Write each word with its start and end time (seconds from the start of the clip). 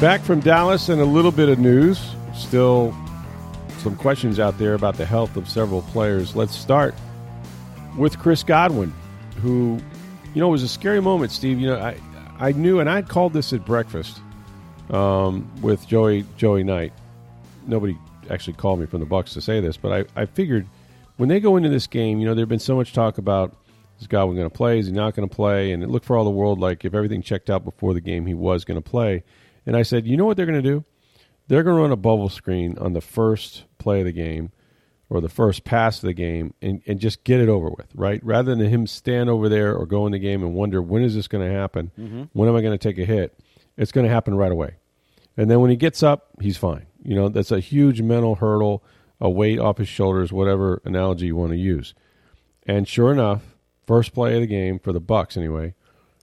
Back 0.00 0.22
from 0.22 0.40
Dallas 0.40 0.88
and 0.88 0.98
a 0.98 1.04
little 1.04 1.30
bit 1.30 1.50
of 1.50 1.58
news. 1.58 2.00
Still 2.34 2.96
some 3.80 3.94
questions 3.96 4.40
out 4.40 4.56
there 4.56 4.72
about 4.72 4.96
the 4.96 5.04
health 5.04 5.36
of 5.36 5.46
several 5.46 5.82
players. 5.82 6.34
Let's 6.34 6.56
start 6.56 6.94
with 7.98 8.18
Chris 8.18 8.42
Godwin, 8.42 8.94
who, 9.42 9.78
you 10.32 10.40
know, 10.40 10.48
it 10.48 10.52
was 10.52 10.62
a 10.62 10.68
scary 10.68 11.02
moment, 11.02 11.32
Steve. 11.32 11.60
You 11.60 11.66
know, 11.66 11.78
I, 11.78 12.00
I 12.38 12.52
knew, 12.52 12.80
and 12.80 12.88
I'd 12.88 13.10
called 13.10 13.34
this 13.34 13.52
at 13.52 13.66
breakfast 13.66 14.22
um, 14.88 15.46
with 15.60 15.86
Joey 15.86 16.24
Joey 16.38 16.64
Knight. 16.64 16.94
Nobody 17.66 17.94
actually 18.30 18.54
called 18.54 18.80
me 18.80 18.86
from 18.86 19.00
the 19.00 19.06
Bucks 19.06 19.34
to 19.34 19.42
say 19.42 19.60
this, 19.60 19.76
but 19.76 19.92
I, 19.92 20.22
I 20.22 20.24
figured 20.24 20.66
when 21.18 21.28
they 21.28 21.40
go 21.40 21.58
into 21.58 21.68
this 21.68 21.86
game, 21.86 22.20
you 22.20 22.24
know, 22.24 22.34
there'd 22.34 22.48
been 22.48 22.58
so 22.58 22.74
much 22.74 22.94
talk 22.94 23.18
about 23.18 23.54
is 24.00 24.06
Godwin 24.06 24.38
going 24.38 24.48
to 24.48 24.56
play? 24.56 24.78
Is 24.78 24.86
he 24.86 24.92
not 24.92 25.14
going 25.14 25.28
to 25.28 25.34
play? 25.34 25.72
And 25.72 25.82
it 25.82 25.90
looked 25.90 26.06
for 26.06 26.16
all 26.16 26.24
the 26.24 26.30
world 26.30 26.58
like 26.58 26.86
if 26.86 26.94
everything 26.94 27.20
checked 27.20 27.50
out 27.50 27.66
before 27.66 27.92
the 27.92 28.00
game, 28.00 28.24
he 28.24 28.32
was 28.32 28.64
going 28.64 28.82
to 28.82 28.90
play. 28.90 29.24
And 29.66 29.76
I 29.76 29.82
said, 29.82 30.06
you 30.06 30.16
know 30.16 30.24
what 30.24 30.36
they're 30.36 30.46
going 30.46 30.62
to 30.62 30.68
do? 30.68 30.84
They're 31.48 31.62
going 31.62 31.76
to 31.76 31.82
run 31.82 31.92
a 31.92 31.96
bubble 31.96 32.28
screen 32.28 32.78
on 32.78 32.92
the 32.92 33.00
first 33.00 33.64
play 33.78 34.00
of 34.00 34.06
the 34.06 34.12
game 34.12 34.52
or 35.08 35.20
the 35.20 35.28
first 35.28 35.64
pass 35.64 35.96
of 35.98 36.06
the 36.06 36.14
game 36.14 36.54
and, 36.62 36.80
and 36.86 37.00
just 37.00 37.24
get 37.24 37.40
it 37.40 37.48
over 37.48 37.68
with, 37.68 37.88
right? 37.94 38.24
Rather 38.24 38.54
than 38.54 38.68
him 38.68 38.86
stand 38.86 39.28
over 39.28 39.48
there 39.48 39.74
or 39.74 39.84
go 39.84 40.06
in 40.06 40.12
the 40.12 40.18
game 40.18 40.42
and 40.42 40.54
wonder, 40.54 40.80
when 40.80 41.02
is 41.02 41.16
this 41.16 41.26
going 41.26 41.46
to 41.46 41.52
happen? 41.52 41.90
Mm-hmm. 41.98 42.22
When 42.32 42.48
am 42.48 42.54
I 42.54 42.60
going 42.62 42.78
to 42.78 42.78
take 42.78 42.98
a 42.98 43.04
hit? 43.04 43.36
It's 43.76 43.90
going 43.90 44.06
to 44.06 44.12
happen 44.12 44.34
right 44.36 44.52
away. 44.52 44.76
And 45.36 45.50
then 45.50 45.60
when 45.60 45.70
he 45.70 45.76
gets 45.76 46.02
up, 46.02 46.28
he's 46.40 46.56
fine. 46.56 46.86
You 47.02 47.16
know, 47.16 47.28
that's 47.28 47.50
a 47.50 47.60
huge 47.60 48.00
mental 48.00 48.36
hurdle, 48.36 48.84
a 49.20 49.28
weight 49.28 49.58
off 49.58 49.78
his 49.78 49.88
shoulders, 49.88 50.32
whatever 50.32 50.80
analogy 50.84 51.26
you 51.26 51.36
want 51.36 51.50
to 51.50 51.56
use. 51.56 51.94
And 52.66 52.86
sure 52.86 53.10
enough, 53.10 53.56
first 53.86 54.14
play 54.14 54.34
of 54.34 54.40
the 54.40 54.46
game 54.46 54.78
for 54.78 54.92
the 54.92 55.00
Bucks 55.00 55.36
anyway, 55.36 55.74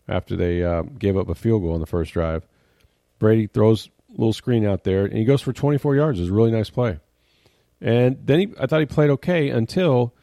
after 0.07 0.37
they 0.37 0.63
uh, 0.63 0.83
gave 0.83 1.17
up 1.17 1.27
a 1.27 1.35
field 1.35 1.63
goal 1.63 1.73
on 1.73 1.81
the 1.81 1.85
first 1.85 2.13
drive, 2.13 2.47
Brady 3.19 3.47
throws 3.47 3.89
a 4.09 4.11
little 4.11 4.33
screen 4.33 4.65
out 4.65 4.83
there, 4.83 5.05
and 5.05 5.17
he 5.17 5.25
goes 5.25 5.41
for 5.41 5.53
24 5.53 5.95
yards. 5.95 6.19
It's 6.19 6.29
a 6.29 6.33
really 6.33 6.51
nice 6.51 6.69
play. 6.69 6.99
And 7.81 8.17
then 8.25 8.39
he, 8.39 8.53
I 8.59 8.65
thought 8.65 8.79
he 8.79 8.85
played 8.85 9.09
okay 9.11 9.49
until 9.49 10.13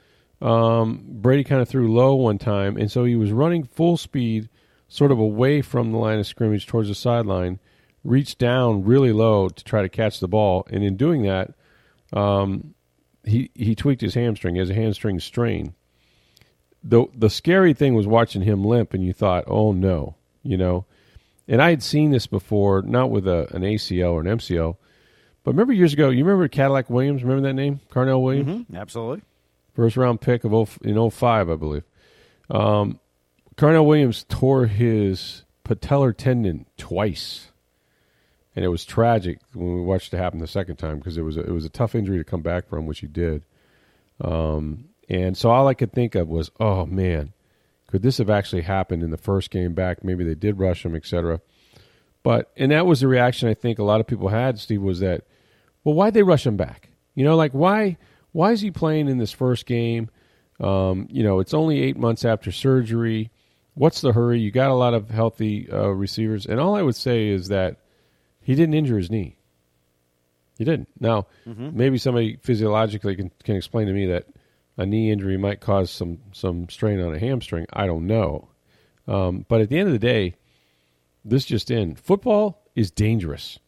um, 0.41 1.05
Brady 1.07 1.45
kind 1.45 1.63
of 1.63 1.69
threw 1.69 1.93
low 1.93 2.15
one 2.15 2.39
time, 2.39 2.77
and 2.77 2.91
so 2.91 3.05
he 3.05 3.17
was 3.17 3.33
running 3.33 3.65
full 3.65 3.97
speed, 3.97 4.49
sort 4.89 5.13
of 5.13 5.19
away 5.19 5.63
from 5.63 5.93
the 5.93 5.99
line 5.99 6.19
of 6.19 6.27
scrimmage 6.27 6.67
towards 6.67 6.89
the 6.89 6.95
sideline, 6.95 7.61
reached 8.03 8.39
down 8.39 8.85
really 8.85 9.13
low 9.13 9.49
to 9.49 9.65
try 9.65 9.83
to 9.83 9.89
catch 9.89 10.21
the 10.21 10.29
ball, 10.29 10.67
and 10.71 10.85
in 10.85 10.97
doing 10.97 11.23
that, 11.23 11.55
um, 12.13 12.75
he 13.25 13.51
he 13.55 13.75
tweaked 13.75 14.03
his 14.03 14.15
hamstring. 14.15 14.55
He 14.55 14.59
has 14.59 14.71
a 14.71 14.75
hamstring 14.75 15.19
strain. 15.21 15.75
The 16.83 17.07
the 17.15 17.31
scary 17.31 17.73
thing 17.73 17.95
was 17.95 18.07
watching 18.07 18.43
him 18.43 18.65
limp, 18.65 18.93
and 18.93 19.03
you 19.03 19.13
thought, 19.13 19.45
oh 19.47 19.73
no, 19.73 20.17
you 20.43 20.57
know. 20.57 20.87
And 21.47 21.61
I 21.61 21.71
had 21.71 21.83
seen 21.83 22.11
this 22.11 22.27
before, 22.27 22.83
not 22.83 23.11
with 23.11 23.29
a, 23.29 23.47
an 23.55 23.63
ACL 23.63 24.13
or 24.13 24.21
an 24.21 24.27
MCL, 24.39 24.77
but 25.43 25.51
remember 25.51 25.75
years 25.75 25.93
ago. 25.93 26.09
You 26.09 26.25
remember 26.25 26.49
Cadillac 26.49 26.89
Williams? 26.89 27.23
Remember 27.23 27.47
that 27.47 27.53
name, 27.55 27.81
Carnell 27.91 28.23
Williams? 28.23 28.67
Mhm, 28.67 28.77
absolutely. 28.79 29.23
First 29.75 29.97
round 29.99 30.21
pick 30.23 30.45
of 30.45 30.53
0, 30.53 30.69
in 30.83 31.11
05, 31.11 31.51
I 31.51 31.57
believe. 31.57 31.83
Um, 32.49 32.99
Carnell 33.57 33.85
Williams 33.87 34.25
tore 34.29 34.67
his 34.67 35.45
patellar 35.67 36.17
tendon 36.17 36.65
twice, 36.79 37.51
and 38.57 38.65
it 38.65 38.69
was 38.69 38.85
tragic 38.87 39.39
when 39.53 39.75
we 39.75 39.81
watched 39.83 40.15
it 40.15 40.17
happen 40.17 40.39
the 40.39 40.47
second 40.47 40.77
time 40.77 40.99
because 40.99 41.19
it 41.19 41.23
was 41.23 41.37
a, 41.37 41.41
it 41.41 41.51
was 41.51 41.65
a 41.67 41.71
tough 41.71 41.95
injury 41.95 42.17
to 42.19 42.25
come 42.25 42.41
back 42.43 42.67
from, 42.69 42.87
which 42.87 43.01
he 43.01 43.07
did. 43.07 43.45
Um, 44.21 44.87
and 45.11 45.37
so 45.37 45.51
all 45.51 45.69
I 45.69 45.75
could 45.75 45.93
think 45.93 46.15
of 46.15 46.29
was, 46.29 46.51
oh 46.59 46.87
man, 46.87 47.34
could 47.95 48.03
this 48.03 48.19
have 48.19 48.29
actually 48.29 48.63
happened 48.63 49.05
in 49.05 49.11
the 49.11 49.17
first 49.17 49.53
game 49.53 49.73
back? 49.73 50.03
Maybe 50.03 50.25
they 50.25 50.35
did 50.35 50.59
rush 50.59 50.85
him, 50.85 50.97
etc. 50.97 51.41
But 52.25 52.51
and 52.57 52.73
that 52.73 52.87
was 52.87 52.99
the 52.99 53.07
reaction 53.07 53.49
I 53.49 53.55
think 53.55 53.79
a 53.79 53.85
lot 53.85 54.01
of 54.01 54.07
people 54.09 54.31
had. 54.31 54.59
Steve 54.59 54.83
was 54.83 54.99
that, 54.99 55.23
well, 55.85 55.95
why'd 55.95 56.13
they 56.13 56.25
rush 56.25 56.45
him 56.45 56.57
back? 56.57 56.89
You 57.15 57.23
know, 57.23 57.37
like 57.37 57.53
why 57.53 57.97
why 58.33 58.51
is 58.51 58.63
he 58.63 58.73
playing 58.73 59.07
in 59.09 59.19
this 59.19 59.31
first 59.31 59.65
game? 59.65 60.11
Um, 60.59 61.07
you 61.09 61.23
know, 61.23 61.39
it's 61.39 61.55
only 61.55 61.83
eight 61.83 61.97
months 61.97 62.25
after 62.25 62.51
surgery. 62.51 63.31
What's 63.75 64.01
the 64.01 64.13
hurry? 64.13 64.41
You 64.41 64.51
got 64.51 64.71
a 64.71 64.75
lot 64.75 64.93
of 64.95 65.11
healthy 65.11 65.71
uh, 65.71 65.91
receivers, 65.91 66.47
and 66.47 66.59
all 66.59 66.75
I 66.75 66.83
would 66.83 66.97
say 66.97 67.29
is 67.29 67.47
that 67.47 67.77
he 68.41 68.57
didn't 68.57 68.75
injure 68.75 68.99
his 68.99 69.09
knee. 69.09 69.37
He 70.59 70.65
didn't. 70.65 70.89
Now, 70.99 71.29
Mhm. 71.47 71.75
maybe 71.75 71.97
somebody 71.99 72.39
physiologically 72.43 73.15
can, 73.15 73.31
can 73.45 73.55
explain 73.55 73.87
to 73.87 73.93
me 73.93 74.07
that 74.07 74.27
a 74.77 74.85
knee 74.87 75.11
injury 75.11 75.37
might 75.37 75.61
cause 75.61 75.91
some 75.91 76.19
some 76.33 76.69
strain 76.69 77.01
on 77.01 77.15
a 77.15 77.19
hamstring. 77.19 77.67
I 77.73 77.87
don't 77.87 78.07
know, 78.07 78.49
um, 79.07 79.45
but 79.49 79.61
at 79.61 79.69
the 79.69 79.79
end 79.79 79.89
of 79.89 79.93
the 79.93 79.99
day, 79.99 80.35
this 81.25 81.45
just 81.45 81.71
in: 81.71 81.95
football 81.95 82.63
is 82.75 82.91
dangerous, 82.91 83.59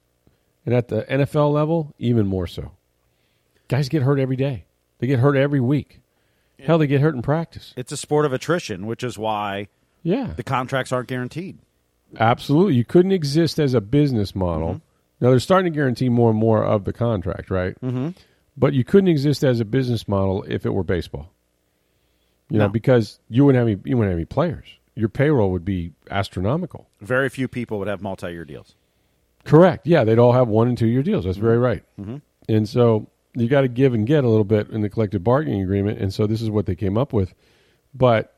and 0.65 0.75
at 0.75 0.89
the 0.89 1.03
NFL 1.05 1.53
level, 1.53 1.95
even 1.99 2.27
more 2.27 2.47
so. 2.47 2.73
Guys 3.69 3.89
get 3.89 4.03
hurt 4.03 4.19
every 4.19 4.37
day. 4.37 4.65
They 4.99 5.07
get 5.07 5.19
hurt 5.21 5.37
every 5.37 5.61
week. 5.61 6.01
Hell, 6.59 6.79
they 6.79 6.87
get 6.87 7.01
hurt 7.01 7.15
in 7.15 7.23
practice. 7.23 7.75
It's 7.77 7.93
a 7.93 7.97
sport 7.97 8.25
of 8.25 8.33
attrition, 8.33 8.87
which 8.87 9.03
is 9.05 9.19
why 9.19 9.69
Yeah. 10.03 10.33
the 10.37 10.43
contracts 10.43 10.91
aren't 10.93 11.09
guaranteed. 11.09 11.59
Absolutely. 12.19 12.75
You 12.77 12.85
couldn't 12.85 13.13
exist 13.13 13.59
as 13.59 13.75
a 13.75 13.81
business 13.81 14.35
model. 14.35 14.69
Mm-hmm. 14.69 14.79
Now, 15.25 15.31
they're 15.31 15.41
starting 15.41 15.71
to 15.73 15.77
guarantee 15.77 16.09
more 16.09 16.31
and 16.31 16.39
more 16.39 16.65
of 16.65 16.85
the 16.85 16.93
contract, 16.93 17.51
right? 17.51 17.75
Mm-hmm. 17.83 18.11
But 18.57 18.73
you 18.73 18.85
couldn't 18.85 19.09
exist 19.09 19.45
as 19.45 19.61
a 19.61 19.65
business 19.65 20.09
model 20.09 20.43
if 20.49 20.65
it 20.65 20.71
were 20.71 20.83
baseball. 20.85 21.31
You 22.49 22.59
know, 22.59 22.69
because 22.69 23.19
you 23.29 23.45
wouldn't 23.45 23.59
have 23.59 23.67
any, 23.69 23.91
you 23.91 23.97
wouldn't 23.97 24.13
have 24.13 24.19
any 24.19 24.25
players. 24.25 24.67
Your 24.95 25.09
payroll 25.09 25.51
would 25.51 25.65
be 25.65 25.93
astronomical. 26.11 26.89
Very 27.01 27.29
few 27.29 27.49
people 27.49 27.79
would 27.81 27.89
have 27.89 28.01
multi-year 28.01 28.45
deals. 28.45 28.77
Correct. 29.45 29.87
Yeah, 29.87 30.05
they'd 30.05 30.19
all 30.19 30.33
have 30.33 30.49
one 30.49 30.69
and 30.69 30.79
two 30.79 30.87
year 30.87 31.03
deals. 31.03 31.25
That's 31.25 31.37
very 31.39 31.59
right. 31.59 31.83
Mhm. 32.01 32.23
And 32.49 32.69
so 32.69 33.09
you 33.35 33.49
got 33.49 33.63
to 33.63 33.69
give 33.69 33.95
and 33.95 34.07
get 34.07 34.25
a 34.25 34.29
little 34.29 34.45
bit 34.45 34.71
in 34.71 34.81
the 34.81 34.89
collective 34.89 35.23
bargaining 35.25 35.61
agreement. 35.61 35.99
And 35.99 36.15
so 36.15 36.27
this 36.27 36.41
is 36.41 36.49
what 36.51 36.67
they 36.67 36.75
came 36.77 36.97
up 36.97 37.13
with. 37.13 37.35
But 37.95 38.33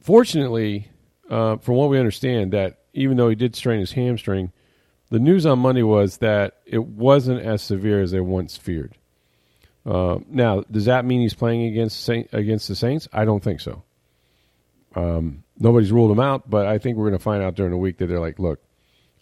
fortunately, 0.00 0.88
uh, 1.30 1.56
from 1.58 1.76
what 1.76 1.90
we 1.90 1.98
understand, 1.98 2.52
that 2.52 2.78
even 2.94 3.16
though 3.16 3.28
he 3.28 3.34
did 3.36 3.54
strain 3.54 3.80
his 3.80 3.92
hamstring, 3.92 4.52
the 5.10 5.18
news 5.18 5.46
on 5.46 5.58
Monday 5.58 5.82
was 5.82 6.18
that 6.18 6.56
it 6.66 6.84
wasn't 6.86 7.40
as 7.40 7.62
severe 7.62 8.00
as 8.02 8.10
they 8.10 8.20
once 8.20 8.56
feared. 8.56 8.96
Uh, 9.84 10.18
now, 10.28 10.62
does 10.70 10.84
that 10.84 11.04
mean 11.04 11.20
he's 11.20 11.34
playing 11.34 11.64
against 11.64 12.08
against 12.08 12.68
the 12.68 12.76
Saints? 12.76 13.08
I 13.12 13.24
don't 13.24 13.42
think 13.42 13.60
so. 13.60 13.82
Um, 14.94 15.44
nobody's 15.58 15.90
ruled 15.90 16.10
him 16.10 16.20
out, 16.20 16.48
but 16.48 16.66
I 16.66 16.78
think 16.78 16.96
we're 16.96 17.08
going 17.08 17.18
to 17.18 17.22
find 17.22 17.42
out 17.42 17.54
during 17.54 17.72
the 17.72 17.78
week 17.78 17.98
that 17.98 18.06
they're 18.06 18.20
like, 18.20 18.38
look, 18.38 18.62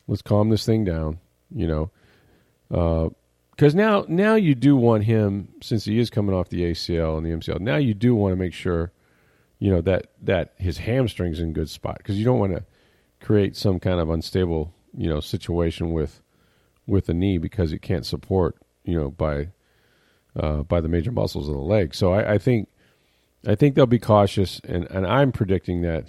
let's 0.06 0.22
calm 0.22 0.50
this 0.50 0.66
thing 0.66 0.84
down, 0.84 1.20
you 1.54 1.66
know, 1.66 3.12
because 3.50 3.74
now 3.74 4.04
now 4.08 4.34
you 4.34 4.54
do 4.54 4.76
want 4.76 5.04
him 5.04 5.48
since 5.62 5.84
he 5.84 5.98
is 5.98 6.10
coming 6.10 6.34
off 6.34 6.48
the 6.48 6.62
ACL 6.62 7.16
and 7.16 7.26
the 7.26 7.30
MCL. 7.30 7.60
Now 7.60 7.76
you 7.76 7.94
do 7.94 8.14
want 8.14 8.32
to 8.32 8.36
make 8.36 8.52
sure, 8.52 8.92
you 9.58 9.70
know, 9.70 9.80
that 9.82 10.08
that 10.22 10.54
his 10.58 10.78
hamstring's 10.78 11.40
in 11.40 11.52
good 11.52 11.70
spot 11.70 11.98
because 11.98 12.18
you 12.18 12.24
don't 12.24 12.38
want 12.38 12.52
to 12.54 12.64
create 13.20 13.56
some 13.56 13.78
kind 13.78 14.00
of 14.00 14.10
unstable 14.10 14.74
you 14.96 15.08
know 15.08 15.20
situation 15.20 15.92
with 15.92 16.22
with 16.86 17.06
the 17.06 17.14
knee 17.14 17.38
because 17.38 17.72
it 17.72 17.82
can't 17.82 18.06
support 18.06 18.56
you 18.84 18.94
know 18.94 19.10
by 19.10 19.48
uh, 20.36 20.62
by 20.62 20.80
the 20.80 20.88
major 20.88 21.12
muscles 21.12 21.48
of 21.48 21.54
the 21.54 21.60
leg. 21.60 21.94
So 21.94 22.12
I, 22.12 22.34
I 22.34 22.38
think 22.38 22.68
I 23.46 23.54
think 23.54 23.74
they'll 23.74 23.86
be 23.86 23.98
cautious, 23.98 24.60
and, 24.64 24.84
and 24.90 25.06
I'm 25.06 25.32
predicting 25.32 25.82
that 25.82 26.06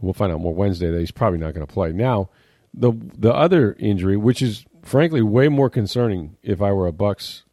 we'll 0.00 0.12
find 0.14 0.32
out 0.32 0.40
more 0.40 0.54
Wednesday 0.54 0.90
that 0.90 0.98
he's 0.98 1.10
probably 1.10 1.38
not 1.38 1.54
going 1.54 1.66
to 1.66 1.72
play. 1.72 1.92
Now, 1.92 2.28
the 2.74 2.92
the 3.16 3.32
other 3.34 3.74
injury, 3.78 4.16
which 4.16 4.42
is 4.42 4.64
frankly 4.82 5.22
way 5.22 5.48
more 5.48 5.70
concerning, 5.70 6.36
if 6.42 6.60
I 6.62 6.72
were 6.72 6.86
a 6.86 6.92
Bucks 6.92 7.44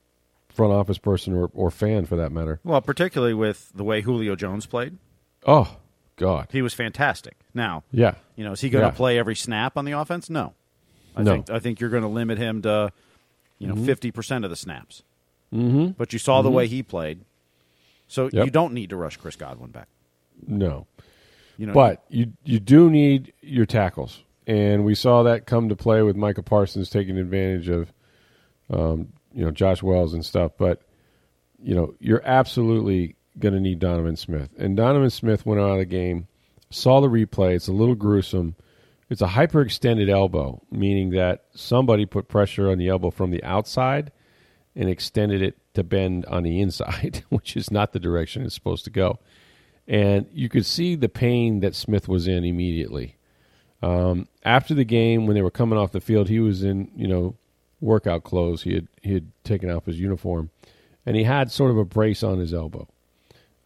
front 0.49 0.71
office 0.71 0.97
person 0.97 1.33
or, 1.33 1.49
or 1.53 1.69
fan 1.69 2.05
for 2.05 2.15
that 2.15 2.31
matter. 2.31 2.59
Well, 2.63 2.79
particularly 2.81 3.33
with 3.33 3.71
the 3.75 3.83
way 3.83 3.99
Julio 4.01 4.35
Jones 4.37 4.65
played, 4.65 4.97
Oh 5.45 5.77
God, 6.15 6.47
he 6.51 6.61
was 6.61 6.73
fantastic. 6.73 7.35
Now, 7.53 7.83
yeah, 7.91 8.15
you 8.37 8.43
know, 8.45 8.53
is 8.53 8.61
he 8.61 8.69
going 8.69 8.83
to 8.83 8.87
Yeah. 8.87 8.95
play 8.95 9.19
every 9.19 9.35
snap 9.35 9.77
on 9.77 9.83
the 9.85 9.91
offense? 9.91 10.29
No. 10.29 10.53
I 11.15 11.23
No. 11.23 11.33
think 11.33 11.49
I 11.49 11.59
think 11.59 11.79
you're 11.79 11.89
going 11.89 12.03
to 12.03 12.09
limit 12.09 12.37
him 12.37 12.61
to, 12.63 12.91
you 13.59 13.67
know, 13.67 13.75
Mhm. 13.75 13.85
50 13.85 14.11
percent 14.11 14.43
of 14.45 14.49
the 14.49 14.55
snaps. 14.55 15.03
Mm-hmm. 15.53 15.91
But 15.97 16.11
you 16.13 16.19
saw 16.19 16.41
the 16.41 16.49
Mhm. 16.49 16.53
way 16.53 16.67
he 16.67 16.83
played, 16.83 17.21
so 18.07 18.29
Yep. 18.31 18.45
you 18.45 18.51
don't 18.51 18.73
need 18.73 18.89
to 18.89 18.95
rush 18.97 19.17
Chris 19.17 19.35
Godwin 19.35 19.71
back. 19.71 19.87
No. 20.45 20.87
You 21.57 21.67
know, 21.67 21.73
But 21.73 22.03
you 22.09 22.33
you 22.43 22.59
do 22.59 22.89
need 22.89 23.31
your 23.41 23.65
tackles, 23.65 24.23
and 24.47 24.83
we 24.83 24.95
saw 24.95 25.23
that 25.23 25.45
come 25.45 25.69
to 25.69 25.75
play 25.75 26.01
with 26.01 26.15
Micah 26.17 26.43
Parsons 26.43 26.89
taking 26.89 27.17
advantage 27.17 27.69
of, 27.69 27.93
um, 28.69 29.13
you 29.33 29.45
know, 29.45 29.51
Josh 29.51 29.81
Wells 29.81 30.13
and 30.13 30.25
stuff. 30.25 30.51
But 30.57 30.81
you 31.63 31.73
know, 31.73 31.95
you're 31.99 32.21
absolutely 32.25 33.15
going 33.39 33.53
to 33.53 33.59
need 33.61 33.79
Donovan 33.79 34.15
Smith, 34.17 34.49
and 34.57 34.75
Donovan 34.75 35.09
Smith 35.09 35.45
went 35.45 35.61
out 35.61 35.71
of 35.71 35.77
the 35.79 35.85
game. 35.85 36.27
Saw 36.69 36.99
the 36.99 37.07
replay; 37.07 37.55
it's 37.55 37.67
a 37.69 37.73
little 37.73 37.95
gruesome. 37.95 38.55
It's 39.09 39.21
a 39.21 39.27
hyperextended 39.27 40.09
elbow, 40.09 40.61
meaning 40.71 41.11
that 41.11 41.45
somebody 41.53 42.05
put 42.05 42.27
pressure 42.27 42.69
on 42.69 42.77
the 42.79 42.89
elbow 42.89 43.11
from 43.11 43.29
the 43.31 43.43
outside 43.43 44.11
and 44.75 44.89
extended 44.89 45.41
it 45.41 45.57
to 45.73 45.83
bend 45.83 46.25
on 46.25 46.43
the 46.43 46.61
inside, 46.61 47.23
which 47.29 47.55
is 47.55 47.71
not 47.71 47.93
the 47.93 47.99
direction 47.99 48.43
it's 48.43 48.55
supposed 48.55 48.83
to 48.85 48.89
go 48.89 49.19
and 49.87 50.27
you 50.33 50.49
could 50.49 50.65
see 50.65 50.95
the 50.95 51.09
pain 51.09 51.59
that 51.59 51.75
Smith 51.75 52.07
was 52.07 52.27
in 52.27 52.43
immediately. 52.43 53.17
Um, 53.81 54.27
after 54.43 54.73
the 54.73 54.85
game, 54.85 55.27
when 55.27 55.35
they 55.35 55.41
were 55.41 55.51
coming 55.51 55.77
off 55.77 55.91
the 55.91 56.01
field, 56.01 56.27
he 56.27 56.39
was 56.39 56.63
in 56.63 56.91
you 56.95 57.07
know 57.07 57.35
workout 57.81 58.23
clothes. 58.23 58.63
He 58.63 58.73
had 58.73 58.87
he 59.01 59.13
had 59.13 59.31
taken 59.43 59.69
off 59.69 59.85
his 59.85 59.99
uniform, 59.99 60.49
and 61.05 61.15
he 61.15 61.23
had 61.23 61.51
sort 61.51 61.71
of 61.71 61.77
a 61.77 61.85
brace 61.85 62.23
on 62.23 62.39
his 62.39 62.53
elbow. 62.53 62.87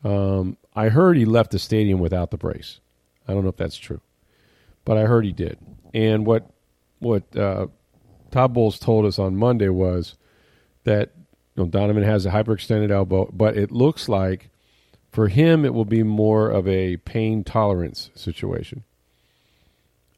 Um, 0.04 0.58
I 0.76 0.90
heard 0.90 1.18
he 1.18 1.26
left 1.26 1.52
the 1.52 1.60
stadium 1.60 2.00
without 2.00 2.32
the 2.32 2.38
brace. 2.38 2.80
I 3.28 3.34
don't 3.34 3.44
know 3.44 3.50
if 3.50 3.58
that's 3.58 3.78
true, 3.78 4.02
but 4.84 4.98
I 4.98 5.04
heard 5.04 5.26
he 5.26 5.32
did. 5.32 5.58
And 5.94 6.26
what 6.26 6.50
what 7.00 7.36
uh, 7.38 7.68
Todd 8.32 8.54
Bowles 8.54 8.78
told 8.78 9.06
us 9.06 9.20
on 9.20 9.38
Monday 9.38 9.70
was 9.70 10.16
that 10.84 11.12
you 11.56 11.64
know, 11.64 11.70
Donovan 11.70 12.04
has 12.04 12.26
a 12.26 12.32
hyperextended 12.32 12.92
elbow, 12.92 13.30
but 13.34 13.58
it 13.58 13.72
looks 13.72 14.08
like 14.08 14.50
for 15.12 15.28
him, 15.28 15.66
it 15.66 15.74
will 15.74 15.86
be 15.86 16.04
more 16.04 16.50
of 16.50 16.68
a 16.68 16.98
pain 16.98 17.44
tolerance 17.44 18.12
situation, 18.14 18.84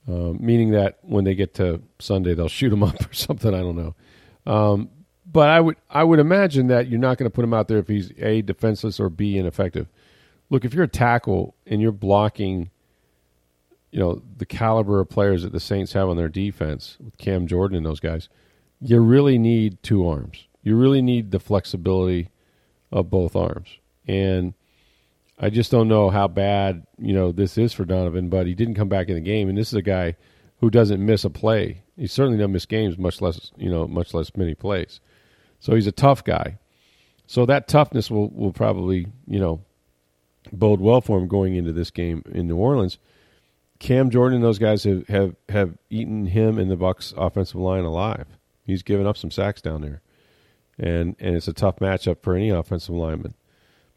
um, 0.08 0.38
meaning 0.40 0.72
that 0.72 1.00
when 1.02 1.24
they 1.24 1.34
get 1.34 1.54
to 1.56 1.82
Sunday, 2.00 2.34
they'll 2.34 2.50
shoot 2.50 2.74
him 2.74 2.84
up 2.84 3.10
or 3.10 3.14
something. 3.14 3.54
I 3.54 3.60
don't 3.60 3.76
know, 3.76 4.52
um, 4.52 4.90
but 5.26 5.50
I 5.50 5.60
would 5.60 5.78
I 5.90 6.04
would 6.04 6.20
imagine 6.20 6.68
that 6.68 6.88
you're 6.88 7.00
not 7.00 7.18
going 7.18 7.30
to 7.30 7.34
put 7.34 7.44
him 7.44 7.54
out 7.54 7.68
there 7.68 7.78
if 7.78 7.88
he's 7.88 8.12
a 8.20 8.42
defenseless 8.42 9.00
or 9.00 9.10
b 9.10 9.38
ineffective. 9.38 9.88
Look, 10.50 10.66
if 10.66 10.74
you're 10.74 10.84
a 10.84 10.90
tackle 10.90 11.56
and 11.66 11.82
you're 11.82 11.94
blocking, 11.94 12.70
you 13.92 14.00
know 14.00 14.22
the 14.38 14.46
caliber 14.46 15.00
of 15.00 15.10
players 15.10 15.44
that 15.44 15.54
the 15.54 15.60
Saints 15.62 15.94
have 15.94 16.10
on 16.10 16.18
their 16.18 16.30
defense 16.30 16.98
with 17.04 17.18
Cam 17.18 17.48
Jordan 17.48 17.78
and 17.78 17.86
those 17.86 18.02
guys, 18.02 18.28
you 18.82 19.00
really 19.00 19.38
need 19.38 19.82
two 19.82 20.06
arms. 20.06 20.48
You 20.64 20.76
really 20.76 21.02
need 21.02 21.32
the 21.32 21.40
flexibility 21.40 22.30
of 22.92 23.10
both 23.10 23.36
arms 23.36 23.78
and 24.08 24.54
I 25.42 25.50
just 25.50 25.72
don't 25.72 25.88
know 25.88 26.10
how 26.12 26.28
bad 26.28 26.86
you 27.00 27.14
know 27.14 27.32
this 27.32 27.58
is 27.58 27.74
for 27.74 27.84
Donovan, 27.84 28.30
but 28.30 28.46
he 28.46 28.54
didn't 28.54 28.76
come 28.76 28.90
back 28.90 29.10
in 29.10 29.16
the 29.16 29.22
game, 29.22 29.50
and 29.50 29.58
this 29.58 29.70
is 29.70 29.74
a 29.74 29.82
guy 29.82 30.16
who 30.60 30.70
doesn't 30.70 31.04
miss 31.04 31.26
a 31.26 31.32
play. 31.32 31.82
He 31.98 32.06
certainly 32.06 32.38
doesn't 32.38 32.52
miss 32.52 32.68
games, 32.68 32.98
much 32.98 33.22
less 33.22 33.52
you 33.58 33.70
know, 33.70 33.88
much 33.88 34.14
less 34.14 34.36
many 34.38 34.54
plays. 34.54 35.00
So 35.60 35.74
he's 35.74 35.88
a 35.88 35.92
tough 35.92 36.24
guy. 36.24 36.60
So 37.26 37.48
that 37.48 37.68
toughness 37.68 38.12
will 38.12 38.30
will 38.30 38.54
probably 38.54 39.08
you 39.28 39.40
know 39.40 39.62
bode 40.54 40.80
well 40.80 41.02
for 41.02 41.18
him 41.18 41.28
going 41.28 41.56
into 41.56 41.72
this 41.72 41.90
game 41.90 42.24
in 42.32 42.48
New 42.48 42.58
Orleans. 42.58 43.00
Cam 43.80 44.12
Jordan 44.12 44.36
and 44.36 44.44
those 44.44 44.60
guys 44.60 44.84
have 44.84 45.08
have, 45.08 45.36
have 45.50 45.78
eaten 45.90 46.28
him 46.28 46.60
and 46.60 46.70
the 46.70 46.76
Bucks 46.76 47.16
offensive 47.18 47.60
line 47.60 47.84
alive. 47.84 48.28
He's 48.64 48.84
given 48.84 49.08
up 49.08 49.18
some 49.18 49.32
sacks 49.32 49.60
down 49.60 49.82
there, 49.82 50.04
and 50.78 51.16
and 51.20 51.36
it's 51.36 51.48
a 51.48 51.54
tough 51.54 51.78
matchup 51.78 52.22
for 52.22 52.36
any 52.36 52.50
offensive 52.50 52.96
lineman. 52.96 53.36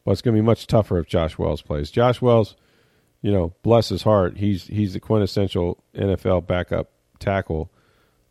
But 0.05 0.13
it's 0.13 0.23
going 0.23 0.37
to 0.37 0.43
be 0.43 0.47
much 0.47 0.67
tougher 0.67 0.99
if 0.99 1.07
Josh 1.07 1.39
Wells 1.39 1.63
plays. 1.63 1.91
Josh 1.91 2.21
Wells, 2.21 2.57
you 3.23 3.33
know, 3.33 3.55
bless 3.63 3.89
his 3.89 4.03
heart, 4.03 4.37
he's 4.37 4.67
he's 4.67 4.93
the 4.93 5.01
quintessential 5.01 5.83
NFL 5.95 6.47
backup 6.47 6.91
tackle 7.19 7.71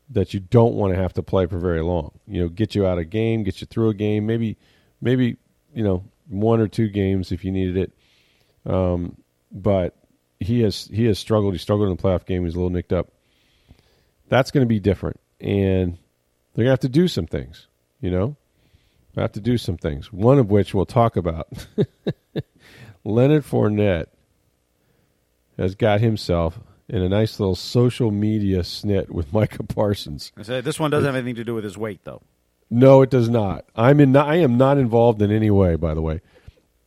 that 0.09 0.33
you 0.33 0.39
don't 0.39 0.75
want 0.75 0.93
to 0.93 0.99
have 0.99 1.13
to 1.13 1.23
play 1.23 1.45
for 1.45 1.57
very 1.57 1.81
long. 1.81 2.11
You 2.27 2.43
know, 2.43 2.49
get 2.49 2.75
you 2.75 2.85
out 2.85 2.99
of 2.99 3.09
game, 3.09 3.43
get 3.43 3.61
you 3.61 3.67
through 3.67 3.89
a 3.89 3.93
game, 3.93 4.25
maybe 4.25 4.57
maybe 5.01 5.37
you 5.73 5.83
know 5.83 6.03
one 6.27 6.59
or 6.59 6.67
two 6.67 6.89
games 6.89 7.31
if 7.31 7.43
you 7.43 7.51
needed 7.51 7.77
it. 7.77 8.71
Um, 8.71 9.17
but 9.51 9.95
he 10.39 10.61
has 10.61 10.89
he 10.93 11.05
has 11.05 11.19
struggled. 11.19 11.53
He 11.53 11.57
struggled 11.57 11.89
in 11.89 11.95
the 11.95 12.01
playoff 12.01 12.25
game. 12.25 12.45
He's 12.45 12.53
a 12.53 12.57
little 12.57 12.69
nicked 12.69 12.93
up. 12.93 13.11
That's 14.29 14.51
going 14.51 14.65
to 14.65 14.69
be 14.69 14.79
different, 14.79 15.19
and 15.39 15.97
they're 16.53 16.65
going 16.65 16.67
to 16.67 16.71
have 16.71 16.79
to 16.81 16.89
do 16.89 17.07
some 17.07 17.27
things. 17.27 17.67
You 18.03 18.11
know, 18.11 18.35
I 19.15 19.21
have 19.21 19.31
to 19.31 19.39
do 19.39 19.57
some 19.57 19.77
things, 19.77 20.11
one 20.11 20.37
of 20.37 20.51
which 20.51 20.73
we'll 20.73 20.85
talk 20.85 21.15
about. 21.15 21.47
Leonard 23.05 23.45
Fournette 23.45 24.07
has 25.57 25.75
got 25.75 26.01
himself 26.01 26.59
in 26.89 27.01
a 27.01 27.07
nice 27.07 27.39
little 27.39 27.55
social 27.55 28.11
media 28.11 28.59
snit 28.59 29.09
with 29.09 29.31
Micah 29.33 29.63
Parsons. 29.63 30.33
I 30.37 30.59
this 30.59 30.81
one 30.81 30.91
doesn't 30.91 31.05
have 31.05 31.15
anything 31.15 31.35
to 31.35 31.45
do 31.45 31.55
with 31.55 31.63
his 31.63 31.77
weight, 31.77 32.01
though. 32.03 32.21
No, 32.69 33.03
it 33.03 33.09
does 33.09 33.29
not. 33.29 33.63
I'm 33.73 34.01
in. 34.01 34.13
I 34.17 34.35
am 34.35 34.57
not 34.57 34.77
involved 34.77 35.21
in 35.21 35.31
any 35.31 35.49
way. 35.49 35.77
By 35.77 35.93
the 35.93 36.01
way. 36.01 36.19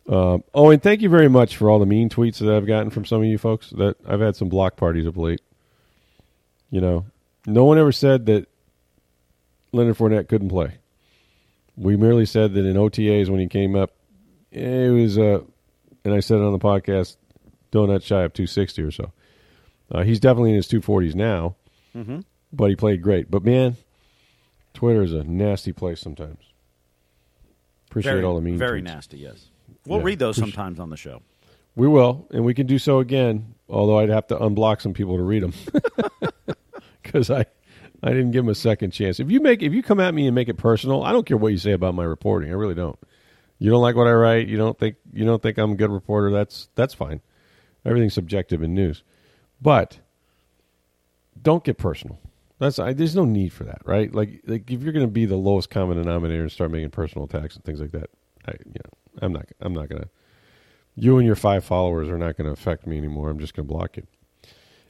Um, 0.07 0.45
oh, 0.53 0.69
and 0.69 0.83
thank 0.83 1.01
you 1.01 1.09
very 1.09 1.31
much 1.31 1.57
for 1.57 1.71
all 1.71 1.79
the 1.79 1.87
mean 1.87 2.11
tweets 2.11 2.41
that 2.41 2.55
I've 2.55 2.67
gotten 2.67 2.91
from 2.91 3.07
some 3.07 3.23
of 3.23 3.25
you 3.25 3.39
folks. 3.39 3.71
That 3.71 3.97
I've 4.07 4.21
had 4.21 4.37
some 4.37 4.51
block 4.51 4.77
parties 4.77 5.07
of 5.07 5.17
late. 5.17 5.41
You 6.71 6.83
know, 6.83 7.07
no 7.47 7.65
one 7.65 7.79
ever 7.79 7.91
said 7.91 8.27
that 8.27 8.49
Leonard 9.73 9.97
Fournette 9.97 10.29
couldn't 10.29 10.51
play. 10.51 10.77
We 11.77 11.97
merely 11.97 12.25
said 12.27 12.55
that 12.55 12.65
in 12.65 12.77
OTAs 12.77 13.29
when 13.29 13.41
he 13.41 13.49
came 13.49 13.77
up, 13.77 13.93
it 14.51 14.91
was, 14.93 15.19
uh, 15.19 15.41
and 16.05 16.15
I 16.15 16.21
said 16.21 16.39
it 16.39 16.45
on 16.45 16.53
the 16.53 16.59
podcast, 16.59 17.17
donut 17.73 18.03
shy 18.03 18.23
of 18.23 18.33
260 18.33 18.83
or 18.83 18.91
so. 18.91 19.13
Uh, 19.91 20.03
he's 20.03 20.19
definitely 20.19 20.51
in 20.51 20.57
his 20.57 20.69
240s 20.69 21.15
now, 21.15 21.57
mm-hmm. 21.95 22.21
but 22.53 22.71
he 22.71 22.77
played 22.77 23.03
great. 23.03 23.31
But 23.31 23.45
man, 23.45 23.77
Twitter 24.75 25.03
is 25.03 25.13
a 25.13 25.23
nasty 25.25 25.73
place 25.73 26.01
sometimes. 26.01 26.39
Appreciate 27.91 28.13
very, 28.13 28.25
all 28.25 28.35
the 28.35 28.41
mean. 28.41 28.59
Very 28.59 28.81
tweets. 28.81 28.85
nasty, 28.85 29.19
yes. 29.19 29.47
We'll 29.87 29.99
Yeah, 29.99 30.05
read 30.05 30.19
those 30.19 30.39
appreciate- 30.39 30.55
sometimes 30.55 30.81
on 30.81 30.91
the 30.91 30.97
show. 30.97 31.23
We 31.77 31.87
will, 31.89 32.27
and 32.33 32.43
we 32.45 32.55
can 32.55 32.67
do 32.67 32.79
so 32.79 33.01
again. 33.01 33.55
Although 33.69 33.99
I'd 33.99 34.09
have 34.09 34.27
to 34.29 34.37
unblock 34.37 34.81
some 34.81 34.95
people 34.95 35.17
to 35.19 35.23
read 35.23 35.43
them 35.43 35.53
because 37.03 37.31
I, 37.31 37.45
I 38.03 38.11
didn't 38.11 38.31
give 38.31 38.45
him 38.45 38.51
a 38.51 38.55
second 38.55 38.91
chance. 38.91 39.21
If 39.21 39.31
you 39.31 39.41
make, 39.41 39.63
if 39.63 39.73
you 39.73 39.83
come 39.83 40.01
at 40.01 40.15
me 40.15 40.27
and 40.27 40.35
make 40.35 40.49
it 40.49 40.55
personal, 40.55 41.03
I 41.03 41.13
don't 41.13 41.27
care 41.27 41.37
what 41.37 41.53
you 41.53 41.59
say 41.59 41.73
about 41.73 41.95
my 41.95 42.05
reporting. 42.05 42.51
I 42.51 42.55
really 42.55 42.75
don't. 42.75 42.99
You 43.59 43.71
don't 43.71 43.83
like 43.83 43.97
what 43.97 44.07
I 44.07 44.13
write. 44.13 44.49
You 44.49 44.57
don't 44.59 44.79
think 44.79 44.97
you 45.13 45.25
don't 45.25 45.43
think 45.43 45.59
I'm 45.59 45.73
a 45.73 45.77
good 45.77 45.91
reporter. 45.91 46.31
That's 46.31 46.69
that's 46.75 46.95
fine. 46.95 47.21
Everything's 47.85 48.15
subjective 48.15 48.63
in 48.63 48.75
news, 48.75 49.03
but 49.63 50.01
don't 51.41 51.65
get 51.65 51.79
personal. 51.79 52.19
That's 52.59 52.79
I, 52.79 52.93
there's 52.93 53.17
no 53.17 53.25
need 53.25 53.53
for 53.53 53.65
that, 53.65 53.81
right? 53.85 54.15
Like 54.15 54.43
like 54.47 54.71
if 54.71 54.83
you're 54.83 54.93
going 54.93 55.07
to 55.07 55.11
be 55.11 55.25
the 55.25 55.37
lowest 55.37 55.71
common 55.71 55.97
denominator 55.97 56.43
and 56.43 56.53
start 56.53 56.71
making 56.71 56.91
personal 56.91 57.25
attacks 57.25 57.55
and 57.55 57.65
things 57.65 57.81
like 57.81 57.93
that, 57.93 58.11
I 58.47 58.53
you 58.53 58.81
know 58.85 59.23
I'm 59.23 59.33
not 59.33 59.47
I'm 59.61 59.73
not 59.73 59.89
to 59.89 60.09
you 60.97 61.19
and 61.19 61.27
your 61.27 61.37
five 61.37 61.65
followers 61.65 62.09
are 62.09 62.19
not 62.19 62.37
going 62.37 62.47
to 62.47 62.53
affect 62.53 62.87
me 62.87 62.99
anymore. 62.99 63.31
I'm 63.31 63.39
just 63.39 63.55
going 63.55 63.69
to 63.69 63.73
block 63.73 63.97
you. 63.97 64.07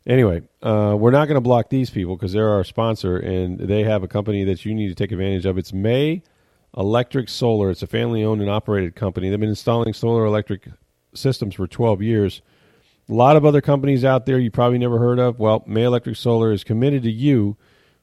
Anyway, 0.07 0.41
uh, 0.63 0.97
we're 0.97 1.11
not 1.11 1.27
going 1.27 1.35
to 1.35 1.41
block 1.41 1.69
these 1.69 1.91
people 1.91 2.15
because 2.15 2.33
they're 2.33 2.49
our 2.49 2.63
sponsor 2.63 3.17
and 3.17 3.59
they 3.59 3.83
have 3.83 4.05
a 4.05 4.09
company 4.09 4.45
that 4.45 4.65
you 4.65 4.73
need 4.73 4.89
to 4.89 4.95
take 4.95 5.11
advantage 5.11 5.45
of. 5.45 5.59
It's 5.59 5.73
May 5.73 6.23
Electric 6.77 7.29
Solar. 7.29 7.71
It's 7.71 7.83
a 7.83 7.89
family 7.89 8.23
owned 8.23 8.41
and 8.41 8.49
operated 8.49 8.95
company. 8.95 9.29
They've 9.29 9.41
been 9.41 9.49
installing 9.49 9.93
solar 9.95 10.25
electric 10.25 10.69
systems 11.13 11.57
for 11.57 11.67
12 11.67 12.03
years. 12.03 12.41
A 13.09 13.15
lot 13.15 13.37
of 13.37 13.45
other 13.45 13.61
companies 13.61 14.05
out 14.05 14.27
there 14.27 14.39
you 14.39 14.51
probably 14.51 14.79
never 14.79 14.99
heard 14.99 15.19
of. 15.19 15.41
Well, 15.41 15.65
May 15.67 15.83
Electric 15.83 16.17
Solar 16.17 16.53
is 16.53 16.63
committed 16.63 17.03
to 17.03 17.11
you 17.11 17.57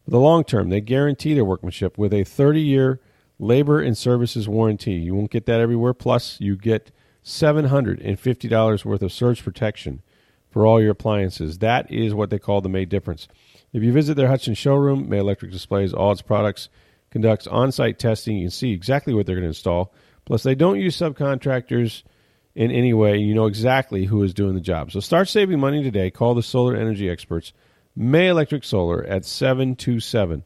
for 0.03 0.11
the 0.11 0.19
long 0.19 0.43
term. 0.43 0.69
They 0.69 0.81
guarantee 0.81 1.33
their 1.33 1.45
workmanship 1.45 1.97
with 1.97 2.13
a 2.13 2.25
30 2.25 2.59
year 2.59 2.99
labor 3.39 3.79
and 3.79 3.97
services 3.97 4.49
warranty. 4.49 4.93
You 4.93 5.15
won't 5.15 5.31
get 5.31 5.45
that 5.45 5.61
everywhere. 5.61 5.93
Plus, 5.93 6.37
you 6.41 6.57
get 6.57 6.91
$750 7.23 8.85
worth 8.85 9.01
of 9.01 9.11
surge 9.13 9.41
protection 9.41 10.01
for 10.53 10.67
all 10.67 10.79
your 10.79 10.91
appliances. 10.91 11.57
That 11.57 11.91
is 11.91 12.13
what 12.13 12.29
they 12.29 12.37
call 12.37 12.61
the 12.61 12.69
May 12.69 12.85
difference. 12.85 13.27
If 13.73 13.81
you 13.81 13.91
visit 13.91 14.15
their 14.15 14.27
Hudson 14.27 14.53
showroom, 14.53 15.09
May 15.09 15.17
Electric 15.17 15.51
displays 15.51 15.93
all 15.93 16.11
its 16.11 16.21
products, 16.21 16.69
conducts 17.09 17.47
on 17.47 17.71
site 17.71 17.97
testing. 17.97 18.37
You 18.37 18.45
can 18.45 18.51
see 18.51 18.71
exactly 18.71 19.15
what 19.15 19.25
they're 19.25 19.35
going 19.35 19.43
to 19.43 19.49
install. 19.49 19.91
Plus, 20.25 20.43
they 20.43 20.53
don't 20.53 20.79
use 20.79 20.95
subcontractors 20.95 22.03
in 22.53 22.69
any 22.69 22.93
way. 22.93 23.17
You 23.17 23.33
know 23.33 23.47
exactly 23.47 24.05
who 24.05 24.21
is 24.21 24.33
doing 24.33 24.53
the 24.53 24.61
job. 24.61 24.91
So 24.91 24.99
start 24.99 25.27
saving 25.27 25.59
money 25.59 25.81
today. 25.81 26.11
Call 26.11 26.35
the 26.35 26.43
solar 26.43 26.75
energy 26.75 27.09
experts, 27.09 27.51
May 27.95 28.27
Electric 28.27 28.63
Solar, 28.63 29.03
at 29.03 29.25
727 29.25 30.45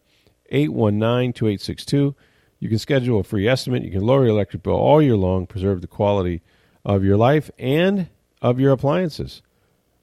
819 0.49 1.33
2862. 1.33 2.15
You 2.59 2.69
can 2.69 2.79
schedule 2.79 3.19
a 3.19 3.23
free 3.23 3.47
estimate. 3.47 3.83
You 3.83 3.91
can 3.91 4.01
lower 4.01 4.21
your 4.21 4.29
electric 4.29 4.63
bill 4.63 4.73
all 4.73 5.01
year 5.01 5.17
long, 5.17 5.45
preserve 5.47 5.81
the 5.81 5.87
quality 5.87 6.41
of 6.85 7.03
your 7.03 7.17
life 7.17 7.51
and 7.59 8.07
of 8.41 8.59
your 8.59 8.71
appliances 8.71 9.41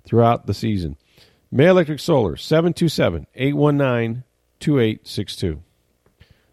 throughout 0.07 0.47
the 0.47 0.55
season. 0.55 0.97
May 1.51 1.67
Electric 1.67 2.01
Solar, 2.01 2.37
727 2.37 3.27
819 3.35 4.25
2862. 4.61 5.63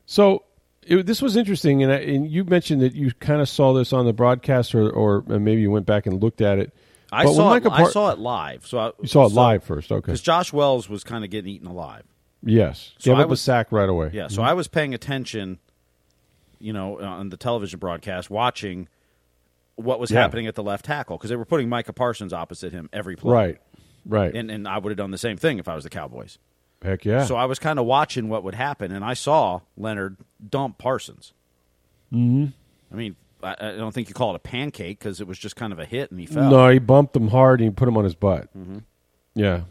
So 0.05 0.43
it, 0.83 1.05
this 1.05 1.21
was 1.21 1.35
interesting, 1.35 1.83
and, 1.83 1.91
I, 1.91 1.97
and 1.97 2.29
you 2.29 2.43
mentioned 2.43 2.81
that 2.81 2.93
you 2.93 3.11
kind 3.19 3.41
of 3.41 3.49
saw 3.49 3.73
this 3.73 3.93
on 3.93 4.05
the 4.05 4.13
broadcast, 4.13 4.75
or, 4.75 4.89
or 4.89 5.23
uh, 5.29 5.39
maybe 5.39 5.61
you 5.61 5.71
went 5.71 5.85
back 5.85 6.05
and 6.05 6.21
looked 6.21 6.41
at 6.41 6.59
it 6.59 6.73
I 7.11 7.25
But 7.25 7.33
saw 7.33 7.53
it, 7.53 7.63
Micah 7.63 7.73
I 7.73 7.89
saw 7.89 8.09
it 8.11 8.19
live. 8.19 8.65
So 8.65 8.77
I, 8.79 8.91
You 9.01 9.07
saw 9.07 9.25
it 9.25 9.33
live 9.33 9.63
first, 9.63 9.91
okay? 9.91 9.99
because 9.99 10.21
Josh 10.21 10.53
Wells 10.53 10.87
was 10.87 11.03
kind 11.03 11.23
of 11.25 11.29
getting 11.29 11.51
eaten 11.51 11.67
alive. 11.67 12.03
Yes, 12.43 12.93
So 12.97 13.11
gave 13.11 13.19
I 13.19 13.23
up 13.23 13.29
was- 13.29 13.39
a 13.39 13.43
sack 13.43 13.71
right 13.71 13.89
away. 13.89 14.11
Yeah, 14.13 14.27
so 14.27 14.37
mm-hmm. 14.37 14.49
I 14.49 14.53
was 14.53 14.67
paying 14.67 14.93
attention, 14.93 15.59
you 16.59 16.73
know, 16.73 16.99
on 17.01 17.29
the 17.29 17.37
television 17.37 17.79
broadcast, 17.79 18.29
watching 18.29 18.87
what 19.83 19.99
was 19.99 20.11
Yeah. 20.11 20.21
happening 20.21 20.47
at 20.47 20.55
the 20.55 20.63
left 20.63 20.85
tackle 20.85 21.17
because 21.17 21.29
they 21.29 21.35
were 21.35 21.45
putting 21.45 21.69
Micah 21.69 21.93
Parsons 21.93 22.33
opposite 22.33 22.71
him 22.71 22.89
every 22.93 23.15
play. 23.15 23.33
right, 23.33 23.57
right. 24.05 24.33
And 24.35 24.49
and 24.51 24.67
I 24.67 24.77
would 24.77 24.91
have 24.91 24.97
done 24.97 25.11
the 25.11 25.17
same 25.17 25.37
thing 25.37 25.59
if 25.59 25.67
I 25.67 25.75
was 25.75 25.83
the 25.83 25.89
Cowboys. 25.89 26.37
Heck 26.81 27.05
yeah. 27.05 27.25
So 27.25 27.35
I 27.35 27.45
was 27.45 27.59
kind 27.59 27.77
of 27.77 27.85
watching 27.85 28.27
what 28.29 28.43
would 28.43 28.55
happen, 28.55 28.91
and 28.91 29.05
I 29.05 29.13
saw 29.13 29.61
Leonard 29.77 30.17
dump 30.49 30.77
Parsons. 30.79 31.33
Mm-hmm. 32.11 32.47
I 32.91 32.95
mean, 32.95 33.15
I, 33.43 33.55
I 33.59 33.71
don't 33.77 33.93
think 33.93 34.07
you 34.09 34.13
call 34.15 34.31
it 34.31 34.35
a 34.35 34.39
pancake 34.39 34.97
because 34.99 35.21
it 35.21 35.27
was 35.27 35.37
just 35.37 35.55
kind 35.55 35.71
of 35.71 35.79
a 35.79 35.85
hit, 35.85 36.09
and 36.11 36.19
he 36.19 36.25
fell. 36.25 36.49
No, 36.49 36.69
he 36.69 36.79
bumped 36.79 37.15
him 37.15 37.27
hard 37.27 37.59
and 37.61 37.69
he 37.69 37.73
put 37.73 37.87
him 37.87 37.97
on 37.97 38.03
his 38.03 38.15
butt. 38.15 38.49
Mm-hmm. 38.57 38.79
Yeah, 39.35 39.61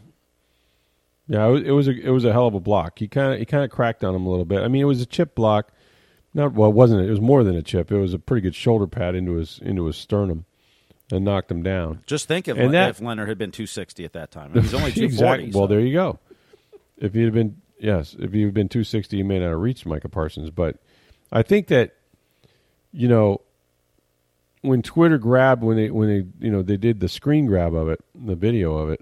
yeah. 1.27 1.47
It 1.47 1.51
was, 1.51 1.61
it 1.63 1.71
was 1.71 1.87
a 1.87 1.91
it 1.91 2.09
was 2.09 2.25
a 2.25 2.31
hell 2.33 2.47
of 2.47 2.55
a 2.55 2.59
block. 2.59 2.97
He 2.99 3.07
kind 3.07 3.33
of 3.33 3.39
he 3.39 3.45
kind 3.45 3.63
of 3.63 3.69
cracked 3.71 4.03
on 4.03 4.15
him 4.15 4.25
a 4.25 4.29
little 4.29 4.45
bit. 4.45 4.61
I 4.63 4.67
mean, 4.67 4.81
it 4.81 4.85
was 4.85 5.01
a 5.01 5.05
chip 5.05 5.35
block. 5.35 5.71
Not 6.33 6.53
well, 6.53 6.69
it 6.69 6.75
wasn't 6.75 7.01
it? 7.01 7.07
It 7.07 7.11
was 7.11 7.21
more 7.21 7.43
than 7.43 7.55
a 7.55 7.61
chip. 7.61 7.91
It 7.91 7.97
was 7.97 8.13
a 8.13 8.19
pretty 8.19 8.41
good 8.41 8.55
shoulder 8.55 8.87
pad 8.87 9.15
into 9.15 9.33
his 9.33 9.59
into 9.61 9.85
his 9.85 9.97
sternum, 9.97 10.45
and 11.11 11.25
knocked 11.25 11.51
him 11.51 11.61
down. 11.63 12.01
Just 12.05 12.27
think 12.27 12.47
of 12.47 12.57
And 12.57 12.73
that- 12.73 12.91
if 12.91 13.01
Leonard 13.01 13.27
had 13.27 13.37
been 13.37 13.51
260 13.51 14.05
at 14.05 14.13
that 14.13 14.31
time. 14.31 14.51
He's 14.53 14.73
only 14.73 14.91
240. 14.91 15.03
exactly. 15.03 15.51
Well, 15.59 15.67
there 15.67 15.79
you 15.81 15.93
go. 15.93 16.19
If 16.97 17.13
he'd 17.13 17.23
have 17.25 17.33
been 17.33 17.57
yes, 17.79 18.15
if 18.19 18.31
he'd 18.31 18.53
been 18.53 18.69
two 18.69 18.83
sixty, 18.83 19.17
he 19.17 19.23
may 19.23 19.39
not 19.39 19.49
have 19.49 19.59
reached 19.59 19.85
Micah 19.85 20.07
Parsons. 20.09 20.51
But 20.51 20.77
I 21.31 21.41
think 21.41 21.67
that 21.67 21.95
you 22.93 23.07
know 23.07 23.41
when 24.61 24.81
Twitter 24.83 25.17
grabbed 25.17 25.63
when 25.63 25.75
they 25.77 25.89
when 25.89 26.07
they 26.07 26.45
you 26.45 26.51
know 26.51 26.61
they 26.61 26.77
did 26.77 26.99
the 26.99 27.09
screen 27.09 27.45
grab 27.47 27.73
of 27.73 27.89
it, 27.89 27.99
the 28.13 28.35
video 28.35 28.77
of 28.77 28.89
it, 28.91 29.01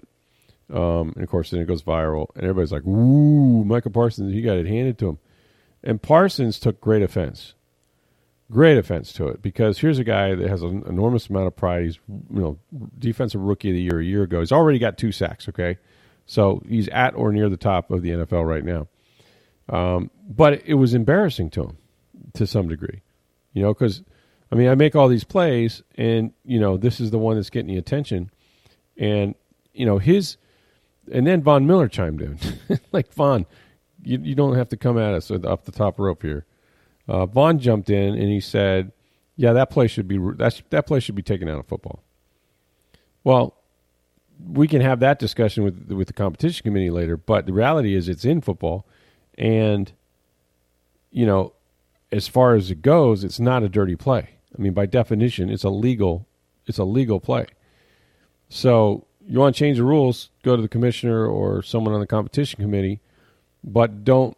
um, 0.74 1.12
and 1.14 1.22
of 1.22 1.28
course 1.28 1.50
then 1.50 1.60
it 1.60 1.66
goes 1.66 1.82
viral, 1.82 2.28
and 2.34 2.42
everybody's 2.44 2.72
like, 2.72 2.86
"Ooh, 2.86 3.64
Micah 3.64 3.90
Parsons, 3.90 4.32
he 4.32 4.40
got 4.40 4.56
it 4.56 4.66
handed 4.66 4.98
to 4.98 5.10
him," 5.10 5.18
and 5.82 6.00
Parsons 6.02 6.58
took 6.58 6.80
great 6.80 7.02
offense, 7.02 7.54
great 8.50 8.76
offense 8.76 9.12
to 9.14 9.28
it 9.28 9.42
because 9.42 9.78
here's 9.78 9.98
a 9.98 10.04
guy 10.04 10.34
that 10.34 10.48
has 10.48 10.62
an 10.62 10.82
enormous 10.86 11.28
amount 11.28 11.46
of 11.46 11.56
pride. 11.56 11.84
He's 11.84 11.98
you 12.08 12.40
know 12.40 12.58
defensive 12.98 13.40
rookie 13.40 13.70
of 13.70 13.74
the 13.74 13.82
year 13.82 14.00
a 14.00 14.04
year 14.04 14.22
ago. 14.22 14.40
He's 14.40 14.52
already 14.52 14.78
got 14.78 14.98
two 14.98 15.12
sacks. 15.12 15.48
Okay, 15.48 15.78
so 16.26 16.62
he's 16.68 16.88
at 16.88 17.14
or 17.14 17.32
near 17.32 17.48
the 17.48 17.56
top 17.56 17.90
of 17.90 18.02
the 18.02 18.10
NFL 18.10 18.46
right 18.46 18.64
now. 18.64 18.88
Um, 19.68 20.10
but 20.28 20.62
it 20.66 20.74
was 20.74 20.94
embarrassing 20.94 21.50
to 21.50 21.62
him 21.62 21.78
to 22.34 22.46
some 22.46 22.68
degree, 22.68 23.02
you 23.52 23.62
know, 23.62 23.72
because 23.72 24.02
I 24.50 24.56
mean 24.56 24.68
I 24.68 24.74
make 24.74 24.96
all 24.96 25.08
these 25.08 25.24
plays, 25.24 25.82
and 25.94 26.32
you 26.44 26.60
know 26.60 26.76
this 26.76 27.00
is 27.00 27.10
the 27.10 27.18
one 27.18 27.36
that's 27.36 27.50
getting 27.50 27.72
the 27.72 27.78
attention, 27.78 28.30
and 28.96 29.34
you 29.72 29.86
know 29.86 29.98
his, 29.98 30.36
and 31.10 31.26
then 31.26 31.42
Von 31.42 31.66
Miller 31.66 31.88
chimed 31.88 32.20
in, 32.20 32.38
like 32.92 33.12
Von, 33.14 33.46
you 34.02 34.18
you 34.22 34.34
don't 34.34 34.56
have 34.56 34.68
to 34.70 34.76
come 34.76 34.98
at 34.98 35.14
us 35.14 35.30
off 35.30 35.64
the 35.64 35.72
top 35.72 35.98
rope 35.98 36.22
here. 36.22 36.46
Uh, 37.08 37.26
Von 37.26 37.58
jumped 37.58 37.90
in 37.90 38.14
and 38.14 38.28
he 38.28 38.40
said, 38.40 38.92
"Yeah, 39.36 39.52
that 39.52 39.70
play 39.70 39.86
should 39.86 40.08
be 40.08 40.18
that's 40.36 40.62
that 40.70 40.86
play 40.86 41.00
should 41.00 41.14
be 41.14 41.22
taken 41.22 41.48
out 41.48 41.58
of 41.58 41.66
football." 41.66 42.02
Well, 43.24 43.56
we 44.48 44.66
can 44.68 44.80
have 44.80 45.00
that 45.00 45.18
discussion 45.18 45.64
with 45.64 45.90
with 45.90 46.06
the 46.06 46.12
competition 46.12 46.62
committee 46.64 46.90
later, 46.90 47.16
but 47.16 47.46
the 47.46 47.52
reality 47.52 47.94
is 47.94 48.08
it's 48.08 48.24
in 48.24 48.40
football, 48.40 48.86
and 49.36 49.92
you 51.10 51.26
know, 51.26 51.52
as 52.12 52.28
far 52.28 52.54
as 52.54 52.70
it 52.70 52.82
goes, 52.82 53.24
it's 53.24 53.40
not 53.40 53.62
a 53.62 53.68
dirty 53.68 53.96
play. 53.96 54.30
I 54.56 54.62
mean, 54.62 54.72
by 54.72 54.86
definition, 54.86 55.50
it's 55.50 55.64
a 55.64 55.70
legal 55.70 56.26
it's 56.66 56.78
a 56.78 56.84
legal 56.84 57.20
play. 57.20 57.46
So 58.48 59.06
you 59.26 59.38
want 59.38 59.54
to 59.54 59.58
change 59.58 59.78
the 59.78 59.84
rules, 59.84 60.30
go 60.42 60.56
to 60.56 60.62
the 60.62 60.68
commissioner 60.68 61.26
or 61.26 61.62
someone 61.62 61.94
on 61.94 62.00
the 62.00 62.06
competition 62.06 62.60
committee, 62.60 63.00
but 63.62 64.04
don't 64.04 64.36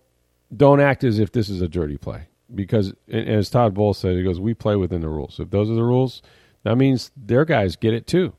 don't 0.54 0.80
act 0.80 1.04
as 1.04 1.18
if 1.18 1.32
this 1.32 1.48
is 1.48 1.62
a 1.62 1.68
dirty 1.68 1.96
play 1.96 2.28
because 2.54 2.92
as 3.10 3.48
Todd 3.48 3.74
Bowles 3.74 3.98
said, 3.98 4.16
he 4.16 4.22
goes, 4.22 4.40
"We 4.40 4.54
play 4.54 4.76
within 4.76 5.00
the 5.00 5.08
rules. 5.08 5.40
If 5.40 5.50
those 5.50 5.70
are 5.70 5.74
the 5.74 5.82
rules, 5.82 6.22
that 6.64 6.76
means 6.76 7.10
their 7.16 7.44
guys 7.44 7.76
get 7.76 7.94
it 7.94 8.06
too." 8.06 8.34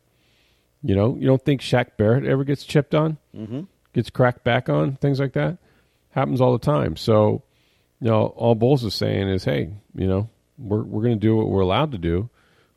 You 0.83 0.95
know, 0.95 1.15
you 1.17 1.25
don't 1.25 1.43
think 1.43 1.61
Shaq 1.61 1.97
Barrett 1.97 2.25
ever 2.25 2.43
gets 2.43 2.65
chipped 2.65 2.93
on, 2.93 3.17
mm-hmm. 3.35 3.61
gets 3.93 4.09
cracked 4.09 4.43
back 4.43 4.67
on, 4.67 4.97
things 4.97 5.19
like 5.19 5.33
that 5.33 5.57
happens 6.13 6.41
all 6.41 6.53
the 6.53 6.59
time. 6.59 6.95
So, 6.95 7.43
you 7.99 8.07
know, 8.07 8.27
all 8.27 8.55
Bowles 8.55 8.83
is 8.83 8.93
saying 8.93 9.29
is, 9.29 9.43
hey, 9.43 9.71
you 9.95 10.07
know, 10.07 10.29
we're 10.57 10.83
we're 10.83 11.03
going 11.03 11.19
to 11.19 11.27
do 11.27 11.35
what 11.35 11.49
we're 11.49 11.61
allowed 11.61 11.91
to 11.91 11.97
do, 11.97 12.29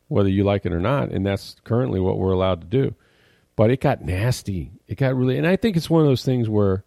whether 0.07 0.29
you 0.29 0.43
like 0.43 0.65
it 0.65 0.73
or 0.73 0.79
not, 0.79 1.09
and 1.11 1.25
that's 1.25 1.55
currently 1.63 1.99
what 1.99 2.17
we're 2.17 2.31
allowed 2.31 2.61
to 2.61 2.67
do. 2.67 2.95
But 3.55 3.71
it 3.71 3.81
got 3.81 4.01
nasty. 4.01 4.71
It 4.87 4.97
got 4.97 5.15
really, 5.15 5.37
and 5.37 5.47
I 5.47 5.55
think 5.55 5.77
it's 5.77 5.89
one 5.89 6.01
of 6.01 6.07
those 6.07 6.23
things 6.23 6.49
where, 6.49 6.83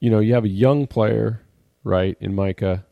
you 0.00 0.10
know, 0.10 0.18
you 0.20 0.34
have 0.34 0.44
a 0.44 0.48
young 0.48 0.86
player, 0.86 1.42
right, 1.84 2.16
in 2.20 2.34
Micah, 2.34 2.84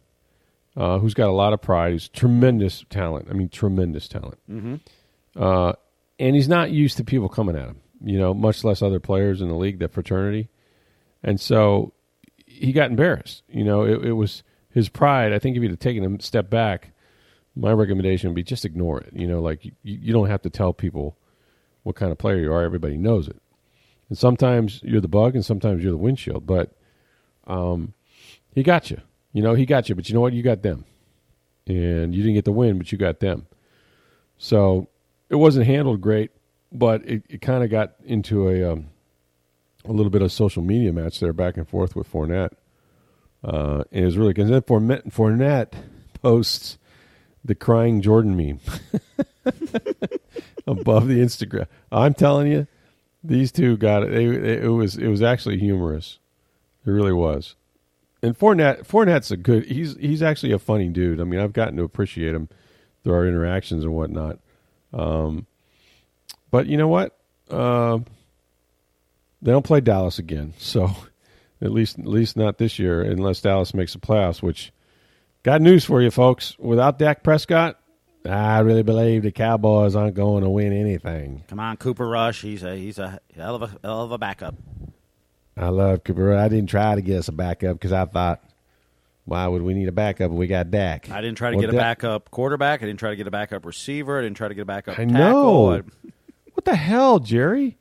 uh, 0.77 0.99
who's 0.99 1.15
got 1.15 1.29
a 1.29 1.33
lot 1.33 1.53
of 1.53 1.63
pride. 1.63 1.93
He's 1.93 2.09
tremendous 2.09 2.85
talent. 2.91 3.29
I 3.31 3.35
mean, 3.35 3.49
tremendous 3.49 4.09
talent. 4.09 4.39
Mm-hmm. 4.51 4.77
Uh, 5.41 5.73
and 6.19 6.35
he's 6.35 6.49
not 6.49 6.71
used 6.71 6.97
to 6.97 7.05
people 7.05 7.29
coming 7.29 7.57
at 7.57 7.69
him. 7.69 7.81
You 8.05 8.19
know, 8.19 8.35
much 8.35 8.63
less 8.63 8.83
other 8.83 9.01
players 9.01 9.41
in 9.41 9.49
the 9.49 9.55
league, 9.55 9.79
that 9.79 9.93
fraternity, 9.93 10.49
and 11.23 11.41
so 11.41 11.95
he 12.45 12.73
got 12.73 12.91
embarrassed. 12.91 13.43
You 13.49 13.65
know, 13.65 13.85
it, 13.85 14.05
it 14.05 14.13
was 14.13 14.43
his 14.71 14.89
pride. 14.91 15.33
I 15.33 15.39
think 15.39 15.57
if 15.57 15.63
he'd 15.63 15.71
have 15.71 15.79
taken 15.79 16.05
a 16.05 16.23
step 16.23 16.51
back, 16.51 16.93
my 17.55 17.73
recommendation 17.73 18.29
would 18.29 18.37
be 18.37 18.43
just 18.43 18.67
ignore 18.67 19.01
it. 19.01 19.13
You 19.15 19.27
know, 19.27 19.41
like 19.41 19.65
you, 19.65 19.73
you 19.83 20.13
don't 20.13 20.29
have 20.29 20.43
to 20.43 20.51
tell 20.51 20.75
people 20.75 21.17
what 21.85 21.97
kind 21.97 22.13
of 22.13 22.19
player 22.19 22.37
you 22.37 22.53
are. 22.53 22.63
Everybody 22.63 22.99
knows 22.99 23.29
it. 23.29 23.41
And 24.09 24.19
sometimes 24.19 24.81
you're 24.83 25.01
the 25.01 25.09
bug, 25.09 25.35
and 25.35 25.45
sometimes 25.45 25.83
you're 25.83 25.93
the 25.93 25.99
windshield. 25.99 26.47
But 26.47 26.73
um, 27.47 27.95
he 28.55 28.63
got 28.63 28.91
you. 28.91 29.01
You 29.33 29.43
know, 29.43 29.55
he 29.55 29.67
got 29.67 29.89
you. 29.89 29.95
But 29.95 30.09
you 30.09 30.15
know 30.15 30.21
what? 30.21 30.33
You 30.33 30.43
got 30.43 30.63
them, 30.63 30.85
and 31.67 32.15
you 32.15 32.23
didn't 32.23 32.35
get 32.35 32.45
the 32.45 32.53
win, 32.53 32.79
but 32.79 32.91
you 32.91 32.99
got 32.99 33.21
them. 33.21 33.47
So 34.39 34.89
it 35.29 35.37
wasn't 35.37 35.67
handled 35.67 36.01
great, 36.01 36.31
but 36.73 37.05
it, 37.07 37.23
it 37.29 37.41
kind 37.41 37.65
of 37.65 37.71
got 37.71 37.95
into 38.05 38.49
a 38.49 38.73
um, 38.73 38.87
a 39.85 39.93
little 39.93 40.11
bit 40.11 40.23
of 40.23 40.33
social 40.33 40.63
media 40.63 40.93
match 40.93 41.21
there, 41.21 41.33
back 41.33 41.57
and 41.57 41.69
forth 41.69 41.95
with 41.97 42.11
Fournette. 42.11 42.53
Uh, 43.45 43.85
and 43.93 44.03
it 44.03 44.07
was 44.07 44.17
really. 44.17 44.35
And 44.37 44.53
then 44.53 44.63
Fournette, 44.63 45.13
Fournette 45.13 45.73
posts 46.23 46.79
the 47.45 47.55
crying 47.55 48.01
Jordan 48.01 48.37
meme 48.37 48.61
above 50.67 51.07
the 51.07 51.21
Instagram. 51.21 51.67
I'm 51.93 52.15
telling 52.15 52.51
you, 52.51 52.67
these 53.23 53.53
two 53.53 53.77
got 53.77 54.03
it. 54.03 54.11
They, 54.11 54.25
it 54.65 54.69
was 54.69 54.97
it 54.97 55.09
was 55.09 55.23
actually 55.23 55.59
humorous. 55.59 56.19
It 56.87 56.91
really 56.91 57.13
was. 57.13 57.57
And 58.23 58.39
Fournette, 58.39 58.87
Fournette's 58.87 59.31
a 59.31 59.37
good. 59.37 59.67
He's 59.67 59.97
he's 59.97 60.23
actually 60.23 60.53
a 60.53 60.59
funny 60.59 60.89
dude. 60.89 61.21
I 61.21 61.25
mean, 61.25 61.41
I've 61.41 61.53
gotten 61.53 61.77
to 61.77 61.83
appreciate 61.83 62.35
him 62.35 62.49
through 63.05 63.15
our 63.15 63.27
interactions 63.27 63.85
and 63.85 63.93
whatnot. 63.93 64.39
Um, 64.93 65.47
but 66.51 66.67
you 66.67 66.77
know 66.77 66.89
what? 66.89 67.19
Uh, 67.51 67.99
they 69.43 69.53
don't 69.53 69.65
play 69.65 69.81
Dallas 69.81 70.19
again, 70.19 70.55
so 70.59 70.91
at 71.61 71.73
least 71.73 71.99
at 71.99 72.07
least 72.07 72.37
not 72.37 72.59
this 72.59 72.79
year, 72.79 73.03
unless 73.03 73.41
Dallas 73.41 73.75
makes 73.75 73.93
the 73.93 73.99
playoffs. 73.99 74.43
Which 74.43 74.73
got 75.43 75.61
news 75.61 75.85
for 75.85 76.01
you, 76.01 76.11
folks. 76.11 76.57
Without 76.59 76.99
Dak 76.99 77.23
Prescott, 77.23 77.79
I 78.25 78.61
really 78.61 78.83
believe 78.83 79.23
the 79.23 79.33
Cowboys 79.33 79.95
aren't 79.95 80.15
going 80.15 80.43
to 80.43 80.51
win 80.51 80.73
anything. 80.73 81.45
Come 81.49 81.61
on, 81.61 81.77
Cooper 81.77 82.09
Rush. 82.09 82.43
He's 82.43 82.63
a 82.63 82.77
he's 82.77 82.99
a 82.99 83.21
hell 83.35 83.57
of 83.57 83.63
a 83.63 83.79
hell 83.83 84.03
of 84.03 84.13
a 84.13 84.19
backup. 84.19 84.55
I 85.57 85.69
love 85.69 86.05
Cooper. 86.05 86.35
I 86.37 86.49
didn't 86.49 86.69
try 86.69 86.95
to 86.95 87.01
get 87.01 87.19
us 87.19 87.29
a 87.29 87.33
backup 87.33 87.77
because 87.77 87.93
I 87.93 88.05
thought, 88.05 88.43
why 89.25 89.47
would 89.47 89.63
we 89.63 89.75
need 89.75 89.89
a 89.89 89.93
backup 89.93 90.31
we 90.31 90.47
got 90.47 90.71
Dak? 90.71 91.11
I 91.11 91.21
didn't 91.21 91.37
try 91.39 91.51
to 91.51 91.57
Well, 91.57 91.67
get 91.67 91.75
a 91.75 91.79
backup 91.79 92.31
quarterback. 92.31 92.83
I 92.83 92.87
didn't 92.87 92.99
try 93.01 93.11
to 93.11 93.17
get 93.17 93.27
a 93.27 93.31
backup 93.31 93.65
receiver. 93.65 94.19
I 94.19 94.23
didn't 94.23 94.37
try 94.37 94.49
to 94.49 94.55
get 94.55 94.63
a 94.63 94.67
backup. 94.67 94.99
I 94.99 95.05
tackle. 95.05 95.13
know. 95.13 95.73
I- 95.73 95.83
What 96.53 96.65
the 96.65 96.77
hell, 96.77 97.19
Jerry? 97.19 97.77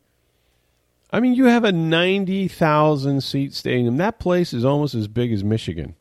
I 1.11 1.19
mean, 1.19 1.33
you 1.33 1.45
have 1.45 1.63
a 1.63 1.71
90,000 1.71 3.21
seat 3.21 3.53
stadium. 3.53 3.97
That 3.97 4.19
place 4.19 4.53
is 4.53 4.65
almost 4.65 4.95
as 4.95 5.07
big 5.07 5.31
as 5.31 5.43
Michigan. 5.43 5.95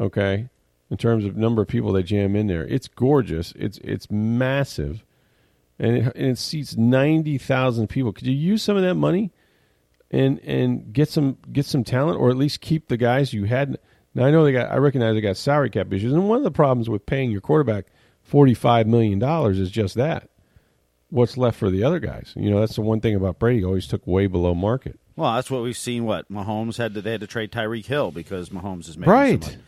Okay? 0.00 0.48
In 0.90 0.96
terms 0.96 1.24
of 1.24 1.36
number 1.36 1.62
of 1.62 1.68
people 1.68 1.92
that 1.92 2.02
jam 2.02 2.36
in 2.36 2.46
there. 2.46 2.64
It's 2.66 2.88
gorgeous. 2.88 3.52
It's 3.56 3.78
it's 3.78 4.10
massive. 4.10 5.02
And 5.78 5.96
it, 5.96 6.16
and 6.16 6.26
it 6.32 6.38
seats 6.38 6.76
90,000 6.76 7.88
people. 7.88 8.12
Could 8.12 8.26
you 8.26 8.34
use 8.34 8.62
some 8.62 8.76
of 8.76 8.82
that 8.82 8.94
money 8.96 9.32
and 10.14 10.38
and 10.40 10.92
get 10.92 11.08
some 11.08 11.36
get 11.52 11.66
some 11.66 11.84
talent 11.84 12.18
or 12.18 12.30
at 12.30 12.36
least 12.36 12.60
keep 12.60 12.88
the 12.88 12.96
guys 12.96 13.32
you 13.32 13.44
had 13.44 13.78
now 14.14 14.24
I 14.26 14.30
know 14.30 14.44
they 14.44 14.52
got 14.52 14.70
I 14.70 14.76
recognize 14.76 15.14
they 15.14 15.20
got 15.20 15.36
salary 15.36 15.70
cap 15.70 15.92
issues 15.92 16.12
and 16.12 16.28
one 16.28 16.38
of 16.38 16.44
the 16.44 16.50
problems 16.50 16.88
with 16.88 17.04
paying 17.06 17.30
your 17.30 17.40
quarterback 17.40 17.86
45 18.22 18.86
million 18.86 19.18
dollars 19.18 19.58
is 19.58 19.70
just 19.70 19.94
that 19.96 20.28
what's 21.10 21.36
left 21.36 21.58
for 21.58 21.70
the 21.70 21.84
other 21.84 22.00
guys. 22.00 22.32
You 22.36 22.50
know, 22.50 22.60
that's 22.60 22.74
the 22.74 22.80
one 22.82 23.00
thing 23.00 23.14
about 23.14 23.38
Brady. 23.38 23.64
Always 23.64 23.86
took 23.86 24.06
way 24.06 24.26
below 24.26 24.54
market. 24.54 24.98
Well, 25.16 25.34
that's 25.34 25.50
what 25.50 25.62
we've 25.62 25.76
seen. 25.76 26.04
What 26.06 26.28
Mahomes 26.32 26.76
had 26.78 26.94
to 26.94 27.02
they 27.02 27.12
had 27.12 27.20
to 27.20 27.26
trade 27.26 27.52
Tyreek 27.52 27.86
Hill 27.86 28.10
because 28.10 28.48
Mahomes 28.50 28.88
is 28.88 28.96
making 28.98 29.12
Right. 29.12 29.44
so 29.44 29.50
much. 29.50 29.58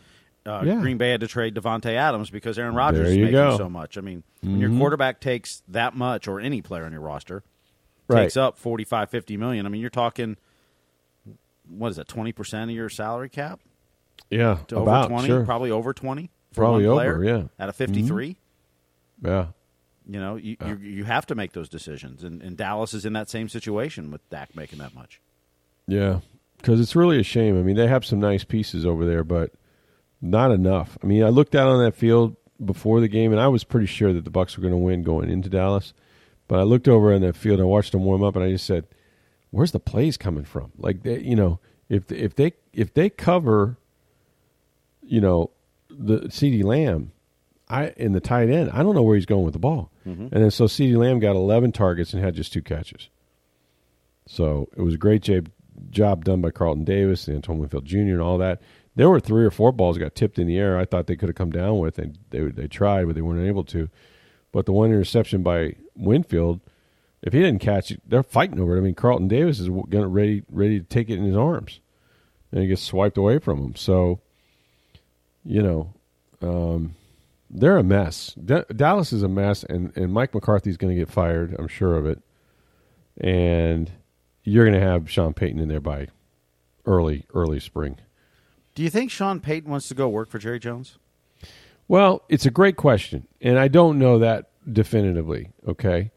Uh, 0.45 0.61
Yeah. 0.65 0.79
Green 0.81 0.97
Bay 0.97 1.11
had 1.11 1.21
to 1.21 1.27
trade 1.27 1.55
Davante 1.55 1.93
Adams 1.93 2.29
because 2.29 2.57
Aaron 2.57 2.73
Rodgers 2.75 3.09
is 3.09 3.17
making 3.17 3.31
go. 3.33 3.49
Mm-hmm. 3.49 3.57
so 3.57 3.69
much. 3.69 3.97
I 3.97 4.01
mean, 4.01 4.23
when 4.41 4.59
your 4.59 4.69
quarterback 4.71 5.19
takes 5.21 5.61
that 5.69 5.95
much, 5.95 6.27
or 6.27 6.39
any 6.39 6.61
player 6.61 6.83
on 6.85 6.91
your 6.91 7.01
roster, 7.01 7.43
Right. 8.07 8.23
takes 8.23 8.37
up 8.37 8.57
45, 8.57 9.09
50 9.09 9.37
million. 9.37 9.65
I 9.65 9.69
mean, 9.69 9.81
you're 9.81 9.89
talking 9.89 10.37
what 11.69 11.89
is 11.89 11.97
that? 11.97 12.07
Twenty 12.07 12.31
percent 12.31 12.69
of 12.71 12.75
your 12.75 12.87
salary 12.89 13.29
cap 13.29 13.59
Yeah, 14.29 14.59
to 14.67 14.79
about 14.79 15.05
over 15.05 15.09
twenty, 15.09 15.27
sure. 15.27 15.45
probably 15.45 15.71
over 15.71 15.93
twenty. 15.93 16.29
For 16.53 16.61
Probably 16.61 16.87
one 16.87 17.05
over, 17.05 17.23
yeah. 17.23 17.31
Mm-hmm. 17.31 17.61
At 17.61 17.69
a 17.69 17.73
53 17.73 18.37
Yeah, 19.21 19.47
you 20.09 20.19
know, 20.19 20.37
you, 20.37 20.55
you 20.65 20.75
you 20.77 21.03
have 21.03 21.25
to 21.27 21.35
make 21.35 21.51
those 21.51 21.67
decisions, 21.67 22.23
and, 22.23 22.41
and 22.41 22.55
Dallas 22.55 22.93
is 22.93 23.05
in 23.05 23.13
that 23.13 23.29
same 23.29 23.49
situation 23.49 24.11
with 24.11 24.27
Dak 24.29 24.55
making 24.55 24.79
that 24.79 24.95
much. 24.95 25.19
yeah. 25.87 26.19
Because 26.57 26.79
it's 26.79 26.95
really 26.95 27.19
a 27.19 27.23
shame. 27.23 27.59
I 27.59 27.61
mean, 27.61 27.75
they 27.75 27.85
have 27.87 28.03
some 28.03 28.19
nice 28.19 28.43
pieces 28.43 28.83
over 28.83 29.05
there, 29.05 29.23
but 29.23 29.51
not 30.23 30.49
enough. 30.51 30.97
I 31.03 31.05
mean, 31.05 31.23
I 31.23 31.29
looked 31.29 31.53
out 31.53 31.67
on 31.67 31.83
that 31.83 31.93
field 31.95 32.35
before 32.65 32.99
the 32.99 33.07
game, 33.07 33.31
and 33.31 33.39
I 33.39 33.47
was 33.47 33.63
pretty 33.63 33.85
sure 33.85 34.11
that 34.11 34.23
the 34.23 34.31
Bucks 34.31 34.57
were 34.57 34.61
going 34.63 34.73
to 34.73 34.77
win 34.77 35.03
going 35.03 35.29
into 35.29 35.49
Dallas. 35.49 35.93
But 36.47 36.59
I 36.59 36.63
looked 36.63 36.87
over 36.87 37.11
in 37.11 37.21
the 37.21 37.33
field 37.33 37.59
and 37.59 37.67
I 37.67 37.69
watched 37.69 37.91
them 37.91 38.03
warm 38.03 38.23
up, 38.23 38.35
and 38.35 38.43
I 38.43 38.51
just 38.51 38.65
said, 38.65 38.85
"Where's 39.51 39.71
the 39.71 39.79
plays 39.79 40.17
coming 40.17 40.45
from?" 40.45 40.71
Like, 40.77 41.03
they, 41.03 41.19
you 41.19 41.35
know, 41.35 41.59
if 41.89 42.11
if 42.11 42.35
they 42.35 42.53
if 42.73 42.93
they 42.93 43.09
cover, 43.09 43.77
you 45.01 45.21
know, 45.21 45.51
the 45.89 46.19
CeeDee 46.21 46.63
Lamb, 46.63 47.11
I 47.69 47.93
in 47.97 48.13
the 48.13 48.19
tight 48.19 48.49
end, 48.49 48.71
I 48.71 48.83
don't 48.83 48.95
know 48.95 49.03
where 49.03 49.15
he's 49.15 49.25
going 49.25 49.43
with 49.43 49.53
the 49.53 49.59
ball. 49.59 49.91
Mm-hmm. 50.05 50.27
And 50.31 50.43
then 50.43 50.51
so 50.51 50.65
CeeDee 50.65 50.97
Lamb 50.97 51.19
got 51.19 51.35
11 51.35 51.73
targets 51.73 52.13
and 52.13 52.23
had 52.23 52.35
just 52.35 52.53
two 52.53 52.61
catches. 52.61 53.09
So 54.27 54.69
it 54.75 54.81
was 54.81 54.93
a 54.93 54.97
great 54.97 55.21
job, 55.21 55.49
job 55.89 56.25
done 56.25 56.41
by 56.41 56.51
Carlton 56.51 56.83
Davis 56.83 57.27
and 57.27 57.37
Antonio 57.37 57.61
Winfield 57.61 57.85
Jr. 57.85 57.97
and 57.97 58.21
all 58.21 58.37
that. 58.37 58.61
There 58.95 59.09
were 59.09 59.19
three 59.19 59.45
or 59.45 59.51
four 59.51 59.71
balls 59.71 59.95
that 59.95 60.03
got 60.03 60.15
tipped 60.15 60.39
in 60.39 60.47
the 60.47 60.57
air. 60.57 60.77
I 60.77 60.85
thought 60.85 61.07
they 61.07 61.15
could 61.15 61.29
have 61.29 61.35
come 61.35 61.51
down 61.51 61.79
with, 61.79 61.99
and 61.99 62.17
they 62.31 62.41
they 62.45 62.67
tried, 62.67 63.05
but 63.05 63.15
they 63.15 63.21
weren't 63.21 63.47
able 63.47 63.63
to. 63.65 63.89
But 64.57 64.65
the 64.65 64.73
one 64.73 64.89
interception 64.89 65.43
by 65.43 65.75
Winfield, 65.95 66.61
if 67.21 67.31
he 67.31 67.41
didn't 67.41 67.61
catch 67.61 67.91
it, 67.91 68.01
they're 68.07 68.23
fighting 68.23 68.59
over 68.59 68.75
it. 68.75 68.79
I 68.79 68.81
mean, 68.81 68.95
Carlton 68.95 69.27
Davis 69.27 69.59
is 69.59 69.69
going 69.69 70.05
ready 70.05 70.41
ready 70.49 70.79
to 70.79 70.83
take 70.83 71.11
it 71.11 71.19
in 71.19 71.25
his 71.25 71.35
arms, 71.35 71.79
and 72.51 72.63
he 72.63 72.67
gets 72.67 72.81
swiped 72.81 73.19
away 73.19 73.37
from 73.37 73.59
him. 73.63 73.75
So, 73.75 74.19
you 75.45 75.61
know, 75.61 75.93
um, 76.41 76.95
they're 77.51 77.77
a 77.77 77.83
mess. 77.83 78.33
D- 78.33 78.63
Dallas 78.75 79.13
is 79.13 79.21
a 79.21 79.27
mess, 79.27 79.63
and, 79.63 79.95
and 79.95 80.11
Mike 80.11 80.33
McCarthy's 80.33 80.77
going 80.77 80.95
to 80.95 80.99
get 80.99 81.11
fired. 81.11 81.55
I'm 81.59 81.67
sure 81.67 81.95
of 81.95 82.07
it. 82.07 82.19
And 83.21 83.91
you're 84.43 84.65
going 84.65 84.73
to 84.73 84.83
have 84.83 85.07
Sean 85.07 85.35
Payton 85.35 85.59
in 85.59 85.67
there 85.67 85.79
by 85.79 86.07
early 86.83 87.27
early 87.35 87.59
spring. 87.59 87.99
Do 88.73 88.81
you 88.81 88.89
think 88.89 89.11
Sean 89.11 89.39
Payton 89.39 89.69
wants 89.69 89.87
to 89.89 89.93
go 89.93 90.09
work 90.09 90.31
for 90.31 90.39
Jerry 90.39 90.57
Jones? 90.57 90.97
Well, 91.87 92.23
it's 92.29 92.45
a 92.45 92.51
great 92.51 92.75
question, 92.75 93.27
and 93.41 93.57
I 93.57 93.67
don't 93.67 93.99
know 93.99 94.19
that 94.19 94.49
definitively. 94.71 95.51
Okay, 95.67 96.11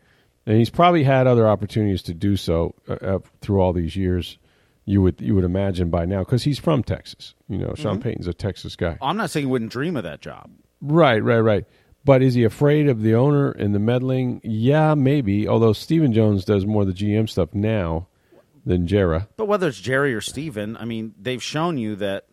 and 0.47 0.59
he's 0.59 0.71
probably 0.71 1.05
had 1.05 1.27
other 1.27 1.49
opportunities 1.49 2.03
to 2.03 2.15
do 2.15 2.37
so 2.37 2.75
uh, 2.89 2.95
uh, 2.95 3.19
through 3.41 3.61
all 3.61 3.73
these 3.73 3.97
years. 3.97 4.39
You 4.85 5.03
would 5.03 5.21
you 5.21 5.35
would 5.35 5.45
imagine 5.45 5.91
by 5.91 6.07
now 6.07 6.21
because 6.21 6.43
he's 6.43 6.59
from 6.59 6.83
Texas. 6.83 7.35
You 7.49 7.59
know, 7.59 7.75
Sean 7.77 8.01
Payton's 8.01 8.27
a 8.27 8.35
Texas 8.35 8.75
guy. 8.75 8.99
I'm 9.01 9.17
not 9.17 9.31
saying 9.31 9.47
he 9.47 9.51
wouldn't 9.51 9.71
dream 9.71 9.97
of 9.97 10.03
that 10.05 10.21
job. 10.21 10.51
Right, 10.81 11.23
right, 11.23 11.41
right. 11.41 11.65
But 12.05 12.23
is 12.23 12.35
he 12.35 12.45
afraid 12.45 12.89
of 12.89 13.03
the 13.03 13.15
owner 13.15 13.51
and 13.51 13.75
the 13.75 13.79
meddling? 13.79 14.41
Yeah, 14.43 14.95
maybe. 14.95 15.47
Although 15.47 15.75
Stephen 15.75 16.13
Jones 16.13 16.45
does 16.45 16.65
more 16.65 16.83
of 16.83 16.89
the 16.89 16.95
GM 16.95 17.29
stuff 17.29 17.53
now 17.53 18.09
than 18.65 18.87
Jerry. 18.87 19.21
But 19.37 19.47
whether 19.47 19.69
it's 19.69 19.81
Jerry 19.81 20.15
or 20.15 20.21
Stephen, 20.21 20.77
I 20.79 20.87
mean, 20.87 21.15
they've 21.21 21.43
shown 21.43 21.77
you 21.77 21.97
that 21.97 22.27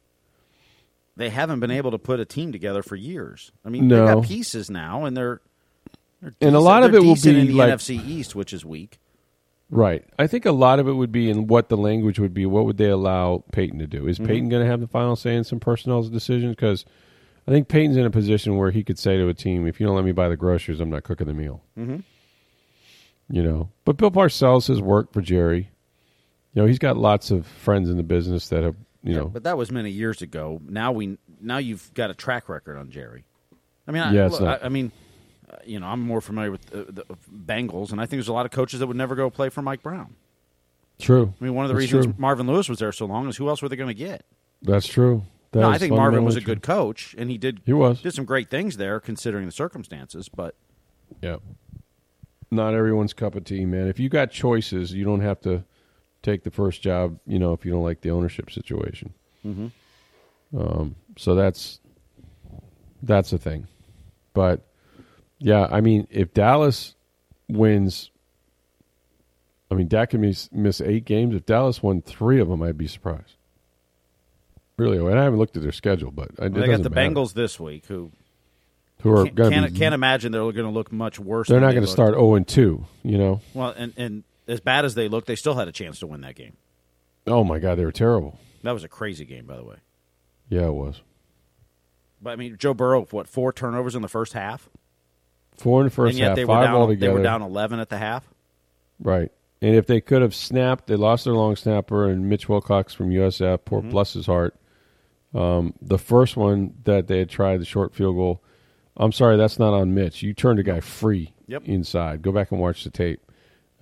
they 1.18 1.30
haven't 1.30 1.60
been 1.60 1.72
able 1.72 1.92
to 1.92 1.98
put 1.98 2.20
a 2.22 2.26
team 2.26 2.52
together 2.54 2.82
for 2.82 2.96
years. 2.96 3.52
I 3.66 3.70
mean, 3.70 3.88
they've 3.90 3.98
No. 4.00 4.16
got 4.16 4.24
pieces 4.26 4.70
now, 4.70 5.04
and 5.06 5.18
they're, 5.18 5.42
they're 6.22 6.34
And 6.40 6.56
a 6.56 6.60
lot 6.60 6.84
of 6.84 6.94
it 6.96 7.04
will 7.04 7.16
be 7.16 7.30
in 7.40 7.48
the 7.48 7.54
like- 7.54 7.74
NFC 7.74 8.00
East, 8.08 8.36
which 8.36 8.54
is 8.54 8.64
weak. 8.64 9.00
Right. 9.70 10.06
I 10.18 10.28
think 10.28 10.46
a 10.46 10.54
lot 10.54 10.80
of 10.80 10.88
it 10.88 10.94
would 10.94 11.12
be 11.12 11.30
in 11.30 11.48
what 11.48 11.68
the 11.68 11.76
language 11.76 12.20
would 12.20 12.34
be. 12.34 12.46
What 12.46 12.66
would 12.66 12.78
they 12.78 12.90
allow 12.90 13.44
Payton 13.52 13.80
to 13.80 13.88
do? 13.88 14.08
Is 14.08 14.18
Payton 14.18 14.48
going 14.48 14.64
to 14.64 14.70
have 14.70 14.80
the 14.80 14.88
final 14.88 15.18
say 15.18 15.36
in 15.36 15.44
some 15.44 15.60
personnel 15.60 16.04
decisions? 16.04 16.56
Because 16.56 16.86
I 17.46 17.52
think 17.52 17.68
Payton's 17.68 17.98
in 17.98 18.06
a 18.06 18.10
position 18.10 18.56
where 18.56 18.72
he 18.72 18.82
could 18.84 18.98
say 18.98 19.18
to 19.18 19.28
a 19.28 19.34
team, 19.34 19.68
"If 19.68 19.82
you 19.82 19.86
don't 19.86 19.96
let 19.98 20.06
me 20.06 20.14
buy 20.14 20.30
the 20.30 20.38
groceries, 20.38 20.80
I'm 20.80 20.90
not 20.90 21.04
cooking 21.04 21.28
the 21.28 21.34
meal." 21.34 21.64
Mm-hmm. 21.78 21.98
You 23.30 23.44
know. 23.44 23.70
But 23.84 23.98
Bill 23.98 24.10
Parcells 24.12 24.68
has 24.70 24.82
worked 24.82 25.14
for 25.14 25.22
Jerry. 25.22 25.70
You 26.54 26.62
know, 26.62 26.66
he's 26.66 26.80
got 26.80 26.96
lots 26.96 27.30
of 27.30 27.46
friends 27.46 27.90
in 27.90 27.98
the 27.98 28.04
business 28.04 28.48
that 28.50 28.64
have. 28.64 28.76
You 29.08 29.16
know, 29.16 29.26
But 29.28 29.44
that 29.44 29.58
was 29.58 29.72
many 29.72 29.90
years 29.90 30.22
ago. 30.22 30.60
Now 30.68 30.92
we 30.92 31.18
now 31.42 31.58
you've 31.58 31.94
got 31.94 32.10
a 32.10 32.14
track 32.14 32.50
record 32.50 32.78
on 32.78 32.90
Jerry. 32.90 33.26
I 33.88 33.92
mean, 33.92 34.02
I, 34.04 34.14
Yeah, 34.14 34.26
it's 34.26 34.34
look, 34.34 34.42
not- 34.42 34.64
I, 34.64 34.66
I 34.66 34.70
mean, 34.70 34.92
uh, 35.50 35.56
you 35.66 35.80
know, 35.80 35.88
I'm 35.88 36.02
more 36.02 36.20
familiar 36.22 36.52
with 36.52 36.66
the, 36.68 36.84
the 36.92 37.06
Bengals, 37.32 37.92
and 37.92 38.02
I 38.02 38.06
think 38.06 38.18
there's 38.18 38.28
a 38.28 38.34
lot 38.34 38.46
of 38.46 38.52
coaches 38.52 38.80
that 38.82 38.88
would 38.88 38.98
never 38.98 39.16
go 39.16 39.30
play 39.30 39.50
for 39.50 39.62
Mike 39.62 39.82
Brown. 39.82 40.16
true. 41.00 41.34
I 41.40 41.44
mean, 41.44 41.54
one 41.54 41.64
of 41.66 41.70
the 41.70 41.76
That's 41.76 41.84
reasons 41.94 42.06
true. 42.08 42.16
Marvin 42.18 42.48
Lewis 42.48 42.68
was 42.68 42.80
there 42.80 42.92
so 42.92 43.06
long 43.06 43.30
is 43.30 43.38
who 43.38 43.48
else 43.48 43.62
were 43.62 43.70
they 43.70 43.76
going 43.78 43.88
to 43.88 43.94
get? 43.94 44.26
That's 44.62 44.88
true. 44.88 45.24
That 45.52 45.62
no, 45.62 45.70
I 45.70 45.78
think 45.78 45.94
Marvin 45.94 46.26
was 46.26 46.36
a 46.36 46.42
good 46.42 46.62
coach, 46.62 47.16
and 47.18 47.30
he 47.32 47.38
did 47.38 47.62
He 47.66 47.72
was. 47.72 48.02
did 48.02 48.14
some 48.14 48.26
great 48.26 48.50
things 48.50 48.76
there 48.78 49.00
considering 49.00 49.46
the 49.46 49.52
circumstances. 49.52 50.28
But. 50.28 50.56
Yeah. 51.22 51.38
Not 52.52 52.74
everyone's 52.74 53.14
cup 53.14 53.36
of 53.36 53.44
tea, 53.46 53.66
man. 53.66 53.88
If 53.88 54.00
you 54.00 54.10
got 54.10 54.32
choices, 54.32 54.94
you 54.94 55.04
don't 55.06 55.22
have 55.22 55.40
to 55.42 55.64
take 56.28 56.44
the 56.44 56.52
first 56.52 56.82
job. 56.82 57.20
You 57.26 57.40
know, 57.40 57.54
if 57.54 57.66
you 57.66 57.72
don't 57.72 57.84
like 57.84 58.02
the 58.02 58.12
ownership 58.12 58.52
situation. 58.52 59.14
Mm-hmm. 59.46 59.68
Um, 60.60 60.96
so 61.18 61.36
that's 61.36 61.80
that's 63.02 63.30
the 63.30 63.38
thing. 63.38 63.68
But 64.34 64.62
yeah, 65.40 65.68
I 65.70 65.82
mean, 65.82 66.08
if 66.10 66.34
Dallas 66.34 66.96
wins, 67.48 68.12
I 69.72 69.76
mean, 69.76 69.88
Dak 69.88 70.12
can 70.12 70.22
miss, 70.22 70.50
miss 70.52 70.82
eight 70.82 71.06
games. 71.06 71.36
If 71.36 71.46
Dallas 71.46 71.82
won 71.82 72.02
three 72.02 72.40
of 72.40 72.48
them, 72.48 72.62
I'd 72.62 72.78
be 72.78 72.88
surprised. 72.88 73.36
Really, 74.78 74.98
and 74.98 75.20
I 75.20 75.24
haven't 75.24 75.40
looked 75.40 75.58
at 75.58 75.64
their 75.64 75.72
schedule, 75.72 76.12
but 76.12 76.30
it 76.38 76.54
they 76.54 76.68
got 76.68 76.84
the 76.84 76.90
matter. 76.92 77.10
Bengals 77.10 77.34
this 77.34 77.60
week, 77.60 77.88
who 77.88 78.12
who 79.02 79.12
are 79.12 79.24
can't, 79.24 79.36
going 79.36 79.52
can't, 79.52 79.74
to 79.74 79.80
can't 79.80 79.96
imagine 79.96 80.32
they're 80.32 80.42
going 80.42 80.56
to 80.66 80.70
look 80.70 80.92
much 80.92 81.20
worse. 81.20 81.48
They're 81.48 81.60
not 81.60 81.72
going 81.72 81.86
to 81.86 81.92
start 81.92 82.14
zero 82.14 82.36
and 82.36 82.48
two. 82.48 82.86
You 83.04 83.18
know. 83.18 83.42
well, 83.56 83.74
and 83.76 83.94
and 83.98 84.24
as 84.48 84.60
bad 84.60 84.86
as 84.86 84.96
they 84.96 85.08
looked, 85.08 85.28
they 85.28 85.36
still 85.36 85.56
had 85.56 85.68
a 85.68 85.72
chance 85.72 86.00
to 86.00 86.08
win 86.08 86.22
that 86.22 86.36
game. 86.36 86.56
Oh 87.26 87.44
my 87.44 87.60
God, 87.60 87.76
they 87.76 87.86
were 87.86 87.92
terrible. 87.92 88.40
That 88.64 88.72
was 88.72 88.84
a 88.84 88.88
crazy 88.90 89.26
game, 89.26 89.46
by 89.46 89.56
the 89.58 89.64
way. 89.64 89.76
Yeah, 90.50 90.68
it 90.68 90.74
was 90.74 91.02
But 92.22 92.32
I 92.32 92.36
mean, 92.38 92.56
Joe 92.58 92.74
Burrow, 92.74 93.06
what 93.12 93.28
four 93.28 93.52
turnovers 93.52 93.96
in 93.96 94.02
the 94.02 94.08
first 94.08 94.34
half, 94.34 94.70
four 95.58 95.82
in 95.82 95.86
the 95.88 95.92
first 95.92 96.12
and 96.12 96.20
yet 96.20 96.28
half, 96.30 96.36
they 96.38 96.46
were 96.46 96.54
down. 96.64 96.76
altogether. 96.76 97.12
They 97.12 97.18
were 97.18 97.24
down 97.24 97.42
eleven 97.42 97.80
at 97.80 97.90
the 97.90 97.98
half. 97.98 98.26
Right. 99.00 99.32
And 99.62 99.76
if 99.76 99.88
they 99.88 100.02
could 100.02 100.22
have 100.22 100.36
snapped, 100.36 100.88
they 100.88 100.96
lost 100.96 101.26
their 101.26 101.34
long 101.34 101.56
snapper 101.56 102.08
and 102.08 102.30
Mitch 102.30 102.48
Wilcox 102.48 102.94
from 102.94 103.10
USF. 103.10 103.66
Poor 103.66 103.82
Mm-hmm. 103.82 103.90
bless 103.90 104.14
his 104.14 104.26
heart. 104.28 104.56
Um, 105.34 105.74
the 105.82 105.98
first 105.98 106.38
one 106.38 106.76
that 106.86 107.08
they 107.08 107.20
had 107.20 107.30
tried, 107.30 107.60
the 107.60 107.66
short 107.66 107.94
field 107.94 108.16
goal. 108.16 108.42
I'm 108.96 109.12
sorry, 109.12 109.36
that's 109.38 109.60
not 109.60 109.74
on 109.74 109.94
Mitch. 109.94 110.24
You 110.24 110.34
turned 110.34 110.60
a 110.60 110.64
guy 110.64 110.80
free 110.80 111.34
Yep. 111.48 111.64
inside. 111.66 112.22
Go 112.22 112.32
back 112.32 112.52
and 112.52 112.60
watch 112.62 112.84
the 112.84 112.90
tape. 112.90 113.20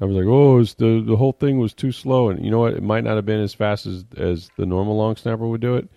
I 0.02 0.06
was 0.06 0.16
like, 0.16 0.26
oh, 0.26 0.60
it's 0.60 0.74
the 0.74 1.02
the 1.06 1.16
whole 1.16 1.32
thing 1.32 1.58
was 1.58 1.74
too 1.74 1.92
slow, 1.92 2.30
and 2.30 2.44
you 2.44 2.52
know 2.52 2.60
what? 2.60 2.74
It 2.74 2.84
might 2.84 3.04
not 3.04 3.16
have 3.16 3.26
been 3.26 3.40
as 3.40 3.54
fast 3.54 3.86
as 3.86 4.04
as 4.18 4.50
the 4.58 4.66
normal 4.66 4.98
long 4.98 5.16
snapper 5.16 5.48
would 5.48 5.62
do 5.62 5.76
it, 5.76 5.88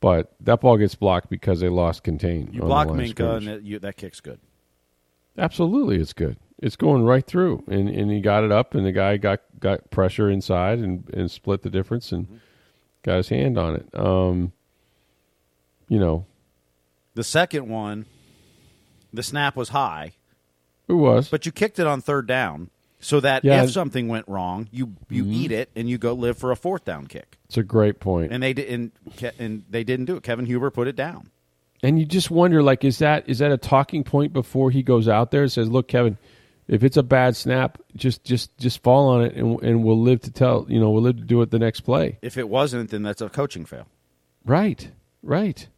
but 0.00 0.32
that 0.40 0.60
ball 0.60 0.76
gets 0.76 0.94
blocked 0.94 1.28
because 1.28 1.60
they 1.60 1.68
lost 1.68 2.04
contain. 2.04 2.50
You 2.52 2.60
block 2.60 2.90
Minka, 2.92 3.36
and 3.36 3.46
that, 3.48 3.62
you, 3.62 3.78
that 3.80 3.96
kick's 3.96 4.20
good. 4.20 4.38
Absolutely, 5.36 5.96
it's 5.96 6.12
good. 6.12 6.36
It's 6.62 6.76
going 6.76 7.02
right 7.02 7.26
through, 7.26 7.64
and 7.66 7.88
and 7.88 8.10
he 8.10 8.20
got 8.20 8.44
it 8.44 8.52
up, 8.52 8.74
and 8.74 8.86
the 8.86 8.92
guy 8.92 9.16
got 9.16 9.40
got 9.58 9.90
pressure 9.90 10.30
inside 10.30 10.78
and 10.78 11.08
and 11.12 11.28
split 11.30 11.62
the 11.62 11.70
difference 11.70 12.12
and 12.12 12.40
got 13.02 13.16
his 13.16 13.28
hand 13.28 13.58
on 13.58 13.74
it. 13.74 13.88
Um, 13.92 14.52
you 15.88 15.98
know, 15.98 16.26
The 17.14 17.24
second 17.24 17.68
one, 17.68 18.06
the 19.12 19.22
snap 19.22 19.56
was 19.56 19.70
high, 19.70 20.12
it 20.88 20.94
was, 20.94 21.28
but 21.28 21.44
you 21.44 21.52
kicked 21.52 21.78
it 21.78 21.86
on 21.86 22.00
third 22.00 22.26
down, 22.26 22.70
so 23.06 23.20
that 23.20 23.44
Yeah. 23.44 23.62
if 23.62 23.70
something 23.70 24.08
went 24.08 24.26
wrong, 24.26 24.68
you 24.72 24.94
you 25.08 25.22
mm-hmm. 25.22 25.32
eat 25.32 25.52
it 25.52 25.70
and 25.76 25.88
you 25.88 25.96
go 25.96 26.12
live 26.12 26.36
for 26.36 26.50
a 26.50 26.56
fourth 26.56 26.84
down 26.84 27.06
kick. 27.06 27.38
it's 27.46 27.56
a 27.56 27.62
great 27.62 28.00
point. 28.00 28.32
And 28.32 28.42
they 28.42 28.52
did 28.52 28.68
and, 28.68 28.90
and 29.38 29.64
they 29.70 29.84
didn't 29.84 30.06
do 30.06 30.16
it. 30.16 30.24
Kevin 30.24 30.46
Huber 30.46 30.70
put 30.70 30.88
it 30.88 30.96
down. 30.96 31.30
And 31.82 32.00
you 32.00 32.04
just 32.04 32.30
wonder, 32.30 32.62
like, 32.62 32.84
is 32.84 32.98
that 32.98 33.28
is 33.28 33.38
that 33.38 33.52
a 33.52 33.58
talking 33.58 34.02
point 34.02 34.32
before 34.32 34.70
he 34.72 34.82
goes 34.82 35.06
out 35.06 35.30
there 35.30 35.42
and 35.42 35.52
says, 35.52 35.68
"Look, 35.68 35.86
Kevin, 35.86 36.18
if 36.66 36.82
it's 36.82 36.96
a 36.96 37.02
bad 37.02 37.36
snap, 37.36 37.78
just 37.94 38.24
just 38.24 38.56
just 38.58 38.82
fall 38.82 39.08
on 39.08 39.22
it, 39.22 39.34
and 39.36 39.62
and 39.62 39.84
we'll 39.84 40.00
live 40.00 40.20
to 40.22 40.32
tell, 40.32 40.66
you 40.68 40.80
know, 40.80 40.90
we'll 40.90 41.02
live 41.02 41.18
to 41.18 41.22
do 41.22 41.42
it 41.42 41.50
the 41.50 41.60
next 41.60 41.82
play." 41.82 42.18
If 42.22 42.36
it 42.36 42.48
wasn't, 42.48 42.90
then 42.90 43.02
that's 43.02 43.20
a 43.20 43.28
coaching 43.28 43.66
fail. 43.66 43.86
Right, 44.44 44.90
right. 45.22 45.68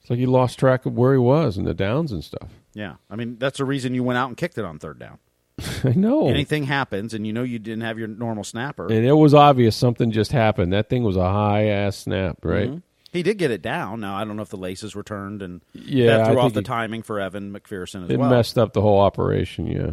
It's 0.00 0.10
like 0.10 0.18
he 0.18 0.26
lost 0.26 0.58
track 0.58 0.84
of 0.86 0.96
where 0.96 1.12
he 1.12 1.18
was 1.18 1.56
and 1.56 1.66
the 1.66 1.74
downs 1.74 2.12
and 2.12 2.22
stuff. 2.22 2.50
Yeah, 2.74 2.96
I 3.08 3.16
mean 3.16 3.38
that's 3.38 3.58
the 3.58 3.64
reason 3.64 3.94
you 3.94 4.02
went 4.04 4.18
out 4.18 4.28
and 4.28 4.36
kicked 4.36 4.58
it 4.58 4.64
on 4.64 4.78
third 4.78 4.98
down. 4.98 5.18
I 5.84 5.90
know. 5.94 6.28
Anything 6.28 6.64
happens, 6.64 7.14
and 7.14 7.26
you 7.26 7.32
know 7.32 7.42
you 7.42 7.58
didn't 7.58 7.80
have 7.82 7.98
your 7.98 8.08
normal 8.08 8.44
snapper. 8.44 8.86
And 8.86 9.06
it 9.06 9.12
was 9.14 9.32
obvious 9.34 9.74
something 9.76 10.10
just 10.10 10.32
happened. 10.32 10.72
That 10.72 10.88
thing 10.88 11.02
was 11.02 11.16
a 11.16 11.30
high 11.32 11.66
ass 11.66 11.96
snap, 11.96 12.44
right? 12.44 12.68
Mm-hmm. 12.68 12.78
He 13.12 13.22
did 13.22 13.38
get 13.38 13.50
it 13.50 13.62
down. 13.62 14.00
Now 14.00 14.16
I 14.16 14.24
don't 14.24 14.36
know 14.36 14.42
if 14.42 14.50
the 14.50 14.58
laces 14.58 14.94
were 14.94 15.02
turned, 15.02 15.40
and 15.42 15.62
Yeah, 15.72 16.18
that 16.18 16.26
threw 16.28 16.38
off 16.40 16.52
the 16.52 16.60
it- 16.60 16.66
timing 16.66 17.02
for 17.02 17.18
Evan 17.20 17.52
McPherson 17.52 18.04
as 18.04 18.10
It 18.10 18.18
well. 18.18 18.28
messed 18.28 18.58
up 18.58 18.74
the 18.74 18.82
whole 18.82 19.00
operation. 19.00 19.66
Yeah, 19.66 19.92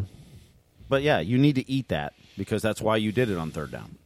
But 0.89 1.01
yeah, 1.03 1.19
you 1.21 1.37
need 1.37 1.55
to 1.55 1.69
eat 1.71 1.87
that. 1.89 2.13
because 2.37 2.61
that's 2.63 2.81
why 2.81 2.97
you 2.97 3.11
did 3.11 3.29
it 3.29 3.37
on 3.37 3.51
third 3.51 3.71
down. 3.71 3.97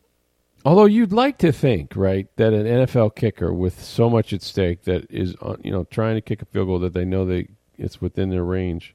Although 0.65 0.85
you'd 0.85 1.13
like 1.13 1.37
to 1.39 1.51
think, 1.53 1.95
right, 1.95 2.27
that 2.35 2.51
an 2.53 2.65
NFL 2.65 3.15
kicker 3.15 3.53
with 3.53 3.81
so 3.81 4.09
much 4.09 4.33
at 4.33 4.41
stake 4.41 4.83
that 4.83 5.09
is, 5.09 5.33
uh, 5.41 5.55
you 5.63 5.71
know, 5.71 5.85
trying 5.85 6.15
to 6.15 6.21
kick 6.21 6.41
a 6.41 6.45
field 6.45 6.67
goal 6.67 6.79
that 6.79 6.93
they 6.93 7.05
know 7.05 7.25
they 7.25 7.47
it's 7.77 8.01
within 8.01 8.29
their 8.29 8.43
range. 8.43 8.93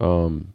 Um, 0.00 0.52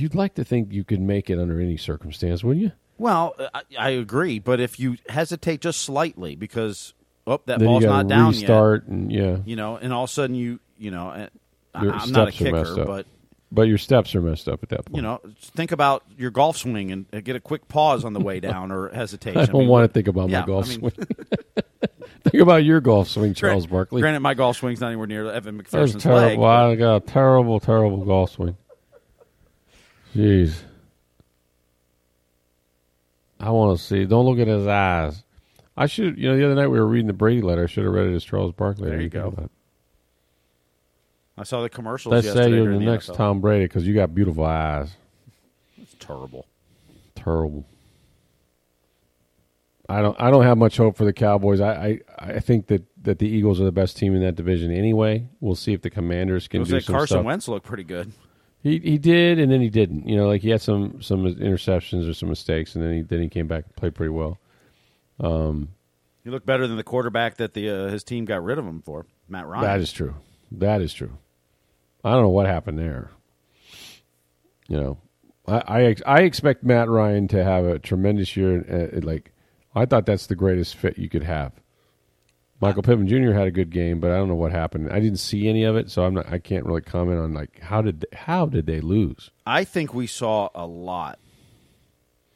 you'd 0.00 0.14
like 0.14 0.34
to 0.34 0.44
think 0.44 0.72
you 0.72 0.84
could 0.84 1.00
make 1.00 1.30
it 1.30 1.38
under 1.38 1.60
any 1.60 1.76
circumstance, 1.76 2.42
wouldn't 2.44 2.62
you? 2.64 2.72
Well, 2.98 3.34
I, 3.54 3.62
I 3.78 3.90
agree, 3.90 4.38
but 4.38 4.60
if 4.60 4.78
you 4.80 4.96
hesitate 5.08 5.60
just 5.60 5.82
slightly 5.82 6.34
because 6.36 6.94
oh 7.26 7.40
that 7.46 7.58
then 7.60 7.66
ball's 7.68 7.82
you 7.82 7.88
not 7.88 8.08
down 8.08 8.32
restart 8.32 8.86
and 8.88 9.12
yeah, 9.12 9.38
you 9.44 9.54
know, 9.56 9.76
and 9.76 9.92
all 9.92 10.04
of 10.04 10.10
a 10.10 10.12
sudden 10.12 10.34
you 10.34 10.58
you 10.78 10.90
know, 10.90 11.08
uh, 11.10 11.28
I- 11.74 11.82
Your 11.84 11.92
I'm 11.94 12.10
not 12.10 12.28
a 12.28 12.32
steps 12.32 12.42
are 12.48 12.52
messed 12.52 12.70
kicker, 12.70 12.80
up. 12.82 12.86
but 12.86 13.06
but 13.52 13.62
your 13.62 13.78
steps 13.78 14.14
are 14.14 14.20
messed 14.20 14.48
up 14.48 14.62
at 14.62 14.68
that 14.70 14.84
point. 14.86 14.96
you 14.96 15.02
know, 15.02 15.20
think 15.40 15.70
about 15.72 16.02
your 16.18 16.30
golf 16.30 16.56
swing 16.58 16.90
and 16.92 17.06
uh, 17.12 17.20
get 17.20 17.36
a 17.36 17.40
quick 17.40 17.66
pause 17.68 18.04
on 18.04 18.12
the 18.14 18.20
way 18.20 18.40
down 18.40 18.70
or 18.72 18.88
hesitation. 18.90 19.40
I 19.42 19.46
don't 19.46 19.68
want 19.68 19.88
to 19.88 19.92
think 19.92 20.08
about 20.08 20.28
yeah, 20.28 20.40
my 20.40 20.46
golf 20.46 20.66
I 20.66 20.68
mean- 20.68 20.78
swing. 20.80 20.92
think 22.24 22.42
about 22.42 22.64
your 22.64 22.80
golf 22.80 23.08
swing, 23.08 23.32
Charles 23.34 23.66
Barkley. 23.66 24.00
Granted, 24.02 24.20
my 24.20 24.34
golf 24.34 24.56
swing's 24.56 24.80
not 24.80 24.88
anywhere 24.88 25.06
near 25.06 25.30
Evan 25.30 25.56
That 25.58 25.72
was 25.80 25.92
McPherson's 25.94 26.02
terrible. 26.02 26.26
leg. 26.26 26.38
but- 26.38 26.70
I 26.70 26.74
got 26.74 26.96
a 26.96 27.00
terrible, 27.00 27.60
terrible 27.60 28.04
golf 28.04 28.32
swing. 28.32 28.56
Jeez. 30.14 30.62
I 33.40 33.50
want 33.50 33.78
to 33.78 33.84
see. 33.84 34.04
Don't 34.04 34.24
look 34.24 34.38
at 34.38 34.48
his 34.48 34.66
eyes. 34.66 35.22
I 35.76 35.86
should, 35.86 36.18
you 36.18 36.28
know, 36.28 36.36
the 36.36 36.44
other 36.44 36.56
night 36.56 36.66
we 36.66 36.80
were 36.80 36.86
reading 36.86 37.06
the 37.06 37.12
Brady 37.12 37.40
letter. 37.40 37.62
I 37.62 37.66
should 37.66 37.84
have 37.84 37.92
read 37.92 38.08
it 38.08 38.14
as 38.14 38.24
Charles 38.24 38.52
Barkley. 38.52 38.90
There 38.90 39.00
you 39.00 39.08
go. 39.08 39.48
I 41.36 41.44
saw 41.44 41.62
the 41.62 41.68
commercials. 41.68 42.12
Let's 42.12 42.26
yesterday 42.26 42.46
say 42.46 42.50
you're 42.56 42.64
during 42.64 42.80
the 42.80 42.90
next 42.90 43.10
NFL. 43.10 43.16
Tom 43.16 43.40
Brady 43.40 43.66
because 43.66 43.86
you 43.86 43.94
got 43.94 44.12
beautiful 44.12 44.44
eyes. 44.44 44.90
It's 45.80 45.94
terrible. 46.00 46.46
Terrible. 47.14 47.64
I 49.88 50.02
don't. 50.02 50.20
I 50.20 50.30
don't 50.32 50.42
have 50.42 50.58
much 50.58 50.76
hope 50.76 50.96
for 50.96 51.04
the 51.04 51.12
Cowboys. 51.12 51.60
I, 51.60 51.72
I, 51.72 52.00
I 52.18 52.40
think 52.40 52.66
that, 52.66 52.84
that 53.04 53.20
the 53.20 53.28
Eagles 53.28 53.60
are 53.60 53.64
the 53.64 53.72
best 53.72 53.96
team 53.96 54.14
in 54.16 54.20
that 54.22 54.34
division 54.34 54.72
anyway. 54.72 55.28
We'll 55.40 55.54
see 55.54 55.72
if 55.72 55.80
the 55.80 55.90
Commanders 55.90 56.48
can 56.48 56.64
do 56.64 56.74
like 56.74 56.82
some 56.82 56.94
Carson 56.94 57.14
stuff. 57.14 57.24
Wentz 57.24 57.46
looked 57.46 57.64
pretty 57.64 57.84
good. 57.84 58.12
He 58.62 58.78
he 58.80 58.98
did, 58.98 59.38
and 59.38 59.50
then 59.52 59.60
he 59.60 59.70
didn't. 59.70 60.08
You 60.08 60.16
know, 60.16 60.26
like 60.26 60.42
he 60.42 60.50
had 60.50 60.60
some 60.60 61.00
some 61.00 61.24
interceptions 61.24 62.08
or 62.08 62.14
some 62.14 62.28
mistakes, 62.28 62.74
and 62.74 62.84
then 62.84 62.92
he 62.92 63.02
then 63.02 63.20
he 63.22 63.28
came 63.28 63.46
back 63.46 63.64
and 63.64 63.76
played 63.76 63.94
pretty 63.94 64.10
well. 64.10 64.38
Um, 65.20 65.68
He 66.24 66.30
looked 66.30 66.46
better 66.46 66.66
than 66.66 66.76
the 66.76 66.82
quarterback 66.84 67.36
that 67.36 67.54
the 67.54 67.70
uh, 67.70 67.88
his 67.88 68.02
team 68.04 68.24
got 68.24 68.42
rid 68.42 68.58
of 68.58 68.66
him 68.66 68.82
for, 68.82 69.06
Matt 69.28 69.46
Ryan. 69.46 69.64
That 69.64 69.80
is 69.80 69.92
true. 69.92 70.14
That 70.50 70.80
is 70.82 70.92
true. 70.92 71.18
I 72.04 72.12
don't 72.12 72.22
know 72.22 72.28
what 72.30 72.46
happened 72.46 72.78
there. 72.78 73.10
You 74.68 74.76
know, 74.76 74.98
I 75.46 75.58
I, 75.66 75.82
ex- 75.84 76.02
I 76.06 76.20
expect 76.22 76.64
Matt 76.64 76.88
Ryan 76.88 77.28
to 77.28 77.42
have 77.44 77.64
a 77.64 77.78
tremendous 77.78 78.36
year. 78.36 78.90
Uh, 78.94 79.00
like 79.06 79.32
I 79.74 79.86
thought 79.86 80.04
that's 80.06 80.26
the 80.26 80.34
greatest 80.36 80.74
fit 80.76 80.98
you 80.98 81.08
could 81.08 81.24
have. 81.24 81.52
Michael 82.60 82.82
Pittman 82.82 83.06
Jr. 83.06 83.32
had 83.32 83.46
a 83.46 83.50
good 83.52 83.70
game, 83.70 84.00
but 84.00 84.10
I 84.10 84.16
don't 84.16 84.28
know 84.28 84.34
what 84.34 84.50
happened. 84.50 84.90
I 84.90 84.98
didn't 84.98 85.18
see 85.20 85.48
any 85.48 85.62
of 85.64 85.76
it, 85.76 85.90
so 85.90 86.04
I'm 86.04 86.14
not. 86.14 86.30
I 86.30 86.38
can't 86.38 86.66
really 86.66 86.80
comment 86.80 87.20
on 87.20 87.32
like 87.32 87.60
how 87.60 87.82
did 87.82 88.04
how 88.12 88.46
did 88.46 88.66
they 88.66 88.80
lose? 88.80 89.30
I 89.46 89.64
think 89.64 89.94
we 89.94 90.06
saw 90.08 90.48
a 90.54 90.66
lot 90.66 91.18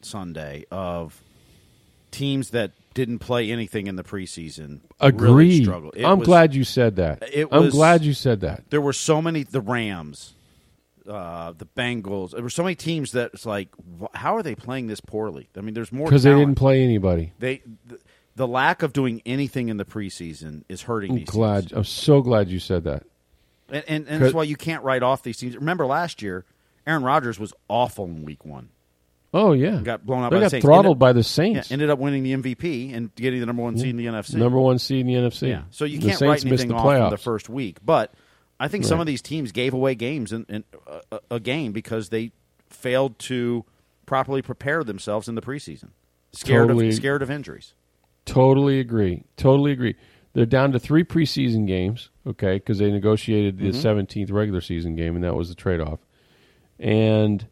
Sunday 0.01 0.65
of 0.71 1.21
teams 2.11 2.51
that 2.51 2.73
didn't 2.95 3.21
play 3.21 3.51
anything 3.51 3.87
in 3.87 3.97
the 3.97 4.05
preseason. 4.05 4.81
Really 5.01 5.63
struggled. 5.65 5.97
It 5.97 6.05
I'm 6.05 6.19
was- 6.21 6.27
glad 6.27 6.55
you 6.55 6.65
said 6.65 6.97
that. 6.97 7.23
It 7.33 7.49
I'm 7.51 7.71
glad 7.71 8.05
you 8.05 8.13
said 8.13 8.41
that. 8.41 8.65
there 8.71 8.81
were 8.81 8.93
so 8.93 9.23
many 9.23 9.43
the 9.45 9.61
Rams, 9.63 10.35
uh, 11.09 11.53
the 11.57 11.67
Bengals. 11.67 12.33
There 12.33 12.43
were 12.43 12.51
so 12.51 12.63
many 12.63 12.75
teams 12.75 13.13
that 13.13 13.31
it's 13.35 13.47
like, 13.47 13.71
how 14.15 14.37
are 14.37 14.43
they 14.43 14.55
playing 14.55 14.89
this 14.89 15.01
poorly? 15.01 15.49
I 15.57 15.63
mean, 15.63 15.75
there's 15.75 15.91
more 15.91 16.07
Because 16.07 16.23
they 16.23 16.35
didn't 16.35 16.57
play 16.57 16.83
anybody. 16.85 17.33
They 17.39 17.63
the, 17.87 17.99
the 18.37 18.47
lack 18.49 18.83
of 18.83 18.93
doing 18.93 19.21
anything 19.27 19.69
in 19.69 19.77
the 19.77 19.85
preseason 19.85 20.63
is 20.69 20.83
hurting 20.83 21.11
I'm 21.13 21.17
these 21.19 21.29
glad. 21.29 21.63
teams. 21.69 21.73
I'm 21.73 21.85
so 21.85 22.21
glad 22.23 22.49
you 22.49 22.59
said 22.59 22.85
that. 22.85 23.05
And, 23.69 23.85
and, 23.89 24.09
and 24.09 24.23
that's 24.23 24.35
why 24.35 24.45
you 24.45 24.57
can't 24.57 24.83
write 24.85 25.03
off 25.03 25.23
these 25.23 25.39
teams. 25.39 25.57
Remember 25.57 25.87
last 25.87 26.21
year, 26.23 26.45
Aaron 26.87 27.03
Rodgers 27.03 27.39
was 27.39 27.53
awful 27.69 28.05
in 28.07 28.25
Week 28.25 28.45
One. 28.45 28.69
Oh 29.35 29.53
yeah, 29.55 29.81
Got 29.83 30.05
blown 30.05 30.25
out 30.25 30.31
They 30.31 30.37
by 30.37 30.41
got 30.41 30.45
the 30.45 30.51
Saints. 30.51 30.65
throttled 30.67 30.97
Ended- 30.97 30.99
by 30.99 31.13
the 31.15 31.19
Yeah, 31.21 31.23
Saints. 31.23 31.73
ended 31.73 31.89
up 31.89 31.99
winning 31.99 32.23
the 32.23 32.33
MVP 32.35 32.93
and 32.95 33.15
getting 33.15 33.41
the 33.41 33.47
number 33.47 33.63
one 33.63 33.79
seed 33.79 33.89
in 33.89 33.97
the 33.97 34.05
NFC. 34.05 34.35
Number 34.35 34.59
one 34.59 34.79
seed 34.79 35.01
in 35.01 35.07
the 35.07 35.15
NFC. 35.15 35.49
Yeah, 35.49 35.63
so 35.71 35.87
you 35.87 35.99
The 36.01 36.09
can't 36.09 36.19
Saints 36.19 36.45
write 36.45 36.47
anything 36.51 36.69
the 36.69 36.75
off 36.75 36.85
playoffs. 36.85 37.11
the 37.11 37.17
first 37.17 37.49
week. 37.49 37.79
But 37.83 38.13
I 38.61 38.69
think 38.69 38.85
some 38.85 39.01
of 39.01 39.07
these 39.07 39.23
teams 39.23 39.51
gave 39.53 39.73
away 39.73 39.95
games 39.95 40.33
in, 40.35 40.45
in 40.51 40.65
uh, 40.87 41.19
a 41.31 41.41
game 41.41 41.73
because 41.73 42.11
they 42.11 42.33
failed 42.69 43.19
to 43.21 43.65
properly 44.05 44.43
prepare 44.43 44.85
themselves 44.85 45.29
in 45.29 45.35
the 45.35 45.41
preseason. 45.43 45.91
Scared 46.33 46.69
Totally. 46.69 46.89
of 46.89 46.95
scared 46.95 47.23
of 47.23 47.31
injuries. 47.31 47.73
Totally 48.25 48.79
agree. 48.81 49.25
Totally 49.37 49.73
agree. 49.73 49.97
They're 50.35 50.47
down 50.47 50.73
to 50.73 50.79
three 50.79 51.05
preseason 51.05 51.67
games, 51.67 52.11
okay, 52.27 52.55
because 52.55 52.79
they 52.79 52.91
negotiated 52.91 53.59
the 53.59 53.71
Mm-hmm. 53.71 53.87
17th 54.23 54.33
regular 54.33 54.61
season 54.61 54.97
game, 54.97 55.15
and 55.15 55.25
that 55.25 55.35
was 55.35 55.49
the 55.49 55.55
trade 55.55 55.81
off. 55.81 55.99
And 56.79 57.47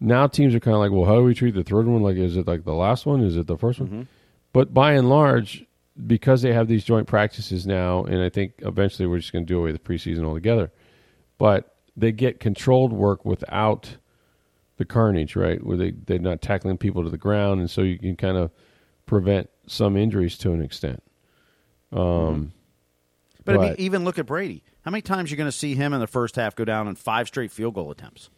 now 0.00 0.26
teams 0.26 0.54
are 0.54 0.60
kind 0.60 0.74
of 0.74 0.80
like, 0.80 0.92
well, 0.92 1.04
how 1.04 1.16
do 1.16 1.24
we 1.24 1.34
treat 1.34 1.54
the 1.54 1.64
third 1.64 1.86
one? 1.86 2.02
Like, 2.02 2.16
is 2.16 2.36
it 2.36 2.46
like 2.46 2.64
the 2.64 2.74
last 2.74 3.06
one? 3.06 3.22
Is 3.22 3.36
it 3.36 3.46
the 3.46 3.56
1st 3.56 3.80
Mm-hmm. 3.80 3.96
one? 3.96 4.08
But 4.52 4.74
by 4.74 4.92
and 4.92 5.08
large, 5.08 5.64
because 6.06 6.42
they 6.42 6.52
have 6.52 6.68
these 6.68 6.84
joint 6.84 7.06
practices 7.06 7.66
now, 7.66 8.04
and 8.04 8.22
I 8.22 8.28
think 8.28 8.52
eventually 8.58 9.06
we're 9.08 9.18
just 9.18 9.32
going 9.32 9.44
to 9.46 9.48
do 9.52 9.58
away 9.58 9.72
with 9.72 9.82
the 9.82 9.88
preseason 9.92 10.24
altogether, 10.24 10.70
but 11.38 11.74
they 11.96 12.12
get 12.12 12.38
controlled 12.40 12.92
work 12.92 13.24
without 13.24 13.96
the 14.76 14.84
carnage, 14.84 15.36
right? 15.36 15.64
Where 15.64 15.76
they, 15.76 15.90
they're 15.92 16.18
not 16.18 16.40
tackling 16.42 16.78
people 16.78 17.02
to 17.02 17.10
the 17.10 17.18
ground, 17.18 17.60
and 17.60 17.70
so 17.70 17.82
you 17.82 17.98
can 17.98 18.16
kind 18.16 18.36
of 18.36 18.50
prevent 19.06 19.48
some 19.66 19.96
injuries 19.96 20.36
to 20.38 20.52
an 20.52 20.62
extent. 20.62 21.02
Um, 21.92 22.52
But, 23.44 23.56
I 23.56 23.58
mean, 23.58 23.74
even 23.78 24.04
look 24.04 24.18
at 24.18 24.26
Brady. 24.26 24.62
How 24.82 24.90
many 24.90 25.02
times 25.02 25.30
are 25.30 25.32
you 25.32 25.36
going 25.36 25.50
to 25.50 25.56
see 25.56 25.74
him 25.74 25.92
in 25.92 26.00
the 26.00 26.06
first 26.06 26.36
half 26.36 26.54
go 26.54 26.64
down 26.64 26.88
in 26.88 26.94
five 26.94 27.28
straight 27.28 27.50
field 27.50 27.74
goal 27.74 27.90
attempts? 27.90 28.30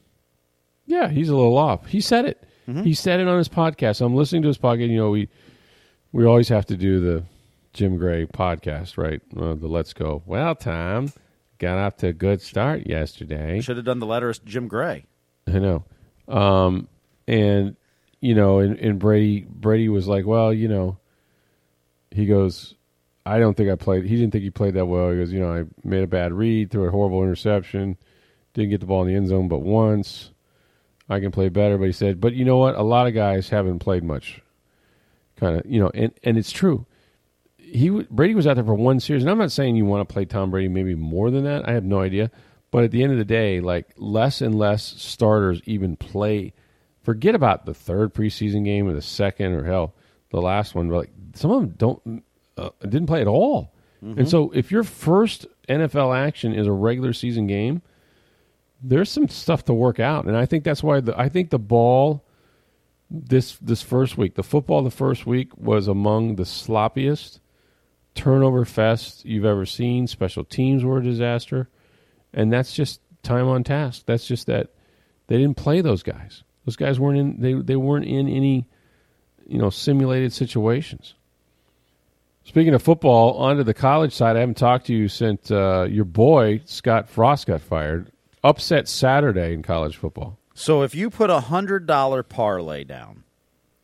Yeah, 0.87 1.09
he's 1.09 1.29
a 1.29 1.37
little 1.37 1.57
off. 1.57 1.87
He 1.87 2.01
said 2.01 2.25
it. 2.27 2.43
He 2.67 2.95
said 2.95 3.21
it 3.21 3.29
on 3.29 3.37
his 3.37 3.49
podcast. 3.49 4.01
I'm 4.01 4.15
listening 4.15 4.41
to 4.43 4.49
his 4.49 4.57
podcast. 4.57 4.89
You 4.89 4.97
know, 4.97 5.11
we 5.11 5.29
we 6.13 6.25
always 6.25 6.49
have 6.49 6.65
to 6.67 6.77
do 6.79 6.99
the 6.99 7.25
Jim 7.75 7.99
Gray 7.99 8.25
podcast, 8.25 8.97
right? 8.97 9.21
Uh, 9.37 9.53
the 9.55 9.67
Let's 9.67 9.93
Go. 9.93 10.23
Well, 10.25 10.55
Tom 10.55 11.13
got 11.59 11.77
off 11.77 11.99
to 11.99 12.09
a 12.09 12.13
good 12.15 12.41
start 12.41 12.87
yesterday. 12.87 13.61
Should 13.61 13.77
have 13.77 13.85
done 13.85 13.99
the 13.99 14.07
letter 14.07 14.31
of 14.31 14.43
Jim 14.47 14.69
Gray. 14.69 15.05
I 15.47 15.59
know. 15.59 15.85
Um, 16.27 16.89
and 17.29 17.77
you 18.21 18.35
know, 18.35 18.61
and, 18.61 18.79
and 18.79 18.99
Brady 18.99 19.47
Brady 19.47 19.91
was 19.91 20.09
like, 20.09 20.25
well, 20.25 20.51
you 20.53 20.69
know, 20.69 20.97
he 22.15 22.27
goes, 22.27 22.75
I 23.27 23.39
don't 23.39 23.57
think 23.57 23.71
I 23.71 23.77
played. 23.77 24.05
He 24.05 24.17
didn't 24.17 24.33
think 24.33 24.45
he 24.45 24.51
played 24.51 24.75
that 24.75 24.87
well. 24.87 25.11
He 25.11 25.19
goes, 25.19 25.33
you 25.33 25.41
know, 25.41 25.53
I 25.53 25.65
made 25.83 26.03
a 26.03 26.07
bad 26.07 26.33
read, 26.33 26.71
threw 26.71 26.87
a 26.87 26.91
horrible 26.91 27.23
interception, 27.23 27.97
didn't 28.53 28.71
get 28.71 28.81
the 28.81 28.87
ball 28.87 29.03
in 29.03 29.09
the 29.09 29.15
end 29.15 29.29
zone 29.29 29.49
but 29.49 29.61
once. 29.61 30.31
I 31.09 31.21
can 31.21 31.33
play 31.33 31.49
better, 31.49 31.77
but 31.77 31.87
he 31.87 31.93
said, 31.93 32.21
but 32.21 32.35
you 32.35 32.45
know 32.45 32.57
what? 32.57 32.77
A 32.77 32.83
lot 32.83 33.07
of 33.07 33.15
guys 33.15 33.49
haven't 33.49 33.81
played 33.81 34.05
much. 34.05 34.41
Kind 35.37 35.59
of, 35.59 35.67
you 35.67 35.81
know, 35.81 35.91
and 35.93 36.13
and 36.23 36.39
it's 36.39 36.53
true. 36.53 36.87
He 37.59 37.91
Brady 37.91 38.35
was 38.35 38.47
out 38.47 38.55
there 38.55 38.65
for 38.65 38.75
one 38.75 39.01
series, 39.01 39.23
and 39.23 39.31
I'm 39.31 39.39
not 39.39 39.53
saying 39.53 39.75
you 39.75 39.85
want 39.85 40.09
to 40.09 40.13
play 40.13 40.25
Tom 40.25 40.51
Brady 40.51 40.69
maybe 40.69 40.95
more 40.95 41.31
than 41.31 41.45
that. 41.45 41.69
I 41.69 41.73
have 41.73 41.85
no 41.85 42.01
idea, 42.01 42.31
but 42.71 42.85
at 42.85 42.91
the 42.91 43.03
end 43.03 43.13
of 43.13 43.19
the 43.19 43.25
day, 43.25 43.61
like 43.61 43.93
less 43.97 44.41
and 44.41 44.55
less 44.55 44.95
starters 44.97 45.61
even 45.67 45.97
play. 45.97 46.53
Forget 47.03 47.35
about 47.35 47.67
the 47.67 47.75
third 47.75 48.15
preseason 48.15 48.65
game 48.65 48.89
or 48.89 48.95
the 48.95 49.03
second 49.03 49.53
or 49.53 49.65
hell 49.65 49.95
the 50.35 50.43
last 50.43 50.75
one. 50.75 50.89
But 50.89 50.97
like 50.97 51.11
some 51.35 51.51
of 51.51 51.61
them 51.61 51.75
don't 51.77 52.25
uh, 52.57 52.71
didn't 52.83 53.07
play 53.07 53.21
at 53.21 53.27
all, 53.27 53.73
and 54.19 54.29
so 54.29 54.51
if 54.51 54.71
your 54.71 54.85
first 54.85 55.47
NFL 55.69 56.17
action 56.17 56.53
is 56.53 56.67
a 56.67 56.73
regular 56.73 57.13
season 57.13 57.47
game, 57.47 57.81
there's 58.83 59.11
some 59.11 59.29
stuff 59.29 59.65
to 59.67 59.75
work 59.75 59.99
out, 60.01 60.27
and 60.27 60.37
I 60.37 60.47
think 60.47 60.65
that's 60.65 60.83
why 60.83 61.01
the 61.01 61.19
I 61.19 61.29
think 61.29 61.51
the 61.51 61.59
ball 61.59 62.25
this 63.11 63.57
this 63.61 63.83
first 63.83 64.19
week, 64.19 64.35
the 64.35 64.43
football 64.43 64.83
the 64.83 64.91
first 64.91 65.27
week 65.27 65.57
was 65.57 65.89
among 65.89 66.37
the 66.37 66.43
sloppiest 66.43 67.41
turnover 68.15 68.65
fest 68.65 69.25
you've 69.25 69.45
ever 69.45 69.67
seen. 69.67 70.07
Special 70.07 70.45
teams 70.45 70.85
were 70.85 70.99
a 70.99 71.03
disaster, 71.03 71.69
and 72.33 72.53
that's 72.53 72.75
just 72.75 73.01
time 73.23 73.49
on 73.49 73.65
task. 73.65 74.05
That's 74.07 74.27
just 74.27 74.47
that 74.47 74.71
they 75.29 75.39
didn't 75.39 75.57
play 75.57 75.81
those 75.81 76.03
guys. 76.03 76.43
Those 76.65 76.77
guys 76.77 76.99
weren't 76.99 77.19
in 77.19 77.41
they 77.41 77.55
they 77.55 77.77
weren't 77.77 78.07
in 78.07 78.29
any 78.29 78.69
you 79.47 79.59
know 79.59 79.71
simulated 79.71 80.33
situations. 80.33 81.15
Speaking 82.45 82.75
of 82.75 82.83
football, 82.83 83.39
onto 83.39 83.63
the 83.63 83.73
college 83.75 84.13
side. 84.13 84.37
I 84.37 84.41
haven't 84.41 84.59
talked 84.59 84.87
to 84.87 84.93
you 84.95 85.09
since 85.09 85.51
uh, 85.51 85.87
your 85.91 86.05
boy 86.05 86.61
Scott 86.67 87.09
Frost 87.09 87.47
got 87.47 87.61
fired. 87.63 88.11
Upset 88.43 88.87
Saturday 88.89 89.55
in 89.55 89.63
college 89.63 89.97
football. 89.97 90.39
So 90.53 90.83
if 90.83 90.95
you 90.95 91.09
put 91.09 91.31
a 91.31 91.41
hundred 91.41 91.87
dollar 91.87 92.23
parlay 92.23 92.85
down 92.85 93.25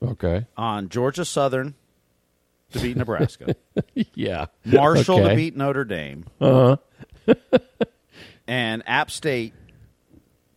Okay. 0.02 0.44
on 0.56 0.90
Georgia 0.90 1.24
Southern 1.24 1.74
to 2.72 2.78
beat 2.80 2.96
Nebraska, 2.98 3.56
Yeah. 4.14 4.46
Marshall 4.66 5.26
to 5.26 5.34
beat 5.34 5.56
Notre 5.56 5.84
Dame, 5.86 6.26
Uh 6.40 6.76
huh. 7.26 7.34
and 8.46 8.82
App 8.86 9.10
State 9.10 9.54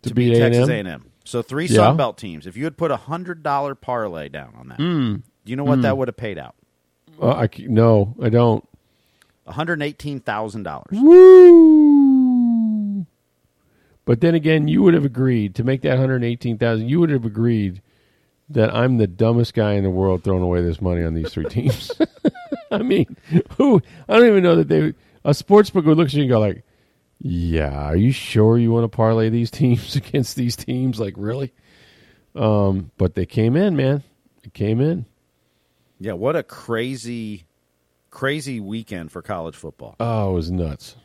To, 0.03 0.09
to 0.09 0.15
beat 0.15 0.33
beat 0.33 0.39
Texas 0.39 0.67
A&M? 0.67 0.85
A&M. 0.87 1.05
So 1.25 1.41
three 1.41 1.65
Yeah. 1.67 1.75
Sun 1.77 1.97
Belt 1.97 2.17
teams. 2.17 2.45
If 2.47 2.57
you 2.57 2.63
had 2.65 2.77
put 2.77 2.91
a 2.91 2.97
hundred 2.97 3.43
dollar 3.43 3.75
parlay 3.75 4.29
down 4.29 4.53
on 4.57 4.67
that, 4.69 4.77
Hmm. 4.77 5.15
do 5.15 5.49
you 5.51 5.55
know 5.55 5.63
what 5.63 5.81
that 5.83 5.97
would 5.97 6.07
have 6.07 6.17
paid 6.17 6.38
out? 6.38 6.55
Uh, 7.21 7.31
I 7.31 7.49
no, 7.59 8.15
I 8.21 8.29
don't. 8.29 8.67
One 9.45 9.55
hundred 9.55 9.81
eighteen 9.81 10.19
thousand 10.19 10.63
dollars. 10.63 10.97
Woo! 12.13 13.05
But 14.05 14.19
then 14.21 14.36
again, 14.36 14.67
you 14.67 14.81
would 14.83 14.93
have 14.93 15.05
agreed 15.05 15.55
to 15.55 15.63
make 15.63 15.81
that 15.81 15.97
hundred 15.97 16.23
eighteen 16.23 16.57
thousand. 16.57 16.89
You 16.89 16.99
would 16.99 17.09
have 17.09 17.25
agreed 17.25 17.81
that 18.49 18.73
I'm 18.75 18.97
the 18.97 19.07
dumbest 19.07 19.53
guy 19.53 19.73
in 19.73 19.83
the 19.83 19.89
world 19.89 20.23
throwing 20.23 20.43
away 20.43 20.62
this 20.62 20.81
money 20.81 21.03
on 21.03 21.13
these 21.13 21.31
three 21.31 21.45
teams. 21.45 21.91
I 22.71 22.79
mean, 22.79 23.15
who? 23.57 23.81
I 24.09 24.17
don't 24.17 24.27
even 24.27 24.43
know 24.43 24.55
that 24.55 24.67
they. 24.67 24.93
A 25.25 25.33
sports 25.33 25.69
book 25.69 25.86
would 25.86 25.95
look 25.97 26.07
at 26.07 26.13
you 26.13 26.23
and 26.23 26.29
go 26.29 26.39
like, 26.39 26.63
"Yeah, 27.23 27.88
are 27.88 27.95
you 27.95 28.12
sure 28.12 28.59
you 28.59 28.71
want 28.71 28.83
to 28.83 28.95
parlay 28.95 29.29
these 29.29 29.49
teams 29.59 29.95
against 29.95 30.36
these 30.36 30.55
teams? 30.55 30.99
Like, 30.99 31.15
really?" 31.17 31.51
Um, 32.36 32.91
but 32.97 33.15
they 33.15 33.25
came 33.25 33.55
in, 33.55 33.75
man. 33.75 34.03
They 34.43 34.49
came 34.49 34.81
in. 34.81 35.05
Yeah, 35.99 36.13
what 36.13 36.36
a 36.36 36.43
crazy, 36.43 37.45
crazy 38.09 38.59
weekend 38.59 39.12
for 39.12 39.21
college 39.21 39.55
football. 39.55 39.95
Oh, 39.99 40.31
it 40.31 40.33
was 40.33 40.51
nuts. 40.51 40.97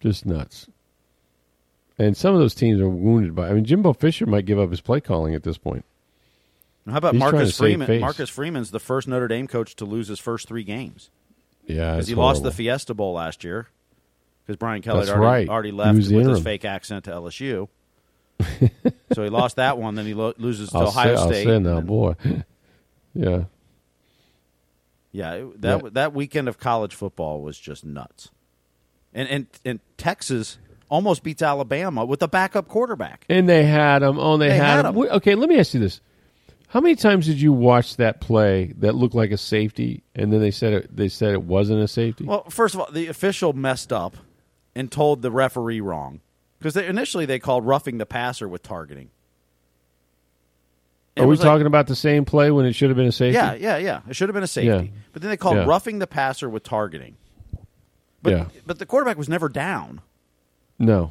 Just 0.00 0.26
nuts. 0.26 0.68
And 1.98 2.16
some 2.16 2.34
of 2.34 2.38
those 2.40 2.54
teams 2.54 2.80
are 2.80 2.88
wounded 2.88 3.34
by. 3.34 3.48
I 3.48 3.52
mean, 3.52 3.64
Jimbo 3.64 3.94
Fisher 3.94 4.26
might 4.26 4.44
give 4.44 4.58
up 4.58 4.70
his 4.70 4.80
play 4.80 5.00
calling 5.00 5.34
at 5.34 5.42
this 5.42 5.58
point. 5.58 5.84
How 6.88 6.98
about 6.98 7.14
He's 7.14 7.20
Marcus 7.20 7.56
Freeman? 7.56 8.00
Marcus 8.00 8.30
Freeman's 8.30 8.70
the 8.70 8.78
first 8.78 9.08
Notre 9.08 9.28
Dame 9.28 9.46
coach 9.46 9.74
to 9.76 9.84
lose 9.84 10.08
his 10.08 10.18
first 10.18 10.48
three 10.48 10.64
games 10.64 11.10
Yeah, 11.66 11.94
because 11.94 12.08
he 12.08 12.14
lost 12.14 12.42
the. 12.42 12.50
Fiesta 12.50 12.94
Bowl 12.94 13.14
last 13.14 13.44
year 13.44 13.68
because 14.48 14.56
Brian 14.56 14.80
Kelly 14.80 15.00
That's 15.00 15.10
already, 15.10 15.24
right. 15.46 15.48
already 15.50 15.72
left 15.72 15.98
with 15.98 16.08
the 16.08 16.18
his 16.30 16.40
fake 16.40 16.64
accent 16.64 17.04
to 17.04 17.10
LSU. 17.10 17.68
so 19.12 19.22
he 19.22 19.28
lost 19.28 19.56
that 19.56 19.76
one. 19.76 19.94
Then 19.94 20.06
he 20.06 20.14
lo- 20.14 20.32
loses 20.38 20.70
to 20.70 20.78
I'll 20.78 20.88
Ohio 20.88 21.16
say, 21.16 21.22
State. 21.42 21.48
I'll 21.48 21.54
say 21.56 21.58
now, 21.58 21.80
boy. 21.82 22.14
yeah, 23.14 23.44
Yeah, 25.12 25.32
it- 25.34 25.60
that 25.60 25.82
Yeah. 25.84 25.90
that 25.92 26.14
weekend 26.14 26.48
of 26.48 26.58
college 26.58 26.94
football 26.94 27.42
was 27.42 27.58
just 27.58 27.84
nuts. 27.84 28.30
And 29.12 29.28
and 29.28 29.46
and 29.66 29.80
Texas 29.98 30.56
almost 30.88 31.22
beats 31.22 31.42
Alabama 31.42 32.06
with 32.06 32.22
a 32.22 32.28
backup 32.28 32.68
quarterback. 32.68 33.26
and 33.28 33.46
they 33.46 33.64
had 33.64 34.02
him. 34.02 34.18
Oh, 34.18 34.38
they, 34.38 34.48
They 34.48 34.56
had, 34.56 34.76
had 34.76 34.86
him. 34.86 34.94
him. 34.96 35.08
Okay, 35.12 35.34
let 35.34 35.50
me 35.50 35.58
ask 35.58 35.74
you 35.74 35.80
this: 35.80 36.00
How 36.68 36.80
many 36.80 36.94
times 36.94 37.26
did 37.26 37.38
you 37.38 37.52
watch 37.52 37.96
that 37.96 38.22
play 38.22 38.72
that 38.78 38.94
looked 38.94 39.14
like 39.14 39.30
a 39.30 39.36
safety, 39.36 40.04
and 40.14 40.32
then 40.32 40.40
they 40.40 40.50
said 40.52 40.72
it, 40.72 40.96
they 40.96 41.08
said 41.08 41.32
it 41.34 41.42
wasn't 41.42 41.82
a 41.82 41.88
safety? 41.88 42.24
Well, 42.24 42.44
first 42.48 42.74
of 42.74 42.80
all, 42.80 42.90
the 42.90 43.08
official 43.08 43.52
messed 43.52 43.92
up 43.92 44.16
and 44.78 44.90
told 44.92 45.22
the 45.22 45.30
referee 45.30 45.80
wrong 45.80 46.20
because 46.58 46.74
they, 46.74 46.86
initially 46.86 47.26
they 47.26 47.38
called 47.38 47.66
roughing 47.66 47.98
the 47.98 48.06
passer 48.06 48.48
with 48.48 48.62
targeting. 48.62 49.10
It 51.16 51.22
Are 51.22 51.26
we 51.26 51.36
like- 51.36 51.44
talking 51.44 51.66
about 51.66 51.86
the 51.88 51.96
same 51.96 52.24
play 52.24 52.50
when 52.50 52.64
it 52.64 52.74
should 52.74 52.90
have 52.90 52.96
been 52.96 53.06
a 53.06 53.12
safety? 53.12 53.34
Yeah, 53.34 53.54
yeah, 53.54 53.76
yeah. 53.76 54.00
It 54.08 54.14
should 54.14 54.28
have 54.28 54.34
been 54.34 54.44
a 54.44 54.46
safety, 54.46 54.86
Yeah. 54.86 54.90
but 55.12 55.22
then 55.22 55.30
they 55.30 55.36
called 55.36 55.56
Yeah. 55.56 55.64
roughing 55.64 55.98
the 55.98 56.06
passer 56.06 56.48
with 56.48 56.62
targeting. 56.62 57.16
But 58.22 58.32
Yeah. 58.32 58.44
but 58.66 58.78
the 58.78 58.86
quarterback 58.86 59.16
was 59.18 59.28
never 59.28 59.48
down, 59.48 60.00
No, 60.78 61.10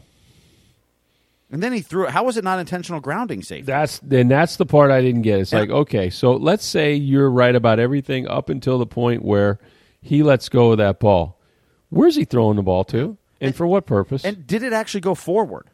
and 1.51 1.61
then 1.63 1.73
he 1.73 1.81
threw 1.81 2.05
it. 2.07 2.11
How 2.11 2.23
was 2.23 2.37
it 2.37 2.43
not 2.43 2.59
intentional 2.59 2.99
grounding 3.01 3.41
safety? 3.43 3.63
That's 3.65 3.99
then 3.99 4.27
that's 4.29 4.55
the 4.57 4.65
part 4.65 4.91
I 4.91 5.01
didn't 5.01 5.21
get. 5.23 5.39
It's 5.41 5.51
Yeah. 5.51 5.59
like, 5.59 5.69
okay, 5.69 6.09
so 6.09 6.33
let's 6.33 6.65
say 6.65 6.93
you're 6.93 7.29
right 7.29 7.55
about 7.55 7.79
everything 7.79 8.27
up 8.27 8.49
until 8.49 8.77
the 8.77 8.85
point 8.85 9.23
where 9.25 9.59
he 10.01 10.23
lets 10.23 10.47
go 10.47 10.71
of 10.71 10.77
that 10.77 10.99
ball. 11.01 11.37
Where's 11.89 12.15
he 12.15 12.23
throwing 12.25 12.55
the 12.57 12.63
ball 12.63 12.83
to? 12.85 13.17
And 13.41 13.55
for 13.55 13.67
what 13.67 13.85
purpose? 13.85 14.23
and 14.25 14.45
did 14.47 14.63
it 14.63 14.73
actually 14.73 15.01
go 15.01 15.15
forward? 15.15 15.69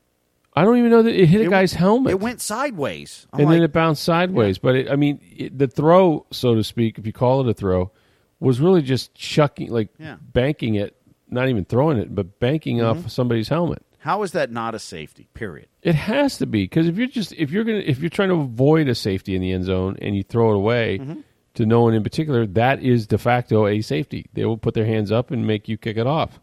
I 0.55 0.63
don't 0.65 0.77
even 0.77 0.91
know 0.91 1.01
that 1.01 1.15
it 1.19 1.25
hit 1.27 1.41
a 1.41 1.45
It- 1.45 1.49
guy's 1.49 1.73
helmet. 1.73 2.11
It 2.11 2.19
went 2.19 2.39
sideways. 2.41 3.25
I'm 3.33 3.39
and 3.41 3.49
like, 3.49 3.55
then 3.55 3.63
it 3.63 3.73
bounced 3.73 4.03
sideways. 4.03 4.57
But 4.59 4.75
it, 4.75 4.91
I 4.91 4.95
mean, 4.95 5.19
it, 5.35 5.57
the 5.57 5.67
throw, 5.67 6.25
so 6.31 6.53
to 6.55 6.63
speak, 6.63 6.99
if 6.99 7.05
you 7.07 7.13
call 7.13 7.41
it 7.41 7.49
a 7.49 7.53
throw, 7.53 7.91
was 8.39 8.59
really 8.59 8.81
just 8.81 9.15
chucking, 9.15 9.71
like 9.71 9.89
Yeah. 9.97 10.13
Mm-hmm. 10.15 10.25
banking 10.33 10.75
it, 10.75 10.95
not 11.29 11.49
even 11.49 11.65
throwing 11.65 11.97
it, 11.97 12.13
but 12.13 12.39
banking 12.39 12.81
off 12.81 13.09
somebody's 13.09 13.49
helmet. 13.49 13.81
how 13.99 14.21
is 14.21 14.33
that 14.33 14.51
not 14.51 14.75
a 14.75 14.79
safety? 14.79 15.27
Period. 15.33 15.67
It 15.81 15.95
has 15.95 16.37
to 16.37 16.45
be 16.45 16.65
because 16.65 16.87
if 16.87 16.97
you're 16.97 17.07
just 17.07 17.31
if 17.33 17.49
you're 17.51 17.63
gonna 17.63 17.79
if 17.79 17.99
you're 17.99 18.09
trying 18.09 18.29
to 18.29 18.35
avoid 18.35 18.87
a 18.89 18.95
safety 18.95 19.33
in 19.35 19.41
the 19.41 19.51
end 19.53 19.63
zone 19.65 19.97
and 20.01 20.15
you 20.15 20.21
throw 20.23 20.51
it 20.51 20.55
away 20.57 20.99
Mm-hmm. 20.99 21.21
to 21.55 21.65
no 21.65 21.81
one 21.81 21.93
in 21.95 22.03
particular, 22.03 22.45
that 22.47 22.83
is 22.83 23.07
de 23.07 23.17
facto 23.17 23.65
a 23.65 23.81
safety. 23.81 24.27
They 24.33 24.45
will 24.45 24.57
put 24.57 24.73
their 24.75 24.85
hands 24.85 25.11
up 25.11 25.31
and 25.31 25.47
make 25.47 25.67
you 25.69 25.77
kick 25.77 25.97
it 25.97 26.05
off. 26.05 26.39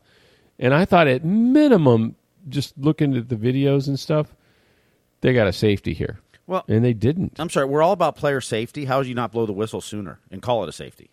And 0.60 0.72
I 0.74 0.84
thought 0.84 1.08
at 1.08 1.24
minimum, 1.24 2.14
just 2.48 2.78
looking 2.78 3.16
at 3.16 3.28
the 3.28 3.34
videos 3.36 3.88
and 3.88 3.98
stuff, 3.98 4.34
they 5.22 5.32
got 5.32 5.46
a 5.48 5.52
safety 5.52 5.92
here, 5.94 6.20
Well, 6.46 6.64
and 6.68 6.84
they 6.84 6.92
didn't. 6.92 7.40
I'm 7.40 7.50
sorry. 7.50 7.66
We're 7.66 7.82
all 7.82 7.92
about 7.92 8.14
player 8.16 8.40
safety. 8.40 8.84
How 8.84 8.98
would 8.98 9.06
you 9.08 9.14
not 9.14 9.32
blow 9.32 9.46
the 9.46 9.52
whistle 9.52 9.80
sooner 9.80 10.20
and 10.30 10.40
call 10.42 10.62
it 10.62 10.68
a 10.68 10.72
safety? 10.72 11.10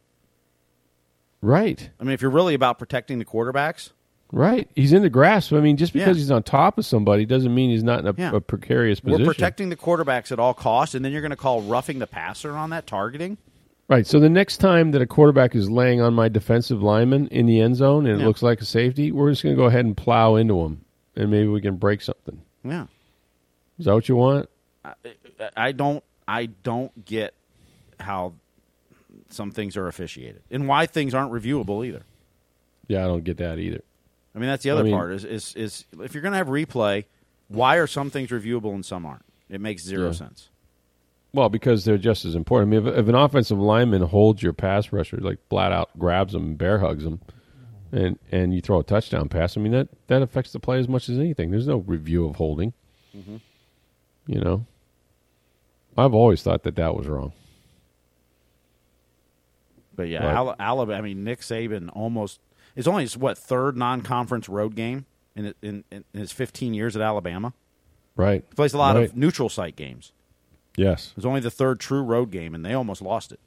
Right, 1.42 1.90
I 2.00 2.04
mean, 2.04 2.14
if 2.14 2.22
you're 2.22 2.32
really 2.32 2.56
about 2.56 2.80
protecting 2.80 3.20
the 3.20 3.26
quarterbacks, 3.26 3.92
right. 4.32 4.68
He's 4.76 4.92
in 4.92 5.04
the 5.04 5.10
grasp. 5.10 5.54
I 5.54 5.60
mean, 5.60 5.78
just 5.78 5.94
because 5.94 6.18
Yeah. 6.18 6.22
he's 6.22 6.32
on 6.32 6.42
top 6.44 6.78
of 6.80 6.86
somebody 6.86 7.26
doesn't 7.26 7.54
mean 7.54 7.70
he's 7.70 7.84
not 7.84 8.00
in 8.00 8.08
a, 8.08 8.14
Yeah. 8.18 8.36
a 8.36 8.42
precarious 8.42 9.00
position. 9.00 9.22
we're 9.26 9.34
protecting 9.34 9.70
the 9.70 9.76
quarterbacks 9.76 10.32
at 10.32 10.40
all 10.40 10.54
costs, 10.56 10.96
and 10.96 11.06
then 11.06 11.12
you're 11.12 11.22
going 11.22 11.30
to 11.32 11.36
call 11.38 11.62
roughing 11.62 12.00
the 12.00 12.08
passer 12.08 12.54
on 12.58 12.72
that 12.72 12.88
targeting. 12.88 13.38
Right. 13.90 14.06
So 14.06 14.20
the 14.20 14.30
next 14.30 14.58
time 14.58 14.92
that 14.92 15.02
a 15.02 15.06
quarterback 15.08 15.56
is 15.56 15.70
laying 15.70 16.02
on 16.02 16.14
my 16.14 16.28
defensive 16.28 16.84
lineman 16.84 17.28
in 17.30 17.46
the 17.46 17.62
end 17.62 17.78
zone 17.78 18.06
and 18.06 18.22
it 18.22 18.26
looks 18.26 18.42
like 18.42 18.60
a 18.60 18.66
safety, 18.66 19.12
we're 19.14 19.30
just 19.32 19.44
going 19.44 19.56
to 19.56 19.62
go 19.62 19.68
ahead 19.68 19.86
and 19.86 19.96
plow 19.96 20.36
into 20.36 20.60
him, 20.62 20.84
and 21.16 21.32
maybe 21.32 21.48
we 21.48 21.62
can 21.62 21.78
break 21.78 22.02
something. 22.02 22.42
Yeah, 22.66 22.88
Is 23.80 23.86
that 23.86 23.94
what 23.94 24.10
you 24.10 24.18
want? 24.18 24.50
I, 24.84 24.94
I 25.56 25.72
don't. 25.72 26.04
I 26.28 26.48
don't 26.48 27.06
get 27.06 27.34
how 28.02 28.34
some 29.30 29.52
things 29.52 29.78
are 29.78 29.88
officiated 29.88 30.42
and 30.52 30.68
why 30.68 30.86
things 30.86 31.14
aren't 31.14 31.32
reviewable 31.32 31.86
either. 31.86 32.04
Yeah, 32.90 33.06
I 33.06 33.08
don't 33.08 33.24
get 33.24 33.38
that 33.38 33.58
either. 33.60 33.82
I 34.36 34.40
mean, 34.40 34.50
that's 34.50 34.64
the 34.64 34.70
other 34.72 34.84
mean- 34.84 34.94
part. 34.94 35.14
Is 35.14 35.24
is 35.24 35.56
is 35.56 35.86
if 36.02 36.14
you're 36.14 36.22
going 36.22 36.34
to 36.34 36.38
have 36.38 36.48
replay, 36.48 37.06
why 37.48 37.78
are 37.78 37.88
some 37.88 38.10
things 38.10 38.30
reviewable 38.32 38.74
and 38.74 38.86
some 38.86 39.06
aren't? 39.06 39.24
It 39.50 39.62
makes 39.62 39.84
zero 39.84 40.08
Yeah. 40.08 40.12
sense. 40.12 40.50
Well, 41.34 41.50
because 41.50 41.86
they're 41.86 41.98
just 41.98 42.26
as 42.26 42.36
important. 42.36 42.74
I 42.74 42.80
mean, 42.80 42.88
if, 42.88 42.98
if 43.00 43.08
an 43.08 43.16
offensive 43.16 43.60
lineman 43.60 44.02
holds 44.04 44.42
your 44.42 44.54
pass 44.54 44.92
rusher, 44.92 45.18
like 45.18 45.38
flat 45.50 45.72
out 45.72 45.90
grabs 46.00 46.34
him 46.34 46.44
and 46.44 46.58
bear 46.58 46.80
hugs 46.80 47.06
him, 47.06 47.20
and 47.92 48.18
and 48.32 48.54
you 48.54 48.62
throw 48.62 48.80
a 48.80 48.84
touchdown 48.84 49.30
pass, 49.30 49.58
I 49.58 49.62
mean 49.62 49.74
that 49.74 49.90
that 50.08 50.22
affects 50.22 50.52
the 50.52 50.60
play 50.60 50.80
as 50.80 50.88
much 50.88 51.10
as 51.10 51.18
anything. 51.20 51.52
There's 51.52 51.68
no 51.68 51.78
review 51.78 52.26
of 52.28 52.38
holding. 52.38 52.74
Mm-hmm. 53.16 53.38
You 54.28 54.42
know, 54.42 54.66
I've 55.98 56.14
always 56.14 56.42
thought 56.42 56.64
that 56.64 56.76
that 56.76 56.96
was 56.96 57.08
wrong. 57.08 57.34
But 59.96 60.10
yeah, 60.10 60.26
Right. 60.26 60.36
Ala- 60.38 60.56
Alabama. 60.60 60.98
I 60.98 61.02
mean, 61.02 61.24
Nick 61.24 61.42
Saban 61.42 61.90
almost 61.94 62.40
is 62.76 62.88
only 62.88 63.04
his 63.04 63.18
what 63.18 63.38
third 63.38 63.76
non-conference 63.78 64.48
road 64.50 64.76
game 64.76 65.06
in 65.36 65.54
in, 65.62 65.84
in 65.92 66.04
his 66.14 66.32
15 66.32 66.74
years 66.74 66.96
at 66.96 67.02
Alabama. 67.02 67.54
Right. 68.16 68.44
He 68.50 68.56
plays 68.56 68.74
a 68.74 68.78
lot 68.78 68.96
Right. 68.96 69.06
of 69.10 69.16
neutral 69.16 69.50
site 69.50 69.76
games. 69.76 70.12
Yes. 70.78 71.10
It 71.12 71.16
was 71.18 71.26
only 71.26 71.40
the 71.42 71.52
third 71.52 71.80
true 71.82 72.02
road 72.02 72.32
game, 72.32 72.56
and 72.56 72.64
they 72.64 72.74
almost 72.74 73.02
lost 73.02 73.32
it. 73.34 73.40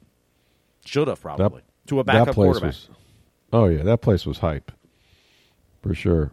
Should 0.85 1.07
have 1.07 1.21
probably 1.21 1.61
to 1.87 1.99
a 1.99 2.03
that 2.03 2.11
backup 2.13 2.35
place 2.35 2.45
quarterback. 2.45 2.67
was. 2.67 2.89
Oh 3.53 3.65
yeah, 3.65 3.81
that 3.83 4.01
place 4.01 4.25
was 4.25 4.37
hype, 4.39 4.71
for 5.81 5.95
sure. 5.95 6.31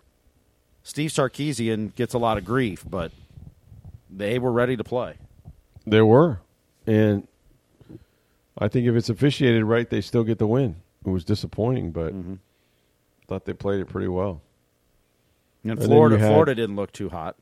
Steve 0.82 1.11
Sarkisian 1.11 1.94
gets 1.94 2.14
a 2.14 2.18
lot 2.18 2.37
of 2.38 2.44
grief, 2.44 2.84
but 2.88 3.12
they 4.11 4.38
were 4.38 4.52
ready 4.52 4.76
to 4.76 4.84
play. 4.84 5.14
They 5.87 6.00
were, 6.02 6.40
and 6.87 7.26
I 8.58 8.68
think 8.68 8.87
if 8.87 8.94
it's 8.94 9.08
officiated 9.08 9.64
right, 9.64 9.88
they 9.88 10.00
still 10.00 10.24
get 10.24 10.38
the 10.38 10.46
win. 10.46 10.76
It 11.06 11.11
was 11.11 11.24
disappointing, 11.24 11.90
but 11.92 12.12
Mm-hmm. 12.14 12.34
thought 13.26 13.44
they 13.44 13.52
played 13.52 13.80
it 13.80 13.87
pretty 13.88 14.08
well. 14.08 14.40
And 15.62 15.78
then 15.78 15.87
Florida, 15.87 16.18
had- 16.18 16.28
Florida 16.28 16.54
didn't 16.54 16.76
look 16.76 16.92
too 16.92 17.08
hot. 17.11 17.37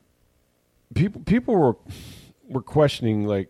People 0.93 1.21
people 1.21 1.55
were 1.55 1.75
were 2.47 2.61
questioning 2.61 3.25
like, 3.25 3.49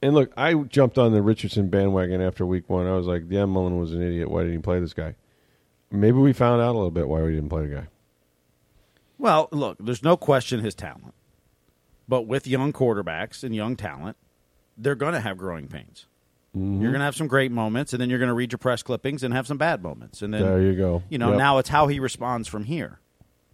and 0.00 0.14
look, 0.14 0.32
I 0.36 0.54
jumped 0.54 0.96
on 0.98 1.12
the 1.12 1.22
Richardson 1.22 1.68
bandwagon 1.68 2.20
after 2.20 2.46
week 2.46 2.68
one. 2.70 2.86
I 2.86 2.94
was 2.94 3.06
like, 3.06 3.28
Dan 3.28 3.48
Mullen 3.50 3.78
was 3.78 3.92
an 3.92 4.02
idiot. 4.02 4.30
Why 4.30 4.40
didn't 4.42 4.56
he 4.56 4.62
play 4.62 4.78
this 4.80 4.94
guy? 4.94 5.16
Maybe 5.90 6.18
we 6.18 6.32
found 6.32 6.60
out 6.60 6.72
a 6.72 6.78
little 6.78 6.90
bit 6.90 7.08
why 7.08 7.22
we 7.22 7.34
didn't 7.34 7.48
play 7.48 7.66
the 7.66 7.74
guy. 7.74 7.86
Well, 9.18 9.48
look, 9.50 9.78
there's 9.80 10.02
no 10.02 10.16
question 10.16 10.60
his 10.60 10.74
talent, 10.74 11.14
but 12.06 12.22
with 12.22 12.46
young 12.46 12.72
quarterbacks 12.72 13.42
and 13.42 13.54
young 13.54 13.74
talent, 13.74 14.16
they're 14.76 14.94
going 14.94 15.14
to 15.14 15.20
have 15.20 15.36
growing 15.38 15.66
pains. 15.66 16.06
Mm-hmm. 16.56 16.80
You're 16.80 16.92
going 16.92 17.00
to 17.00 17.04
have 17.04 17.16
some 17.16 17.26
great 17.26 17.50
moments, 17.50 17.92
and 17.92 18.00
then 18.00 18.10
you're 18.10 18.20
going 18.20 18.28
to 18.28 18.34
read 18.34 18.52
your 18.52 18.58
press 18.58 18.82
clippings 18.82 19.24
and 19.24 19.34
have 19.34 19.46
some 19.46 19.58
bad 19.58 19.82
moments, 19.82 20.22
and 20.22 20.32
then 20.32 20.42
There 20.42 20.62
you 20.62 20.76
go. 20.76 21.02
You 21.08 21.18
know, 21.18 21.30
Yep. 21.30 21.38
now 21.38 21.58
it's 21.58 21.68
how 21.68 21.88
he 21.88 21.98
responds 21.98 22.46
from 22.46 22.64
here. 22.64 23.00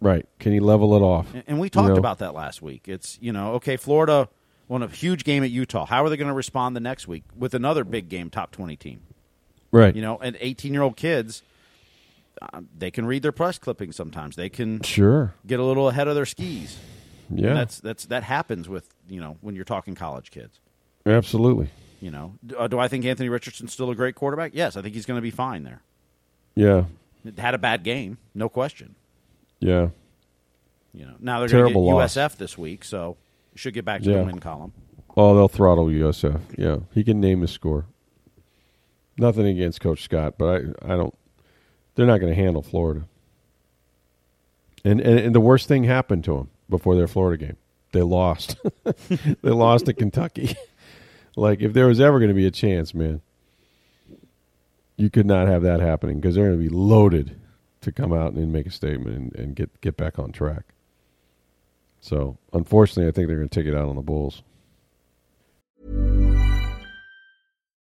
Right? 0.01 0.25
Can 0.39 0.51
he 0.51 0.59
level 0.59 0.95
it 0.95 1.01
off? 1.01 1.27
And- 1.47 1.59
we 1.59 1.69
talked 1.69 1.87
You 1.87 1.93
know? 1.93 1.99
about 1.99 2.19
that 2.19 2.33
last 2.33 2.61
week. 2.61 2.87
It's 2.87 3.17
you 3.21 3.31
know, 3.31 3.53
okay, 3.53 3.77
Florida 3.77 4.29
won 4.67 4.83
a 4.83 4.87
huge 4.87 5.23
game 5.23 5.43
at 5.43 5.51
Utah. 5.51 5.85
How 5.85 6.03
are 6.03 6.09
they 6.09 6.17
going 6.17 6.27
to 6.27 6.33
respond 6.33 6.75
the 6.75 6.79
next 6.81 7.07
week 7.07 7.23
with 7.35 7.53
another 7.53 7.83
big 7.83 8.09
game, 8.09 8.29
top 8.29 8.51
twenty 8.51 8.75
team? 8.75 9.01
Right. 9.71 9.95
You 9.95 10.01
know, 10.01 10.17
and 10.17 10.37
eighteen 10.41 10.73
year 10.73 10.81
old 10.83 10.95
kids, 10.97 11.43
uh, 12.41 12.61
they 12.77 12.91
can 12.91 13.05
read 13.05 13.23
their 13.23 13.31
press 13.31 13.57
clippings 13.57 13.95
sometimes. 13.95 14.35
They 14.35 14.49
can 14.49 14.81
Sure. 14.81 15.33
get 15.47 15.59
a 15.59 15.63
little 15.63 15.89
ahead 15.89 16.07
of 16.07 16.15
their 16.15 16.25
skis. 16.25 16.77
Yeah. 17.33 17.47
And 17.49 17.57
that's 17.57 17.79
that's 17.79 18.05
that 18.05 18.23
happens 18.23 18.67
with 18.69 18.87
you 19.09 19.19
know 19.19 19.37
when 19.41 19.55
you're 19.55 19.65
talking 19.65 19.95
college 19.95 20.29
kids. 20.31 20.59
Absolutely. 21.05 21.69
You 22.01 22.11
know, 22.11 22.33
do, 22.45 22.57
uh, 22.57 22.67
do 22.67 22.77
I 22.79 22.87
think 22.87 23.05
Anthony 23.05 23.29
Richardson's 23.29 23.71
still 23.73 23.89
a 23.89 23.95
great 23.95 24.15
quarterback? 24.15 24.51
Yes, 24.53 24.75
I 24.77 24.81
think 24.81 24.93
he's 24.93 25.05
going 25.05 25.17
to 25.17 25.21
be 25.21 25.31
fine 25.31 25.63
there. 25.63 25.81
Yeah. 26.55 26.85
Had 27.37 27.53
a 27.55 27.57
bad 27.57 27.83
game, 27.83 28.17
no 28.35 28.49
question. 28.49 28.95
Yeah. 29.59 29.89
You 30.93 31.05
know, 31.05 31.15
now 31.19 31.39
they're 31.39 31.49
going 31.49 31.65
to 31.65 31.69
get 31.69 31.73
Terrible 31.73 31.95
loss. 31.95 32.15
USF 32.15 32.37
this 32.37 32.57
week, 32.57 32.83
so 32.83 33.17
should 33.55 33.73
get 33.73 33.85
back 33.85 34.01
to 34.03 34.11
Yeah. 34.11 34.19
the 34.19 34.25
win 34.25 34.39
column. 34.39 34.73
Oh, 35.17 35.35
they'll 35.35 35.47
throttle 35.47 35.87
USF. 35.87 36.41
Yeah, 36.57 36.77
he 36.93 37.03
can 37.03 37.19
name 37.21 37.41
his 37.41 37.51
score. 37.51 37.85
Nothing 39.17 39.47
against 39.47 39.79
Coach 39.79 40.03
Scott, 40.03 40.35
but 40.37 40.61
I, 40.83 40.93
I 40.93 40.97
don't. 40.97 41.13
They're 41.95 42.05
not 42.05 42.19
going 42.19 42.33
to 42.33 42.41
handle 42.41 42.61
Florida. 42.61 43.05
And, 44.83 44.99
and 44.99 45.17
and 45.19 45.33
the 45.33 45.39
worst 45.39 45.67
thing 45.67 45.85
happened 45.85 46.25
to 46.25 46.35
them 46.35 46.49
before 46.69 46.95
their 46.95 47.07
Florida 47.07 47.45
game. 47.45 47.57
They 47.93 48.01
lost. 48.01 48.57
they 49.41 49.51
lost 49.51 49.85
to 49.85 49.93
Kentucky. 49.93 50.55
like 51.37 51.61
if 51.61 51.71
there 51.73 51.87
was 51.87 51.99
ever 52.01 52.19
going 52.19 52.29
to 52.29 52.35
be 52.35 52.45
a 52.45 52.51
chance, 52.51 52.93
man, 52.93 53.21
you 54.97 55.09
could 55.09 55.25
not 55.25 55.47
have 55.47 55.61
that 55.63 55.79
happening 55.79 56.19
because 56.19 56.35
they're 56.35 56.47
going 56.47 56.61
to 56.61 56.69
be 56.69 56.75
loaded 56.75 57.39
to 57.85 57.91
come 57.91 58.11
out 58.11 58.33
and 58.33 58.51
make 58.51 58.65
a 58.65 58.71
statement 58.71 59.15
and, 59.15 59.35
and 59.35 59.55
get 59.55 59.81
get 59.81 59.95
back 59.95 60.19
on 60.19 60.31
track. 60.31 60.63
So 62.01 62.37
unfortunately, 62.51 63.07
I 63.07 63.11
think 63.11 63.27
they're 63.27 63.37
going 63.37 63.49
to 63.49 63.59
take 63.59 63.71
it 63.71 63.75
out 63.75 63.87
on 63.87 63.95
the 63.95 64.01
Bulls. 64.01 64.43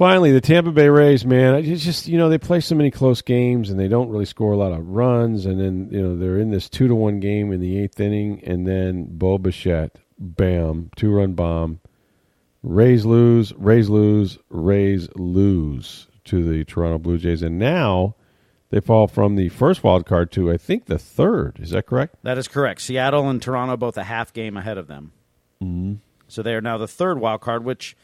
Finally, 0.00 0.32
the 0.32 0.40
Tampa 0.40 0.70
Bay 0.70 0.88
Rays, 0.88 1.26
man, 1.26 1.56
it's 1.56 1.84
just 1.84 2.08
you 2.08 2.16
know 2.16 2.30
they 2.30 2.38
play 2.38 2.58
so 2.58 2.74
many 2.74 2.90
close 2.90 3.20
games 3.20 3.68
and 3.68 3.78
they 3.78 3.86
don't 3.86 4.08
really 4.08 4.24
score 4.24 4.54
a 4.54 4.56
lot 4.56 4.72
of 4.72 4.88
runs, 4.88 5.44
and 5.44 5.60
then 5.60 5.90
you 5.90 6.00
know 6.00 6.16
they're 6.16 6.38
in 6.38 6.50
this 6.50 6.70
two 6.70 6.88
to 6.88 6.94
one 6.94 7.20
game 7.20 7.52
in 7.52 7.60
the 7.60 7.78
eighth 7.78 8.00
inning, 8.00 8.42
and 8.44 8.66
then 8.66 9.04
Bo 9.10 9.36
Bichette, 9.36 9.98
bam, 10.18 10.90
two 10.96 11.12
run 11.12 11.34
bomb. 11.34 11.80
Rays 12.62 13.04
lose, 13.04 13.52
Rays 13.58 13.90
lose, 13.90 14.38
Rays 14.48 15.10
lose 15.16 16.08
to 16.24 16.48
the 16.48 16.64
Toronto 16.64 16.96
Blue 16.96 17.18
Jays, 17.18 17.42
and 17.42 17.58
now 17.58 18.14
they 18.70 18.80
fall 18.80 19.06
from 19.06 19.36
the 19.36 19.50
first 19.50 19.84
wild 19.84 20.06
card 20.06 20.32
to 20.32 20.50
I 20.50 20.56
think 20.56 20.86
the 20.86 20.98
third. 20.98 21.58
Is 21.60 21.72
that 21.72 21.84
correct? 21.84 22.16
That 22.22 22.38
is 22.38 22.48
correct. 22.48 22.80
Seattle 22.80 23.28
and 23.28 23.42
Toronto 23.42 23.76
both 23.76 23.98
a 23.98 24.04
half 24.04 24.32
game 24.32 24.56
ahead 24.56 24.78
of 24.78 24.86
them. 24.86 25.12
Mm-hmm. 25.62 25.96
So 26.26 26.42
they 26.42 26.54
are 26.54 26.62
now 26.62 26.78
the 26.78 26.88
third 26.88 27.18
wild 27.18 27.42
card, 27.42 27.64
which 27.64 27.96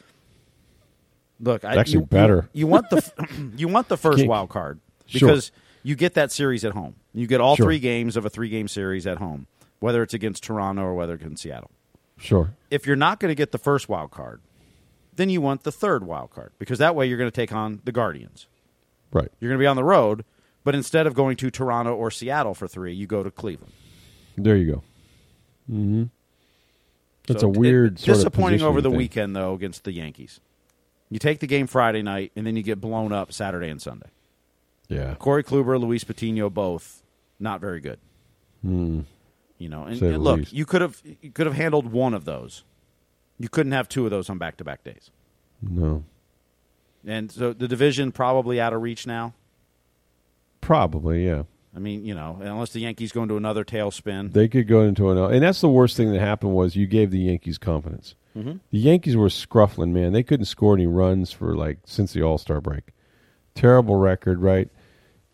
look, 1.41 1.65
I, 1.65 1.77
actually 1.77 2.01
you, 2.01 2.07
better. 2.07 2.49
You, 2.53 2.61
you 2.61 2.67
want 2.67 2.91
the 2.91 3.53
you 3.57 3.69
want 3.69 3.89
the 3.89 3.97
first 3.97 4.27
wild 4.27 4.49
card 4.51 4.81
Sure. 5.07 5.29
because 5.29 5.53
you 5.83 5.95
get 5.95 6.15
that 6.15 6.33
series 6.33 6.65
at 6.65 6.73
home. 6.73 6.97
You 7.13 7.27
get 7.27 7.41
all 7.41 7.57
Sure. 7.57 7.67
three 7.67 7.79
games 7.79 8.17
of 8.17 8.25
a 8.25 8.31
three 8.31 8.49
game 8.49 8.69
series 8.69 9.07
at 9.07 9.19
home, 9.19 9.47
whether 9.81 10.03
it's 10.03 10.15
against 10.15 10.43
Toronto 10.43 10.83
or 10.83 10.95
whether 10.95 11.15
it's 11.15 11.23
against 11.25 11.43
Seattle. 11.43 11.71
Sure. 12.19 12.55
If 12.71 12.87
you're 12.87 12.97
not 12.97 13.21
going 13.21 13.31
to 13.31 13.35
get 13.35 13.53
the 13.53 13.59
first 13.59 13.89
wild 13.89 14.11
card, 14.11 14.41
then 15.15 15.31
you 15.31 15.41
want 15.41 15.63
the 15.65 15.73
third 15.73 16.05
wild 16.05 16.31
card 16.31 16.53
because 16.59 16.79
that 16.79 16.95
way 16.95 17.07
you're 17.07 17.19
going 17.19 17.31
to 17.31 17.35
take 17.35 17.53
on 17.53 17.81
the 17.85 17.93
Guardians. 17.93 18.47
Right. 19.13 19.31
You're 19.41 19.51
going 19.51 19.59
to 19.59 19.63
be 19.63 19.67
on 19.67 19.77
the 19.77 19.85
road, 19.85 20.25
but 20.65 20.75
instead 20.75 21.07
of 21.07 21.15
going 21.15 21.37
to 21.37 21.51
Toronto 21.51 21.95
or 21.95 22.11
Seattle 22.11 22.55
for 22.55 22.67
three, 22.67 22.93
you 22.95 23.07
go 23.07 23.23
to 23.23 23.31
Cleveland. 23.31 23.73
There 24.37 24.57
you 24.57 24.73
go. 24.73 24.83
Mm-hmm. 25.71 26.05
That's 27.29 27.41
So 27.41 27.47
a 27.47 27.51
weird 27.51 27.95
it- 27.95 28.01
sort 28.01 28.09
of 28.11 28.25
disappointing 28.25 28.63
over 28.63 28.81
the 28.81 28.89
thing. 28.91 28.99
weekend 28.99 29.37
though 29.37 29.55
against 29.55 29.85
the 29.85 29.93
Yankees. 29.93 30.41
You 31.11 31.19
take 31.19 31.41
the 31.41 31.47
game 31.47 31.67
Friday 31.67 32.03
night 32.03 32.33
and 32.35 32.47
then 32.47 32.57
you 32.57 32.63
get 32.63 32.81
blown 32.81 33.13
up 33.13 33.33
Saturday 33.33 33.69
and 33.69 33.81
Sunday. 33.81 34.09
Yeah. 34.89 35.15
Corey 35.17 35.45
Kluber, 35.45 35.81
Luis 35.81 36.05
Patino, 36.05 36.51
both 36.51 37.03
not 37.39 37.61
very 37.61 37.81
good. 37.81 37.99
Hmm. 38.63 39.01
You 39.59 39.69
know, 39.69 39.85
and, 39.85 40.01
and 40.03 40.23
look, 40.23 40.39
least. 40.39 40.53
you 40.53 40.67
could 40.67 40.83
have 40.83 41.01
you 41.23 41.31
could 41.31 41.47
have 41.47 41.55
handled 41.55 41.91
one 41.91 42.13
of 42.13 42.25
those. 42.25 42.65
You 43.39 43.49
couldn't 43.49 43.73
have 43.73 43.89
two 43.89 44.05
of 44.05 44.11
those 44.11 44.29
on 44.29 44.39
back 44.39 44.57
to 44.59 44.65
back 44.65 44.85
days. 44.85 45.11
No. 45.63 46.05
And 47.07 47.31
so 47.31 47.53
the 47.53 47.69
division 47.69 48.13
probably 48.13 48.61
out 48.61 48.73
of 48.73 48.83
reach 48.83 49.07
now. 49.07 49.35
Probably, 50.61 51.25
yeah. 51.27 51.45
I 51.77 51.79
mean, 51.79 52.07
you 52.07 52.15
know, 52.15 52.39
unless 52.41 52.73
the 52.73 52.81
Yankees 52.81 53.13
go 53.13 53.23
into 53.23 53.37
another 53.37 53.63
tailspin. 53.65 54.33
They 54.33 54.49
could 54.49 54.67
go 54.67 54.81
into 54.81 55.11
an 55.11 55.19
and 55.19 55.43
that's 55.43 55.61
the 55.61 55.69
worst 55.69 55.97
thing 55.97 56.11
that 56.13 56.21
happened 56.21 56.55
was 56.55 56.75
you 56.75 56.87
gave 56.87 57.11
the 57.11 57.19
Yankees 57.21 57.59
confidence. 57.59 58.15
Mm-hmm. 58.35 58.57
The 58.71 58.79
Yankees 58.79 59.17
were 59.17 59.29
scruffling, 59.29 59.91
man. 59.91 60.13
They 60.13 60.23
couldn't 60.23 60.47
score 60.47 60.75
any 60.75 60.87
runs 60.87 61.33
for 61.33 61.55
like 61.55 61.79
since 61.85 62.13
the 62.15 62.23
All 62.23 62.39
Star 62.39 62.61
break. 62.63 62.93
Terrible 63.55 63.97
record, 63.97 64.41
right? 64.41 64.71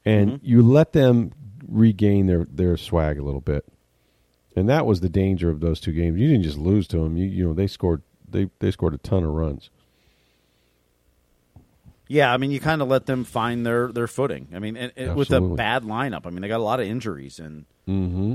And 0.04 0.32
Mm-hmm. 0.32 0.46
you 0.46 0.62
let 0.62 0.92
them 0.92 1.32
regain 1.68 2.26
their 2.26 2.44
their 2.50 2.76
swag 2.76 3.18
a 3.18 3.22
little 3.22 3.40
bit, 3.40 3.64
and 4.56 4.68
that 4.68 4.84
was 4.84 5.00
the 5.00 5.08
danger 5.08 5.48
of 5.48 5.60
those 5.60 5.78
two 5.80 5.92
games. 5.92 6.18
You 6.18 6.26
didn't 6.28 6.42
just 6.42 6.58
lose 6.58 6.88
to 6.88 6.98
them. 6.98 7.16
You 7.16 7.26
you 7.26 7.46
know 7.46 7.54
they 7.54 7.68
scored 7.68 8.02
they 8.28 8.50
they 8.58 8.72
scored 8.72 8.94
a 8.94 8.98
ton 8.98 9.22
of 9.22 9.30
runs. 9.30 9.70
Yeah, 12.12 12.30
I 12.30 12.36
mean, 12.36 12.50
you 12.50 12.60
kind 12.60 12.82
of 12.82 12.88
let 12.88 13.06
them 13.06 13.24
find 13.24 13.64
their, 13.64 13.90
their 13.90 14.06
footing. 14.06 14.48
I 14.54 14.58
mean, 14.58 14.76
and, 14.76 14.92
and 14.98 15.16
with 15.16 15.30
a 15.30 15.40
bad 15.40 15.82
lineup, 15.84 16.26
I 16.26 16.30
mean, 16.30 16.42
they 16.42 16.48
got 16.48 16.60
a 16.60 16.62
lot 16.62 16.78
of 16.78 16.86
injuries, 16.86 17.38
and 17.38 17.64
Mm-hmm. 17.88 18.34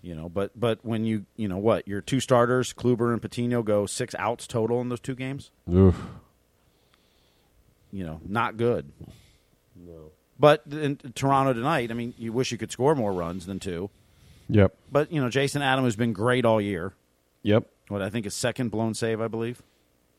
you 0.00 0.14
know, 0.14 0.28
but 0.28 0.52
but 0.58 0.78
when 0.84 1.04
you 1.04 1.26
you 1.34 1.48
know 1.48 1.58
what 1.58 1.88
your 1.88 2.00
two 2.00 2.20
starters, 2.20 2.72
Kluber 2.72 3.12
and 3.12 3.20
Patino, 3.20 3.64
go 3.64 3.84
six 3.84 4.14
outs 4.16 4.46
total 4.46 4.80
in 4.80 4.90
those 4.90 5.00
two 5.00 5.16
games. 5.16 5.50
Oof. 5.68 6.00
You 7.90 8.04
know, 8.04 8.20
not 8.24 8.56
good. 8.56 8.92
No. 9.74 10.12
But 10.38 10.62
in 10.70 10.96
Toronto 11.16 11.52
tonight, 11.52 11.90
I 11.90 11.94
mean, 11.94 12.14
you 12.16 12.32
wish 12.32 12.52
you 12.52 12.58
could 12.58 12.70
score 12.70 12.94
more 12.94 13.12
runs 13.12 13.46
than 13.46 13.58
two. 13.58 13.90
Yep. 14.48 14.72
But 14.92 15.10
you 15.10 15.20
know, 15.20 15.30
Jason 15.30 15.62
Adam 15.62 15.84
has 15.84 15.96
been 15.96 16.12
great 16.12 16.44
all 16.44 16.60
year. 16.60 16.94
Yep. 17.42 17.64
What 17.88 18.02
I 18.02 18.08
think 18.08 18.24
is 18.24 18.34
second 18.34 18.68
blown 18.70 18.94
save, 18.94 19.20
I 19.20 19.26
believe. 19.26 19.62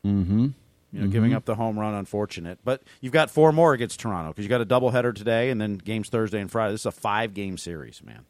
Mm-hmm. 0.04 0.48
You 0.92 1.02
know, 1.02 1.06
giving 1.08 1.34
up 1.34 1.44
the 1.44 1.54
home 1.54 1.78
run, 1.78 1.92
unfortunate. 1.94 2.60
But 2.64 2.82
you've 3.02 3.12
got 3.12 3.30
four 3.30 3.52
more 3.52 3.74
against 3.74 4.00
Toronto 4.00 4.30
because 4.30 4.44
you 4.44 4.48
got 4.48 4.62
a 4.62 4.66
doubleheader 4.66 5.14
today 5.14 5.50
and 5.50 5.60
then 5.60 5.74
games 5.74 6.08
Thursday 6.08 6.40
and 6.40 6.50
Friday. 6.50 6.72
This 6.72 6.80
is 6.82 6.86
a 6.86 6.92
five 6.92 7.34
game 7.34 7.58
series, 7.58 8.02
man. 8.02 8.24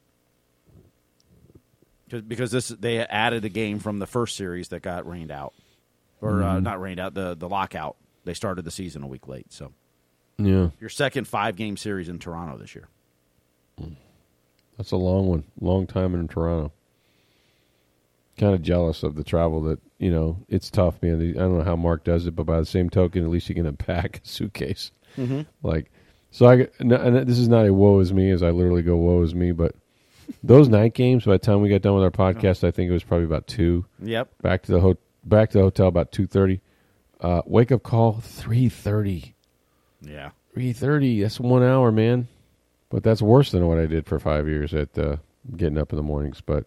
Because 2.27 2.51
this 2.51 2.68
they 2.68 2.99
added 3.01 3.44
a 3.44 3.51
game 3.51 3.79
from 3.81 3.99
the 3.99 4.07
first 4.07 4.37
series 4.37 4.68
that 4.68 4.81
got 4.81 5.07
rained 5.07 5.31
out, 5.31 5.53
or 6.23 6.42
uh, 6.42 6.59
not 6.59 6.81
rained 6.81 6.99
out, 6.99 7.12
the 7.14 7.37
the 7.37 7.49
lockout. 7.49 7.97
They 8.25 8.33
started 8.35 8.64
the 8.64 8.71
season 8.71 9.03
a 9.03 9.07
week 9.07 9.29
late, 9.29 9.53
so 9.53 9.73
Yeah. 10.38 10.71
your 10.81 10.88
second 10.88 11.29
five 11.29 11.55
game 11.55 11.77
series 11.77 12.09
in 12.09 12.18
Toronto 12.18 12.57
this 12.57 12.75
year. 12.75 12.88
That's 14.79 14.90
a 14.90 14.97
long 14.97 15.27
one. 15.29 15.44
Long 15.61 15.87
time 15.87 16.14
in 16.14 16.29
Toronto. 16.29 16.73
Kind 18.38 18.55
of 18.55 18.62
jealous 18.62 19.03
of 19.03 19.16
the 19.16 19.24
travel 19.24 19.62
that, 19.62 19.81
you 19.98 20.11
know, 20.11 20.38
it's 20.48 20.70
tough, 20.70 21.03
man. 21.03 21.20
I 21.20 21.40
don't 21.40 21.59
know 21.59 21.64
how 21.64 21.77
Mark 21.77 22.05
does 22.05 22.27
it, 22.27 22.37
but 22.37 22.44
by 22.44 22.61
the 22.61 22.66
same 22.66 22.88
token, 22.88 23.24
at 23.24 23.31
least 23.31 23.48
you 23.48 23.55
can 23.55 23.77
pack 23.77 24.22
a 24.24 24.29
suitcase. 24.29 24.92
Mm-hmm. 25.16 25.42
Like, 25.62 25.90
so 26.31 26.46
I, 26.46 26.68
and 26.79 27.16
this 27.27 27.38
is 27.38 27.48
not 27.48 27.66
a 27.66 27.74
woe 27.74 27.98
is 28.01 28.12
me 28.12 28.31
as 28.31 28.42
I 28.42 28.51
literally 28.51 28.83
go 28.83 28.97
woe 28.97 29.22
is 29.22 29.34
me, 29.34 29.53
but 29.53 29.74
those 30.43 30.68
night 30.68 30.95
games, 30.95 31.24
by 31.24 31.32
the 31.32 31.39
time 31.39 31.61
we 31.61 31.68
got 31.68 31.82
done 31.82 31.95
with 31.95 32.05
our 32.05 32.11
podcast, 32.11 32.62
I 32.64 32.70
think 32.70 32.91
it 32.91 32.93
was 32.93 33.05
probably 33.05 33.24
about 33.24 33.47
two. 33.47 33.86
Yep. 34.03 34.28
Back 34.43 34.62
to 34.64 34.72
the 34.72 34.80
ho- 34.80 34.99
back 35.24 35.51
to 35.51 35.59
the 35.59 35.64
hotel 35.64 35.89
about 35.89 36.12
2.30. 36.12 36.61
Uh, 37.20 37.43
wake 37.47 37.72
up 37.72 37.82
call, 37.82 38.14
3.30. 38.14 39.32
Yeah. 40.03 40.30
3.30 40.57 41.22
that's 41.22 41.39
one 41.39 41.62
hour 41.62 41.93
man 41.93 42.26
but 42.89 43.03
that's 43.03 43.22
worse 43.22 43.51
than 43.53 43.66
what 43.66 43.78
i 43.78 43.86
did 43.86 44.07
for 44.07 44.18
five 44.18 44.49
years 44.49 44.74
at 44.74 44.99
uh, 44.99 45.16
getting 45.57 45.78
up 45.78 45.93
in 45.93 45.97
the 45.97 46.03
mornings 46.03 46.41
but 46.41 46.64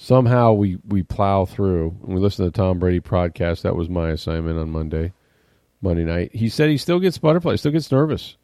somehow 0.00 0.54
we, 0.54 0.78
we 0.88 1.02
plow 1.02 1.44
through. 1.44 1.94
And 2.02 2.14
we 2.14 2.20
listen 2.20 2.44
to 2.44 2.50
the 2.50 2.56
tom 2.56 2.78
brady 2.78 3.00
podcast. 3.00 3.62
That 3.62 3.76
was 3.76 3.88
my 3.88 4.10
assignment 4.10 4.58
on 4.58 4.70
monday 4.70 5.12
monday 5.82 6.04
night. 6.04 6.34
He 6.34 6.48
said 6.48 6.70
he 6.70 6.78
still 6.78 6.98
gets 6.98 7.18
butterflies 7.18 7.60
still 7.60 7.72
gets 7.72 7.92
nervous. 7.92 8.36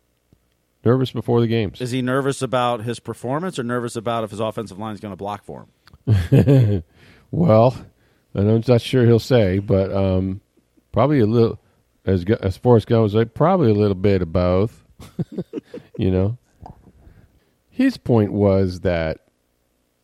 Nervous 0.85 1.11
before 1.11 1.41
the 1.41 1.49
games. 1.49 1.81
Is 1.81 1.91
he 1.91 2.01
nervous 2.01 2.43
about 2.43 2.83
his 2.83 3.01
performance 3.01 3.59
or 3.59 3.65
nervous 3.65 3.97
about 3.97 4.23
if 4.23 4.31
his 4.31 4.39
offensive 4.39 4.79
line 4.79 4.95
is 4.95 5.01
going 5.01 5.13
to 5.13 5.17
block 5.17 5.43
for 5.43 5.67
him? 6.07 6.85
well 7.33 7.77
i'm 8.37 8.63
not 8.69 8.81
sure 8.81 9.05
he'll 9.05 9.19
say 9.19 9.59
but 9.59 9.93
um, 9.93 10.41
probably 10.93 11.19
a 11.19 11.27
little 11.27 11.59
as 12.05 12.25
as 12.41 12.57
far 12.57 12.77
as 12.77 12.85
goes 12.85 13.15
like 13.15 13.35
probably 13.35 13.71
a 13.71 13.75
little 13.75 13.97
bit 13.97 14.23
of 14.23 14.33
both. 14.33 14.85
You 15.99 16.11
know? 16.11 16.39
His 17.71 17.97
point 17.97 18.31
was 18.31 18.81
that 18.81 19.21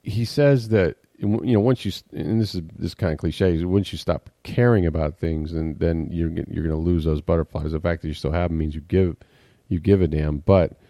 he 0.02 0.24
says 0.24 0.70
that 0.70 0.96
you 1.22 1.52
know 1.54 1.60
once 1.60 1.84
you 1.84 1.92
and 2.12 2.40
this 2.40 2.54
is 2.54 2.62
this 2.76 2.94
kind 2.94 3.12
of 3.12 3.18
cliche 3.18 3.64
once 3.64 3.92
you 3.92 3.98
stop 3.98 4.28
caring 4.42 4.86
about 4.86 5.18
things 5.18 5.52
and 5.52 5.78
then 5.78 6.08
you're 6.10 6.30
you're 6.30 6.66
going 6.66 6.68
to 6.70 6.76
lose 6.76 7.04
those 7.04 7.20
butterflies. 7.20 7.72
The 7.72 7.80
fact 7.80 8.02
that 8.02 8.08
you 8.08 8.14
still 8.14 8.32
have 8.32 8.50
them 8.50 8.58
means 8.58 8.74
you 8.74 8.80
give 8.80 9.16
you 9.68 9.78
give 9.78 10.02
a 10.02 10.08
damn. 10.08 10.38
But 10.38 10.80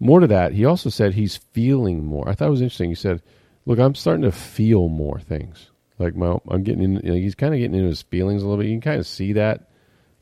more 0.00 0.20
to 0.20 0.26
that, 0.28 0.52
he 0.52 0.64
also 0.64 0.88
said 0.88 1.14
he's 1.14 1.36
feeling 1.36 2.04
more. 2.04 2.28
I 2.28 2.34
thought 2.34 2.48
it 2.48 2.52
was 2.52 2.62
interesting. 2.62 2.90
He 2.90 2.94
said, 2.94 3.22
"Look, 3.66 3.78
I'm 3.78 3.94
starting 3.94 4.22
to 4.22 4.32
feel 4.32 4.88
more 4.88 5.20
things. 5.20 5.70
Like 5.98 6.16
my 6.16 6.38
I'm 6.48 6.62
getting 6.62 6.82
in. 6.82 6.94
You 6.94 7.10
know, 7.10 7.14
he's 7.14 7.34
kind 7.34 7.52
of 7.52 7.58
getting 7.58 7.74
into 7.74 7.88
his 7.88 8.02
feelings 8.02 8.42
a 8.42 8.46
little 8.46 8.62
bit. 8.62 8.68
You 8.68 8.74
can 8.74 8.80
kind 8.80 9.00
of 9.00 9.06
see 9.06 9.34
that 9.34 9.68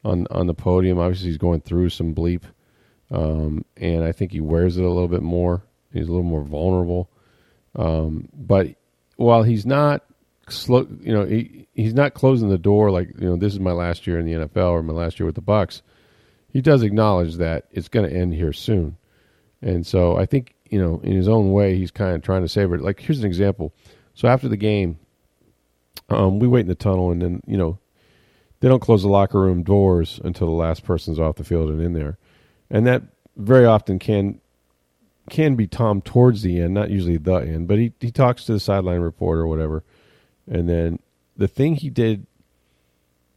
on 0.05 0.27
on 0.31 0.49
the 0.49 0.55
podium. 0.55 0.99
Obviously, 0.99 1.29
he's 1.29 1.39
going 1.39 1.61
through 1.61 1.91
some 1.91 2.15
bleep, 2.15 2.43
um, 3.13 3.65
and 3.77 4.03
I 4.03 4.11
think 4.11 4.33
he 4.33 4.41
wears 4.41 4.77
it 4.77 4.85
a 4.85 4.89
little 4.89 5.09
bit 5.09 5.23
more. 5.23 5.63
He's 5.93 6.09
a 6.09 6.11
little 6.11 6.25
more 6.25 6.43
vulnerable." 6.43 7.09
Um, 7.77 8.29
but 8.33 8.77
while 9.17 9.43
he's 9.43 9.67
not 9.67 10.05
slow, 10.49 10.87
you 11.01 11.13
know, 11.13 11.25
he, 11.25 11.67
he's 11.75 11.95
not 11.95 12.15
closing 12.15 12.49
the 12.49 12.59
door 12.59 12.91
like 12.91 13.09
you 13.19 13.29
know 13.29 13.37
this 13.37 13.53
is 13.53 13.61
my 13.61 13.73
last 13.73 14.07
year 14.07 14.19
in 14.19 14.27
the 14.27 14.47
NFL 14.47 14.71
or 14.71 14.83
my 14.83 14.93
last 14.93 15.19
year 15.19 15.27
with 15.27 15.35
the 15.35 15.43
Bucs. 15.43 15.83
He 16.49 16.61
does 16.61 16.83
acknowledge 16.83 17.37
that 17.37 17.67
it's 17.73 17.89
going 17.89 18.09
to 18.09 18.17
end 18.17 18.35
here 18.35 18.53
soon, 18.53 18.97
and 19.61 19.87
so 19.87 20.17
I 20.17 20.27
think 20.27 20.55
you 20.71 20.81
know 20.81 21.01
in 21.03 21.13
his 21.13 21.29
own 21.29 21.53
way 21.53 21.77
he's 21.77 21.91
kind 21.91 22.15
of 22.15 22.23
trying 22.23 22.43
to 22.43 22.49
savor 22.49 22.77
it. 22.77 22.83
Like 22.83 23.01
here's 23.01 23.21
an 23.21 23.27
example. 23.27 23.75
So 24.15 24.29
after 24.29 24.49
the 24.49 24.57
game, 24.57 24.99
um, 26.09 26.39
we 26.39 26.47
wait 26.47 26.61
in 26.61 26.69
the 26.69 26.75
tunnel, 26.75 27.11
and 27.11 27.21
then 27.21 27.43
you 27.47 27.57
know 27.57 27.79
they 28.61 28.69
don't 28.69 28.83
close 28.83 29.03
the 29.03 29.09
locker 29.09 29.41
room 29.41 29.63
doors 29.63 30.21
until 30.25 30.47
the 30.47 30.53
last 30.53 30.85
person's 30.85 31.19
off 31.19 31.37
the 31.37 31.45
field 31.45 31.71
and 31.71 31.81
in 31.81 31.93
there, 31.93 32.19
and 32.71 32.87
that 32.87 33.03
very 33.37 33.67
often 33.67 33.99
can 33.99 34.41
can 35.31 35.57
be 35.57 35.67
Tom 35.67 36.01
towards 36.01 36.43
the 36.43 36.61
end, 36.61 36.75
not 36.75 36.91
usually 36.91 37.17
the 37.17 37.35
end, 37.37 37.69
but 37.69 37.79
he, 37.79 37.93
he 38.01 38.11
talks 38.11 38.45
to 38.45 38.53
the 38.53 38.61
sideline 38.61 39.01
reporter 39.01 39.43
or 39.43 39.47
whatever. 39.47 39.83
And 40.51 40.69
then 40.69 40.99
the 41.37 41.49
thing 41.49 41.77
he 41.77 41.91
did, 41.91 42.27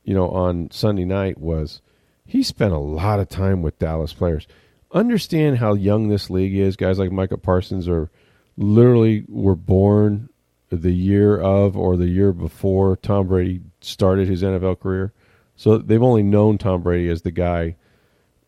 you 0.03 0.13
know, 0.13 0.29
on 0.29 0.69
Sunday 0.71 1.05
night 1.05 1.37
was 1.37 1.81
he 2.25 2.43
spent 2.43 2.73
a 2.73 2.79
lot 2.79 3.19
of 3.19 3.29
time 3.29 3.61
with 3.61 3.79
Dallas 3.79 4.13
players. 4.13 4.47
Understand 4.91 5.57
how 5.57 5.73
young 5.73 6.09
this 6.09 6.29
league 6.29 6.55
is. 6.55 6.75
Guys 6.75 6.99
like 6.99 7.11
Micah 7.11 7.37
Parsons 7.37 7.87
are 7.87 8.09
literally 8.57 9.25
were 9.27 9.55
born 9.55 10.29
the 10.69 10.91
year 10.91 11.39
of 11.39 11.77
or 11.77 11.95
the 11.95 12.07
year 12.07 12.33
before 12.33 12.97
Tom 12.97 13.27
Brady 13.27 13.61
started 13.79 14.27
his 14.27 14.43
NFL 14.43 14.79
career. 14.81 15.13
So 15.55 15.77
they've 15.77 16.03
only 16.03 16.23
known 16.23 16.57
Tom 16.57 16.81
Brady 16.83 17.09
as 17.09 17.21
the 17.21 17.31
guy 17.31 17.75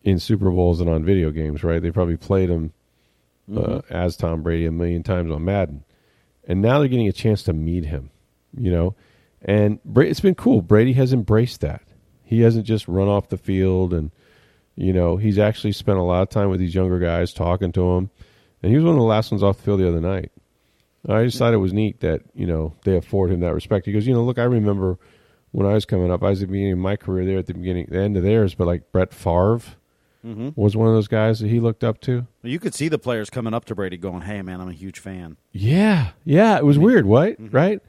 in 0.02 0.18
Super 0.18 0.50
Bowls 0.50 0.80
and 0.80 0.88
on 0.88 1.04
video 1.04 1.30
games, 1.30 1.64
right? 1.64 1.82
They 1.82 1.90
probably 1.90 2.16
played 2.16 2.50
him 2.50 2.72
mm-hmm. 3.50 3.72
uh, 3.72 3.80
as 3.90 4.16
Tom 4.16 4.42
Brady 4.42 4.66
a 4.66 4.72
million 4.72 5.02
times 5.02 5.30
on 5.30 5.44
Madden, 5.44 5.84
and 6.46 6.62
now 6.62 6.78
they're 6.78 6.88
getting 6.88 7.08
a 7.08 7.12
chance 7.12 7.42
to 7.44 7.52
meet 7.52 7.84
him. 7.84 8.10
You 8.56 8.70
know, 8.70 8.94
and 9.42 9.78
it's 9.96 10.20
been 10.20 10.34
cool. 10.34 10.62
Brady 10.62 10.92
has 10.94 11.12
embraced 11.12 11.60
that. 11.60 11.82
He 12.24 12.40
hasn't 12.40 12.66
just 12.66 12.88
run 12.88 13.08
off 13.08 13.28
the 13.28 13.36
field, 13.36 13.92
and 13.92 14.10
you 14.76 14.92
know 14.92 15.16
he's 15.16 15.38
actually 15.38 15.72
spent 15.72 15.98
a 15.98 16.02
lot 16.02 16.22
of 16.22 16.30
time 16.30 16.50
with 16.50 16.60
these 16.60 16.74
younger 16.74 16.98
guys, 16.98 17.32
talking 17.32 17.72
to 17.72 17.94
them. 17.94 18.10
And 18.62 18.70
he 18.70 18.76
was 18.76 18.84
one 18.84 18.94
of 18.94 19.00
the 19.00 19.06
last 19.06 19.30
ones 19.30 19.42
off 19.42 19.56
the 19.56 19.62
field 19.62 19.80
the 19.80 19.88
other 19.88 20.00
night. 20.00 20.32
I 21.08 21.24
just 21.24 21.38
thought 21.38 21.54
it 21.54 21.58
was 21.58 21.72
neat 21.72 22.00
that 22.00 22.22
you 22.34 22.46
know 22.46 22.74
they 22.84 22.96
afford 22.96 23.30
him 23.30 23.40
that 23.40 23.54
respect. 23.54 23.86
He 23.86 23.92
goes, 23.92 24.06
you 24.06 24.14
know, 24.14 24.22
look, 24.22 24.38
I 24.38 24.44
remember 24.44 24.98
when 25.52 25.66
I 25.66 25.74
was 25.74 25.84
coming 25.84 26.10
up, 26.10 26.22
I 26.22 26.30
was 26.30 26.42
at 26.42 26.48
the 26.48 26.52
beginning 26.52 26.74
of 26.74 26.78
my 26.78 26.96
career 26.96 27.24
there 27.24 27.38
at 27.38 27.46
the 27.46 27.54
beginning, 27.54 27.86
the 27.88 28.00
end 28.00 28.16
of 28.16 28.22
theirs, 28.22 28.54
but 28.54 28.66
like 28.66 28.92
Brett 28.92 29.12
Favre 29.12 29.60
mm-hmm. 30.24 30.50
was 30.54 30.76
one 30.76 30.88
of 30.88 30.94
those 30.94 31.08
guys 31.08 31.40
that 31.40 31.48
he 31.48 31.60
looked 31.60 31.84
up 31.84 32.00
to. 32.02 32.26
You 32.42 32.58
could 32.58 32.74
see 32.74 32.88
the 32.88 32.98
players 32.98 33.30
coming 33.30 33.54
up 33.54 33.64
to 33.66 33.74
Brady 33.74 33.96
going, 33.96 34.22
"Hey, 34.22 34.42
man, 34.42 34.60
I'm 34.60 34.68
a 34.68 34.72
huge 34.72 34.98
fan." 34.98 35.36
Yeah, 35.52 36.10
yeah, 36.24 36.56
it 36.56 36.64
was 36.64 36.78
weird, 36.78 37.06
what? 37.06 37.32
Mm-hmm. 37.32 37.54
Right? 37.54 37.80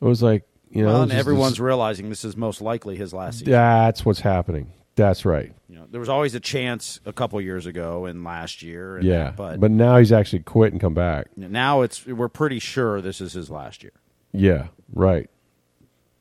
It 0.00 0.04
was 0.04 0.22
like 0.22 0.44
you 0.70 0.82
know, 0.82 0.92
well, 0.92 1.02
and 1.02 1.12
everyone's 1.12 1.52
this, 1.52 1.60
realizing 1.60 2.08
this 2.08 2.24
is 2.24 2.36
most 2.36 2.60
likely 2.60 2.96
his 2.96 3.12
last 3.12 3.40
season. 3.40 3.52
That's 3.52 4.04
what's 4.04 4.20
happening. 4.20 4.72
That's 4.94 5.24
right. 5.24 5.52
You 5.68 5.76
know, 5.76 5.86
there 5.90 6.00
was 6.00 6.08
always 6.08 6.34
a 6.34 6.40
chance 6.40 7.00
a 7.04 7.12
couple 7.12 7.40
years 7.40 7.66
ago 7.66 8.06
and 8.06 8.22
last 8.22 8.62
year. 8.62 8.96
And 8.96 9.06
yeah, 9.06 9.24
that, 9.24 9.36
but 9.36 9.60
but 9.60 9.70
now 9.70 9.96
he's 9.96 10.12
actually 10.12 10.40
quit 10.40 10.72
and 10.72 10.80
come 10.80 10.94
back. 10.94 11.28
Now 11.36 11.82
it's 11.82 12.06
we're 12.06 12.28
pretty 12.28 12.58
sure 12.58 13.00
this 13.00 13.20
is 13.20 13.32
his 13.32 13.50
last 13.50 13.82
year. 13.82 13.92
Yeah. 14.32 14.68
Right. 14.92 15.28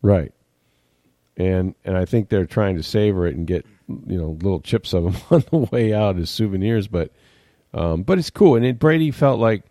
Right. 0.02 0.34
And 1.38 1.76
and 1.86 1.98
I 1.98 2.06
think 2.06 2.30
they're 2.30 2.46
trying 2.46 2.76
to 2.78 2.84
savor 2.84 3.28
it 3.28 3.36
and 3.36 3.46
get 3.46 3.66
you 3.90 4.18
know 4.18 4.38
little 4.42 4.62
chips 4.62 4.94
of 4.94 5.04
them 5.04 5.16
on 5.32 5.44
the 5.52 5.70
way 5.72 5.94
out 5.94 6.18
as 6.18 6.30
souvenirs. 6.30 6.88
But 6.88 7.12
um, 7.74 8.04
but 8.04 8.18
it's 8.18 8.30
cool. 8.30 8.56
And 8.56 8.66
it, 8.66 8.80
Brady 8.80 9.12
felt 9.12 9.40
like, 9.40 9.64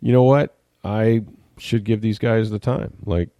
you 0.00 0.12
know 0.12 0.22
what, 0.22 0.56
I 0.84 1.24
should 1.58 1.84
give 1.84 2.00
these 2.00 2.18
guys 2.18 2.50
the 2.50 2.58
time. 2.58 2.94
Like, 3.04 3.30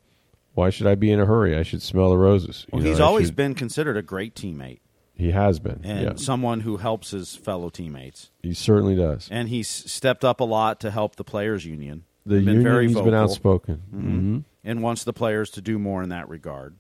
why 0.55 0.71
should 0.71 0.87
I 0.87 0.95
be 0.95 1.11
in 1.11 1.21
a 1.21 1.27
hurry? 1.27 1.57
I 1.57 1.63
should 1.63 1.83
smell 1.83 2.11
the 2.11 2.19
roses. 2.19 2.67
Well, 2.71 2.83
know, 2.83 2.89
he's 2.89 3.01
always 3.01 3.29
should, 3.29 3.37
been 3.37 3.55
considered 3.55 3.97
a 3.97 4.03
great 4.03 4.35
teammate. 4.35 4.81
He 5.15 5.33
has 5.33 5.59
been, 5.59 5.83
and 5.85 6.03
yeah. 6.03 6.13
someone 6.15 6.61
who 6.61 6.79
helps 6.79 7.11
his 7.11 7.37
fellow 7.37 7.69
teammates. 7.69 8.31
He 8.43 8.55
certainly 8.55 8.97
does, 8.97 9.29
and 9.31 9.51
he's 9.51 9.69
stepped 9.69 10.25
up 10.25 10.41
a 10.41 10.45
lot 10.45 10.81
to 10.81 10.91
help 10.91 11.17
the 11.17 11.25
players' 11.25 11.67
union. 11.67 12.05
The 12.25 12.37
been 12.37 12.45
union, 12.45 12.63
very 12.63 12.87
he's 12.87 12.95
vocal. 12.95 13.11
been 13.11 13.21
outspoken, 13.21 13.83
mm-hmm. 13.95 14.09
Mm-hmm. 14.09 14.39
and 14.65 14.83
wants 14.83 15.05
the 15.05 15.13
players 15.13 15.51
to 15.51 15.61
do 15.61 15.79
more 15.79 16.03
in 16.03 16.09
that 16.09 16.27
regard. 16.31 16.77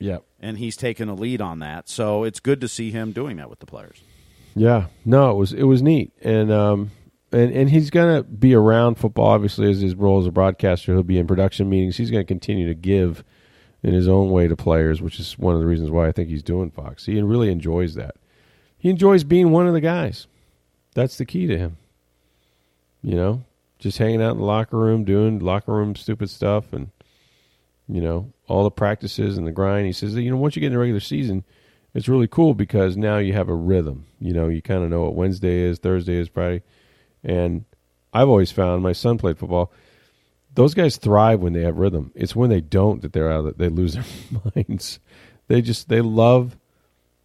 Yep. 0.00 0.24
And 0.40 0.58
he's 0.58 0.76
taken 0.76 1.08
a 1.08 1.14
lead 1.14 1.40
on 1.40 1.60
that. 1.60 1.88
So 1.88 2.24
it's 2.24 2.40
good 2.40 2.60
to 2.62 2.68
see 2.68 2.90
him 2.90 3.12
doing 3.12 3.36
that 3.36 3.48
with 3.48 3.60
the 3.60 3.66
players. 3.66 4.02
Yeah. 4.56 4.86
No, 5.04 5.30
it 5.30 5.34
was 5.34 5.52
it 5.52 5.64
was 5.64 5.82
neat. 5.82 6.12
And 6.22 6.50
um 6.50 6.90
and 7.30 7.52
and 7.52 7.70
he's 7.70 7.90
going 7.90 8.16
to 8.16 8.28
be 8.28 8.54
around 8.54 8.96
football 8.96 9.28
obviously 9.28 9.70
as 9.70 9.80
his 9.80 9.94
role 9.94 10.18
as 10.18 10.26
a 10.26 10.32
broadcaster. 10.32 10.92
He'll 10.92 11.02
be 11.02 11.18
in 11.18 11.26
production 11.26 11.68
meetings. 11.68 11.96
He's 11.96 12.10
going 12.10 12.24
to 12.24 12.28
continue 12.28 12.66
to 12.66 12.74
give 12.74 13.22
in 13.82 13.94
his 13.94 14.08
own 14.08 14.30
way 14.30 14.48
to 14.48 14.56
players, 14.56 15.00
which 15.00 15.20
is 15.20 15.38
one 15.38 15.54
of 15.54 15.60
the 15.60 15.66
reasons 15.66 15.90
why 15.90 16.08
I 16.08 16.12
think 16.12 16.28
he's 16.28 16.42
doing 16.42 16.70
Fox. 16.70 17.06
He 17.06 17.20
really 17.22 17.50
enjoys 17.50 17.94
that. 17.94 18.16
He 18.76 18.90
enjoys 18.90 19.24
being 19.24 19.50
one 19.50 19.66
of 19.66 19.74
the 19.74 19.80
guys. 19.80 20.26
That's 20.94 21.16
the 21.16 21.24
key 21.24 21.46
to 21.46 21.56
him. 21.56 21.76
You 23.02 23.14
know, 23.14 23.44
just 23.78 23.98
hanging 23.98 24.22
out 24.22 24.32
in 24.32 24.38
the 24.38 24.44
locker 24.44 24.76
room, 24.76 25.04
doing 25.04 25.38
locker 25.38 25.72
room 25.72 25.94
stupid 25.94 26.30
stuff 26.30 26.72
and 26.72 26.90
you 27.88 28.00
know, 28.00 28.32
all 28.50 28.64
the 28.64 28.70
practices 28.70 29.38
and 29.38 29.46
the 29.46 29.52
grind. 29.52 29.86
He 29.86 29.92
says, 29.92 30.16
you 30.16 30.30
know, 30.30 30.36
once 30.36 30.56
you 30.56 30.60
get 30.60 30.66
in 30.66 30.72
the 30.72 30.78
regular 30.78 31.00
season, 31.00 31.44
it's 31.94 32.08
really 32.08 32.26
cool 32.26 32.52
because 32.52 32.96
now 32.96 33.18
you 33.18 33.32
have 33.32 33.48
a 33.48 33.54
rhythm. 33.54 34.06
You 34.18 34.32
know, 34.32 34.48
you 34.48 34.60
kind 34.60 34.82
of 34.82 34.90
know 34.90 35.02
what 35.02 35.14
Wednesday 35.14 35.62
is, 35.62 35.78
Thursday 35.78 36.16
is, 36.16 36.28
Friday. 36.28 36.62
And 37.22 37.64
I've 38.12 38.28
always 38.28 38.50
found 38.50 38.82
my 38.82 38.92
son 38.92 39.18
played 39.18 39.38
football. 39.38 39.72
Those 40.52 40.74
guys 40.74 40.96
thrive 40.96 41.40
when 41.40 41.52
they 41.52 41.62
have 41.62 41.78
rhythm. 41.78 42.10
It's 42.16 42.34
when 42.34 42.50
they 42.50 42.60
don't 42.60 43.02
that 43.02 43.12
they're 43.12 43.30
out 43.30 43.46
of 43.46 43.56
they 43.56 43.68
lose 43.68 43.94
their 43.94 44.04
minds. 44.56 44.98
They 45.46 45.62
just 45.62 45.88
they 45.88 46.00
love 46.00 46.56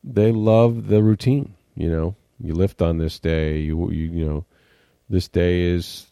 they 0.03 0.31
love 0.31 0.87
the 0.87 1.01
routine. 1.01 1.55
You 1.75 1.89
know, 1.89 2.15
you 2.39 2.53
lift 2.53 2.83
on 2.83 2.99
this 2.99 3.19
day. 3.19 3.57
You 3.57 3.89
you 3.91 4.11
you 4.11 4.25
know, 4.25 4.45
this 5.09 5.27
day 5.27 5.61
is 5.61 6.05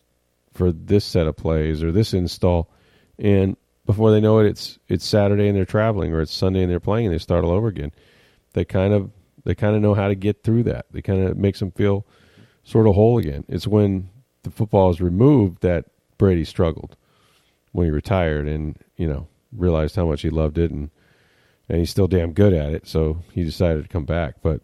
for 0.54 0.72
this 0.72 1.06
set 1.06 1.28
of 1.28 1.38
plays 1.38 1.84
or 1.84 1.92
this 1.92 2.16
install, 2.16 2.72
and 3.20 3.56
before 3.86 4.12
they 4.12 4.22
know 4.22 4.40
it, 4.40 4.48
it's 4.48 4.80
it's 4.88 5.06
Saturday 5.06 5.48
and 5.48 5.58
they're 5.58 5.66
traveling, 5.66 6.14
or 6.14 6.22
it's 6.22 6.34
Sunday 6.34 6.62
and 6.62 6.72
they're 6.72 6.80
playing, 6.80 7.08
and 7.08 7.14
they 7.14 7.20
start 7.20 7.44
all 7.44 7.52
over 7.52 7.68
again. 7.68 7.92
They 8.54 8.66
kind 8.66 8.94
of 8.94 9.12
they 9.44 9.56
kind 9.56 9.76
of 9.76 9.82
know 9.82 9.94
how 9.94 10.08
to 10.08 10.16
get 10.16 10.44
through 10.44 10.64
that. 10.64 10.86
They 10.92 11.02
kind 11.02 11.28
of 11.28 11.38
makes 11.38 11.60
them 11.60 11.72
feel 11.72 12.06
sort 12.64 12.88
of 12.88 12.96
whole 12.96 13.18
again. 13.18 13.44
It's 13.48 13.68
when 13.68 14.10
the 14.44 14.52
football 14.52 14.90
is 14.90 15.02
removed 15.02 15.62
that 15.62 15.86
Brady 16.18 16.46
struggled 16.46 16.96
when 17.72 17.86
he 17.86 17.92
retired, 17.92 18.48
and 18.48 18.78
you 18.96 19.08
know 19.08 19.28
realized 19.52 19.96
how 19.96 20.06
much 20.06 20.22
he 20.22 20.30
loved 20.30 20.58
it, 20.58 20.72
and 20.72 20.90
and 21.68 21.80
he's 21.80 21.90
still 21.90 22.08
damn 22.08 22.34
good 22.34 22.54
at 22.54 22.74
it. 22.74 22.88
So 22.88 23.24
he 23.32 23.44
decided 23.44 23.84
to 23.84 23.90
come 23.90 24.06
back, 24.06 24.36
but. 24.42 24.62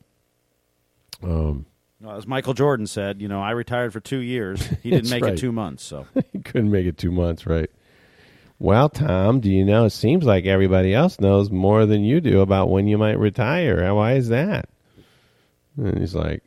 Um, 1.21 1.65
as 2.07 2.25
Michael 2.25 2.53
Jordan 2.53 2.87
said, 2.87 3.21
you 3.21 3.27
know, 3.27 3.41
I 3.41 3.51
retired 3.51 3.91
for 3.91 3.99
two 3.99 4.19
years. 4.19 4.65
He 4.81 4.89
didn't 4.89 5.09
make 5.09 5.21
right. 5.21 5.33
it 5.33 5.37
two 5.37 5.51
months, 5.51 5.83
so 5.83 6.07
he 6.31 6.39
couldn't 6.39 6.71
make 6.71 6.85
it 6.85 6.97
two 6.97 7.11
months, 7.11 7.45
right? 7.45 7.69
Well, 8.59 8.89
Tom, 8.89 9.39
do 9.39 9.49
you 9.49 9.63
know? 9.63 9.85
It 9.85 9.91
seems 9.91 10.25
like 10.25 10.45
everybody 10.45 10.93
else 10.93 11.21
knows 11.21 11.49
more 11.49 11.85
than 11.85 12.03
you 12.03 12.19
do 12.19 12.41
about 12.41 12.69
when 12.69 12.87
you 12.87 12.97
might 12.97 13.17
retire. 13.17 13.93
Why 13.95 14.13
is 14.13 14.27
that? 14.29 14.67
And 15.77 15.97
he's 15.97 16.13
like, 16.13 16.43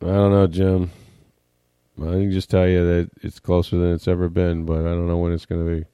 I 0.00 0.06
don't 0.06 0.30
know, 0.30 0.46
Jim. 0.46 0.92
I 1.98 2.04
can 2.04 2.30
just 2.30 2.48
tell 2.48 2.68
you 2.68 2.84
that 2.86 3.10
it's 3.22 3.40
closer 3.40 3.76
than 3.76 3.92
it's 3.92 4.06
ever 4.06 4.28
been, 4.28 4.64
but 4.64 4.80
I 4.80 4.90
don't 4.90 5.08
know 5.08 5.18
when 5.18 5.32
it's 5.32 5.46
going 5.46 5.66
to 5.66 5.80
be. 5.80 5.86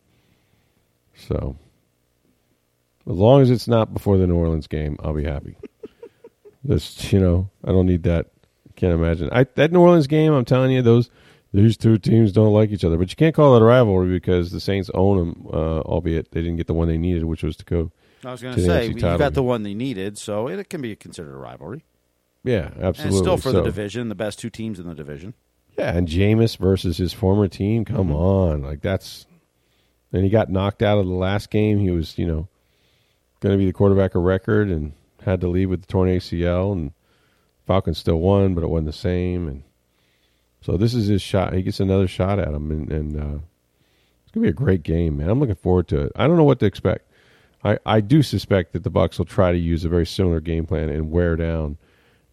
So, 1.14 1.56
as 3.08 3.16
long 3.16 3.40
as 3.40 3.50
it's 3.50 3.66
not 3.66 3.94
before 3.94 4.18
the 4.18 4.26
New 4.26 4.36
Orleans 4.36 4.66
game, 4.66 4.96
I'll 5.02 5.14
be 5.14 5.24
happy. 5.24 5.56
this, 6.64 7.10
you 7.12 7.20
know, 7.20 7.48
I 7.64 7.72
don't 7.72 7.86
need 7.86 8.02
that. 8.04 8.26
Can't 8.76 8.92
imagine. 8.92 9.28
I 9.32 9.44
that 9.54 9.72
New 9.72 9.80
Orleans 9.80 10.06
game. 10.06 10.32
I'm 10.32 10.44
telling 10.44 10.70
you, 10.70 10.82
those 10.82 11.10
these 11.52 11.76
two 11.76 11.98
teams 11.98 12.32
don't 12.32 12.52
like 12.52 12.70
each 12.70 12.84
other. 12.84 12.96
But 12.96 13.10
you 13.10 13.16
can't 13.16 13.34
call 13.34 13.56
it 13.56 13.62
a 13.62 13.64
rivalry 13.64 14.10
because 14.10 14.50
the 14.50 14.60
Saints 14.60 14.90
own 14.94 15.18
them, 15.18 15.46
uh, 15.52 15.80
albeit 15.80 16.30
they 16.32 16.42
didn't 16.42 16.56
get 16.56 16.66
the 16.66 16.74
one 16.74 16.88
they 16.88 16.98
needed, 16.98 17.24
which 17.24 17.42
was 17.42 17.56
to 17.56 17.64
go. 17.64 17.90
I 18.24 18.32
was 18.32 18.42
going 18.42 18.56
to 18.56 18.64
say, 18.64 18.88
you 18.88 18.94
got 18.94 19.34
the 19.34 19.42
one 19.42 19.62
they 19.62 19.74
needed, 19.74 20.18
so 20.18 20.48
it 20.48 20.68
can 20.68 20.82
be 20.82 20.94
considered 20.96 21.34
a 21.34 21.38
rivalry. 21.38 21.84
Yeah, 22.44 22.70
absolutely. 22.80 23.04
And 23.04 23.14
still 23.16 23.36
for 23.36 23.50
so, 23.50 23.58
the 23.58 23.62
division, 23.62 24.08
the 24.08 24.14
best 24.14 24.38
two 24.38 24.50
teams 24.50 24.78
in 24.78 24.88
the 24.88 24.94
division. 24.94 25.34
Yeah, 25.76 25.96
and 25.96 26.08
Jameis 26.08 26.56
versus 26.56 26.96
his 26.96 27.12
former 27.12 27.46
team. 27.46 27.84
Come 27.84 28.12
on, 28.12 28.62
like 28.62 28.80
that's. 28.80 29.26
And 30.12 30.24
he 30.24 30.30
got 30.30 30.50
knocked 30.50 30.82
out 30.82 30.98
of 30.98 31.06
the 31.06 31.12
last 31.12 31.50
game. 31.50 31.78
He 31.78 31.90
was, 31.90 32.16
you 32.16 32.26
know, 32.26 32.48
going 33.40 33.52
to 33.52 33.58
be 33.58 33.66
the 33.66 33.72
quarterback 33.72 34.14
of 34.14 34.22
record, 34.22 34.68
and 34.68 34.92
had 35.22 35.40
to 35.42 35.48
leave 35.48 35.70
with 35.70 35.82
the 35.82 35.86
torn 35.86 36.08
ACL. 36.08 36.72
And 36.72 36.92
Falcons 37.66 37.98
still 37.98 38.18
won, 38.18 38.54
but 38.54 38.64
it 38.64 38.68
wasn't 38.68 38.86
the 38.86 38.92
same. 38.92 39.46
And 39.46 39.62
so 40.60 40.76
this 40.76 40.94
is 40.94 41.06
his 41.06 41.22
shot. 41.22 41.52
He 41.54 41.62
gets 41.62 41.80
another 41.80 42.08
shot 42.08 42.38
at 42.38 42.48
him, 42.48 42.70
and, 42.70 42.92
and 42.92 43.16
uh, 43.16 43.38
it's 44.22 44.32
gonna 44.32 44.44
be 44.44 44.50
a 44.50 44.52
great 44.52 44.82
game, 44.82 45.16
man. 45.18 45.28
I'm 45.30 45.40
looking 45.40 45.54
forward 45.54 45.88
to 45.88 46.02
it. 46.02 46.12
I 46.16 46.26
don't 46.26 46.36
know 46.36 46.44
what 46.44 46.60
to 46.60 46.66
expect. 46.66 47.10
I, 47.64 47.78
I 47.84 48.00
do 48.00 48.22
suspect 48.22 48.72
that 48.72 48.84
the 48.84 48.90
Bucs 48.90 49.18
will 49.18 49.24
try 49.24 49.50
to 49.52 49.58
use 49.58 49.84
a 49.84 49.88
very 49.88 50.06
similar 50.06 50.40
game 50.40 50.66
plan 50.66 50.88
and 50.88 51.10
wear 51.10 51.34
down 51.36 51.76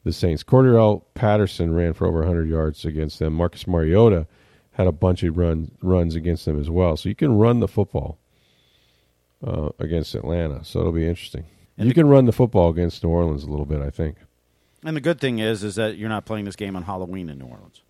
the 0.03 0.13
Saints. 0.13 0.43
Cordarrelle 0.43 1.01
Patterson 1.15 1.73
ran 1.73 1.93
for 1.93 2.05
over 2.05 2.19
100 2.19 2.47
yards 2.47 2.85
against 2.85 3.17
them. 3.17 3.33
Marcus 3.33 3.65
Mariota 3.65 4.27
had 4.73 4.85
a 4.85 4.91
bunch 4.91 5.23
of 5.23 5.35
run, 5.37 5.71
runs 5.81 6.15
against 6.15 6.45
them 6.45 6.59
as 6.59 6.69
well. 6.69 6.95
So 6.95 7.09
you 7.09 7.15
can 7.15 7.37
run 7.37 7.59
the 7.59 7.67
football 7.67 8.19
uh, 9.45 9.69
against 9.79 10.13
Atlanta. 10.13 10.63
So 10.63 10.79
it'll 10.81 10.91
be 10.91 11.07
interesting. 11.07 11.45
And 11.77 11.87
you 11.87 11.93
the- 11.93 12.01
can 12.01 12.07
run 12.07 12.25
the 12.25 12.31
football 12.31 12.69
against 12.69 13.03
New 13.03 13.09
Orleans 13.09 13.43
a 13.43 13.49
little 13.49 13.65
bit, 13.65 13.81
I 13.81 13.89
think. 13.89 14.17
And 14.83 14.95
the 14.95 15.01
good 15.01 15.19
thing 15.19 15.39
is, 15.39 15.63
is 15.63 15.75
that 15.75 15.97
you're 15.97 16.09
not 16.09 16.25
playing 16.25 16.45
this 16.45 16.55
game 16.55 16.75
on 16.75 16.83
Halloween 16.83 17.29
in 17.29 17.39
New 17.39 17.45
Orleans. 17.45 17.81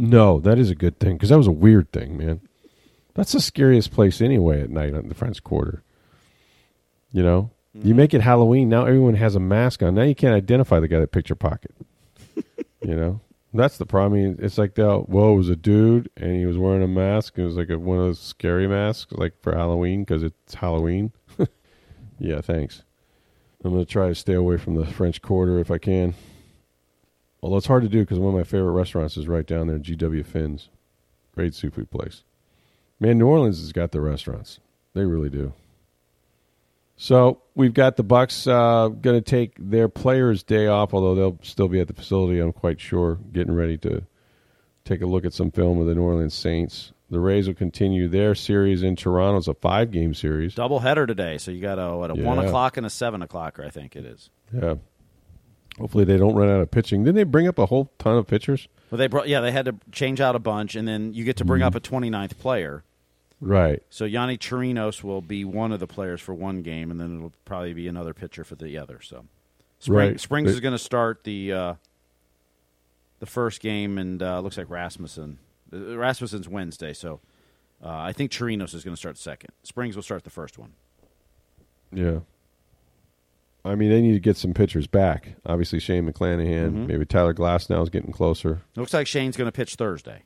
No, 0.00 0.40
that 0.40 0.58
is 0.58 0.70
a 0.70 0.74
good 0.74 0.98
thing 0.98 1.14
because 1.14 1.28
that 1.28 1.36
was 1.36 1.46
a 1.46 1.52
weird 1.52 1.92
thing, 1.92 2.16
man. 2.16 2.40
That's 3.14 3.32
the 3.32 3.40
scariest 3.40 3.90
place 3.90 4.22
anyway 4.22 4.62
at 4.62 4.70
night 4.70 4.94
on 4.94 5.08
the 5.08 5.14
French 5.14 5.44
Quarter. 5.44 5.82
You 7.12 7.22
know, 7.22 7.50
you 7.74 7.80
mm-hmm. 7.80 7.96
make 7.96 8.14
it 8.14 8.22
Halloween 8.22 8.70
now. 8.70 8.86
Everyone 8.86 9.14
has 9.14 9.34
a 9.34 9.40
mask 9.40 9.82
on. 9.82 9.94
Now 9.94 10.02
you 10.02 10.14
can't 10.14 10.34
identify 10.34 10.80
the 10.80 10.88
guy 10.88 11.00
that 11.00 11.12
picked 11.12 11.28
your 11.28 11.36
pocket. 11.36 11.74
you 12.82 12.96
know, 12.96 13.20
that's 13.52 13.76
the 13.76 13.84
problem. 13.84 14.20
I 14.20 14.22
mean, 14.22 14.38
it's 14.40 14.56
like 14.56 14.74
the 14.74 15.00
whoa, 15.00 15.34
it 15.34 15.36
was 15.36 15.50
a 15.50 15.56
dude 15.56 16.08
and 16.16 16.34
he 16.34 16.46
was 16.46 16.56
wearing 16.56 16.82
a 16.82 16.88
mask. 16.88 17.36
It 17.36 17.44
was 17.44 17.56
like 17.56 17.68
a, 17.68 17.78
one 17.78 17.98
of 17.98 18.04
those 18.04 18.20
scary 18.20 18.66
masks, 18.66 19.12
like 19.12 19.34
for 19.42 19.54
Halloween 19.54 20.04
because 20.04 20.22
it's 20.22 20.54
Halloween. 20.54 21.12
yeah, 22.18 22.40
thanks. 22.40 22.84
I'm 23.62 23.72
gonna 23.72 23.84
try 23.84 24.08
to 24.08 24.14
stay 24.14 24.34
away 24.34 24.56
from 24.56 24.76
the 24.76 24.86
French 24.86 25.20
Quarter 25.20 25.58
if 25.58 25.70
I 25.70 25.76
can. 25.76 26.14
Although 27.42 27.56
it's 27.56 27.66
hard 27.66 27.82
to 27.82 27.88
do 27.88 28.00
because 28.00 28.18
one 28.18 28.34
of 28.34 28.38
my 28.38 28.44
favorite 28.44 28.72
restaurants 28.72 29.16
is 29.16 29.26
right 29.26 29.46
down 29.46 29.66
there, 29.66 29.78
GW 29.78 30.26
Fins. 30.26 30.68
Great 31.34 31.54
seafood 31.54 31.90
place. 31.90 32.22
Man, 32.98 33.18
New 33.18 33.26
Orleans 33.26 33.60
has 33.60 33.72
got 33.72 33.92
the 33.92 34.00
restaurants. 34.00 34.60
They 34.92 35.04
really 35.04 35.30
do. 35.30 35.54
So 36.96 37.40
we've 37.54 37.72
got 37.72 37.96
the 37.96 38.04
Bucs 38.04 38.46
uh, 38.46 38.88
going 38.88 39.16
to 39.16 39.22
take 39.22 39.54
their 39.58 39.88
players' 39.88 40.42
day 40.42 40.66
off, 40.66 40.92
although 40.92 41.14
they'll 41.14 41.38
still 41.42 41.68
be 41.68 41.80
at 41.80 41.86
the 41.86 41.94
facility. 41.94 42.40
I'm 42.40 42.52
quite 42.52 42.78
sure, 42.78 43.18
getting 43.32 43.54
ready 43.54 43.78
to 43.78 44.02
take 44.84 45.00
a 45.00 45.06
look 45.06 45.24
at 45.24 45.32
some 45.32 45.50
film 45.50 45.80
of 45.80 45.86
the 45.86 45.94
New 45.94 46.02
Orleans 46.02 46.34
Saints. 46.34 46.92
The 47.08 47.18
Rays 47.18 47.48
will 47.48 47.54
continue 47.54 48.06
their 48.06 48.34
series 48.34 48.82
in 48.82 48.96
Toronto. 48.96 49.38
It's 49.38 49.48
a 49.48 49.54
five-game 49.54 50.12
series. 50.12 50.54
Double 50.54 50.78
header 50.78 51.06
today, 51.06 51.38
so 51.38 51.50
you 51.50 51.62
got 51.62 51.78
a 51.78 51.96
what 51.96 52.10
a 52.10 52.14
one 52.14 52.38
o'clock 52.38 52.76
and 52.76 52.84
a 52.84 52.90
seven 52.90 53.22
o'clocker. 53.22 53.66
I 53.66 53.70
think 53.70 53.96
it 53.96 54.04
is. 54.04 54.28
Yeah. 54.52 54.74
Hopefully 55.80 56.04
they 56.04 56.16
don't 56.18 56.34
run 56.34 56.48
out 56.48 56.60
of 56.60 56.70
pitching. 56.70 57.02
Didn't 57.04 57.16
they 57.16 57.24
bring 57.24 57.48
up 57.48 57.58
a 57.58 57.66
whole 57.66 57.90
ton 57.98 58.16
of 58.16 58.26
pitchers? 58.26 58.68
Well, 58.90 58.98
they 58.98 59.06
brought 59.06 59.28
yeah 59.28 59.40
they 59.40 59.50
had 59.52 59.64
to 59.64 59.76
change 59.92 60.20
out 60.20 60.36
a 60.36 60.38
bunch, 60.38 60.74
and 60.76 60.86
then 60.86 61.12
you 61.14 61.24
get 61.24 61.36
to 61.38 61.44
Mm-hmm. 61.44 61.48
bring 61.48 61.62
up 61.62 61.74
a 61.74 61.80
29th 61.80 62.38
player. 62.38 62.84
Right. 63.40 63.82
So 63.88 64.04
Yonny 64.04 64.38
Chirinos 64.38 65.02
will 65.02 65.22
be 65.22 65.44
one 65.46 65.72
of 65.72 65.80
the 65.80 65.86
players 65.86 66.20
for 66.20 66.34
one 66.34 66.60
game, 66.62 66.90
and 66.90 67.00
then 67.00 67.16
it'll 67.16 67.32
probably 67.46 67.72
be 67.72 67.88
another 67.88 68.12
pitcher 68.12 68.44
for 68.44 68.54
the 68.56 68.76
other. 68.76 69.00
So 69.02 69.24
Spring, 69.78 69.96
Right. 70.10 70.20
Springs 70.20 70.46
But- 70.48 70.54
is 70.54 70.60
going 70.60 70.72
to 70.72 70.78
start 70.78 71.24
the 71.24 71.52
uh, 71.52 71.74
the 73.20 73.26
first 73.26 73.60
game, 73.60 73.96
and 73.96 74.22
uh, 74.22 74.40
looks 74.40 74.58
like 74.58 74.68
Rasmussen. 74.68 75.38
Uh, 75.72 75.96
Rasmussen's 75.96 76.48
Wednesday, 76.48 76.92
so 76.92 77.20
uh, 77.82 77.88
I 77.88 78.12
think 78.12 78.30
Chirinos 78.30 78.74
is 78.74 78.84
going 78.84 78.94
to 78.94 78.98
start 79.00 79.16
second. 79.16 79.50
Springs 79.62 79.96
will 79.96 80.02
start 80.02 80.24
the 80.24 80.30
first 80.30 80.58
one. 80.58 80.72
Yeah. 81.92 82.20
I 83.64 83.74
mean, 83.74 83.90
they 83.90 84.00
need 84.00 84.12
to 84.14 84.20
get 84.20 84.36
some 84.36 84.54
pitchers 84.54 84.86
back. 84.86 85.34
Obviously, 85.44 85.80
Shane 85.80 86.10
McClanahan. 86.10 86.72
Mhm. 86.72 86.86
Maybe 86.86 87.04
Tyler 87.04 87.34
Glasnow 87.34 87.82
is 87.82 87.90
getting 87.90 88.12
closer. 88.12 88.62
looks 88.76 88.94
like 88.94 89.06
Shane's 89.06 89.36
going 89.36 89.48
to 89.48 89.52
pitch 89.52 89.74
Thursday. 89.74 90.22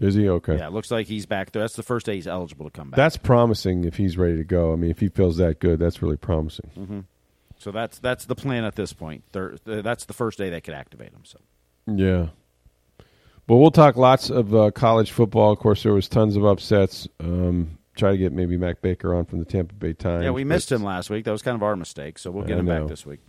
Is 0.00 0.14
he 0.14 0.28
okay? 0.28 0.56
Yeah, 0.56 0.68
it 0.68 0.72
looks 0.72 0.90
like 0.90 1.06
he's 1.06 1.26
back. 1.26 1.52
That's 1.52 1.76
the 1.76 1.82
first 1.82 2.06
day 2.06 2.14
he's 2.16 2.26
eligible 2.26 2.64
to 2.64 2.70
come 2.72 2.90
back. 2.90 2.96
That's 2.96 3.16
promising 3.18 3.84
if 3.84 3.96
he's 3.96 4.16
ready 4.16 4.36
to 4.38 4.44
go. 4.44 4.72
I 4.72 4.76
mean, 4.76 4.90
if 4.90 4.98
he 5.00 5.08
feels 5.08 5.36
that 5.36 5.60
good, 5.60 5.78
that's 5.78 6.00
really 6.02 6.16
promising. 6.16 7.04
so 7.58 7.70
that's 7.70 7.98
that's 7.98 8.24
the 8.24 8.34
plan 8.34 8.64
at 8.64 8.74
this 8.74 8.92
point. 8.92 9.22
Thir- 9.32 9.58
uh, 9.66 9.82
that's 9.82 10.06
the 10.06 10.14
first 10.14 10.38
day 10.38 10.48
they 10.50 10.60
could 10.62 10.74
activate 10.74 11.12
him. 11.12 11.24
So 11.24 11.38
Yeah. 11.86 12.28
But 13.46 13.56
we'll 13.56 13.70
talk 13.70 13.96
lots 13.96 14.30
of 14.30 14.54
uh, 14.54 14.70
college 14.70 15.10
football. 15.12 15.52
Of 15.52 15.58
course, 15.58 15.82
there 15.82 15.92
was 15.92 16.08
tons 16.08 16.36
of 16.36 16.44
upsets. 16.44 17.06
Um, 17.20 17.76
try 18.02 18.10
to 18.10 18.18
get 18.18 18.32
maybe 18.32 18.56
Matt 18.56 18.82
Baker 18.82 19.14
on 19.14 19.24
from 19.24 19.38
the 19.38 19.44
Tampa 19.44 19.74
Bay 19.74 19.92
Times. 19.92 20.24
yeah, 20.24 20.30
we 20.30 20.42
missed 20.42 20.72
him 20.72 20.82
last 20.82 21.08
week. 21.08 21.24
That 21.24 21.30
was 21.30 21.42
kind 21.42 21.54
of 21.54 21.62
our 21.62 21.76
mistake. 21.76 22.18
So 22.18 22.32
we'll 22.32 22.44
get 22.44 22.56
I 22.56 22.60
him 22.60 22.66
know. 22.66 22.80
back 22.80 22.88
this 22.88 23.06
week. 23.06 23.20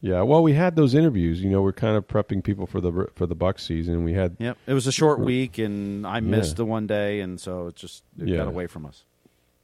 Yeah, 0.00 0.22
well, 0.22 0.42
we 0.42 0.54
had 0.54 0.76
those 0.76 0.94
interviews. 0.94 1.42
You 1.42 1.50
know, 1.50 1.60
we're 1.60 1.72
kind 1.72 1.96
of 1.96 2.06
prepping 2.06 2.42
people 2.42 2.66
for 2.66 2.80
the 2.80 3.08
for 3.16 3.26
the 3.26 3.34
Buck 3.34 3.58
season. 3.58 3.94
and 3.94 4.04
We 4.04 4.14
had 4.14 4.36
Yep, 4.38 4.56
it 4.66 4.72
was 4.74 4.86
a 4.86 4.92
short 4.92 5.20
week, 5.20 5.58
and 5.58 6.06
I 6.06 6.20
missed 6.20 6.52
Yeah. 6.52 6.56
the 6.58 6.64
one 6.66 6.86
day, 6.86 7.20
and 7.20 7.38
so 7.38 7.66
it 7.66 7.76
just 7.76 8.04
it 8.18 8.28
Yeah. 8.28 8.36
got 8.38 8.48
away 8.48 8.66
from 8.66 8.86
us. 8.86 9.04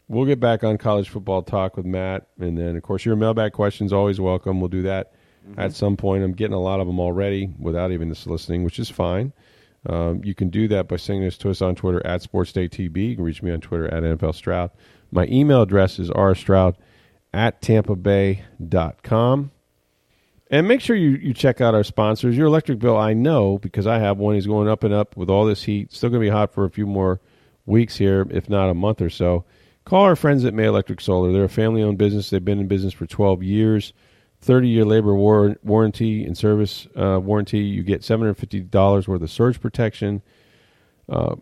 We'll 0.09 0.27
get 0.27 0.41
back 0.41 0.63
on 0.63 0.77
college 0.77 1.09
football 1.09 1.43
talk 1.43 1.77
with 1.77 1.87
Matt, 1.87 2.27
and 2.39 2.59
then 2.59 2.77
of 2.77 2.83
course 2.83 3.05
your 3.05 3.17
mailbag 3.17 3.53
questions 3.53 3.93
always 3.93 4.21
welcome. 4.21 4.61
We'll 4.61 4.69
do 4.69 4.83
that 4.83 5.13
mm-hmm. 5.49 5.59
at 5.59 5.73
some 5.73 5.97
point. 5.97 6.23
I'm 6.23 6.33
getting 6.33 6.55
a 6.55 6.61
lot 6.61 6.81
of 6.81 6.87
them 6.87 7.01
already 7.01 7.49
without 7.59 7.93
even 7.93 8.15
soliciting, 8.15 8.63
which 8.65 8.79
is 8.79 8.91
fine. 8.91 9.33
Um, 9.89 10.23
you 10.25 10.35
can 10.35 10.51
do 10.51 10.69
that 10.69 10.89
by 10.89 10.97
sending 10.97 11.25
this 11.25 11.39
to 11.39 11.51
us 11.51 11.63
on 11.63 11.75
Twitter 11.75 12.05
at 12.07 12.23
SportsDayTB. 12.23 13.11
You 13.11 13.15
can 13.17 13.25
reach 13.25 13.43
me 13.43 13.53
on 13.53 13.61
Twitter 13.61 13.87
at 13.87 14.03
NFL 14.03 14.35
Stroud. 14.35 14.71
My 15.13 15.27
email 15.27 15.63
address 15.63 15.99
is 15.99 16.11
rstroud 16.11 16.75
at 17.33 17.63
tampabay.com. 17.63 19.51
And 20.49 20.69
make 20.69 20.81
sure 20.81 20.95
you, 20.95 21.11
you 21.11 21.35
check 21.35 21.61
out 21.61 21.75
our 21.75 21.83
sponsors. 21.83 22.37
Your 22.37 22.47
electric 22.47 22.79
bill, 22.79 22.97
I 22.97 23.15
know 23.15 23.59
because 23.59 23.87
I 23.87 23.99
have 23.99 24.19
one, 24.19 24.37
is 24.37 24.47
going 24.47 24.69
up 24.69 24.85
and 24.85 24.95
up 24.95 25.17
with 25.17 25.29
all 25.29 25.45
this 25.45 25.65
heat. 25.65 25.93
Still 25.93 26.11
going 26.11 26.21
to 26.23 26.27
be 26.27 26.31
hot 26.31 26.53
for 26.53 26.65
a 26.65 26.71
few 26.71 26.87
more 26.87 27.21
weeks 27.65 27.97
here, 27.97 28.27
if 28.31 28.49
not 28.49 28.71
a 28.71 28.75
month 28.75 29.03
or 29.03 29.11
so. 29.11 29.45
Call 29.85 30.03
our 30.03 30.17
friends 30.17 30.45
at 30.45 30.55
May 30.55 30.67
Electric 30.67 31.01
Solar. 31.01 31.33
They're 31.33 31.45
a 31.45 31.49
family 31.49 31.83
owned 31.83 31.99
business. 31.99 32.31
They've 32.31 32.45
been 32.45 32.61
in 32.61 32.69
business 32.69 32.93
for 32.93 33.07
12 33.07 33.43
years. 33.43 33.93
30 34.47 34.69
year 34.69 34.85
labor 34.85 35.15
war- 35.15 35.57
warranty 35.65 36.25
and 36.25 36.39
service 36.39 36.87
uh, 36.97 37.21
warranty. 37.21 37.59
You 37.59 37.83
get 37.83 38.03
$750 38.03 39.09
worth 39.09 39.23
of 39.23 39.31
surge 39.31 39.61
protection. 39.61 40.23
Uh, 41.09 41.35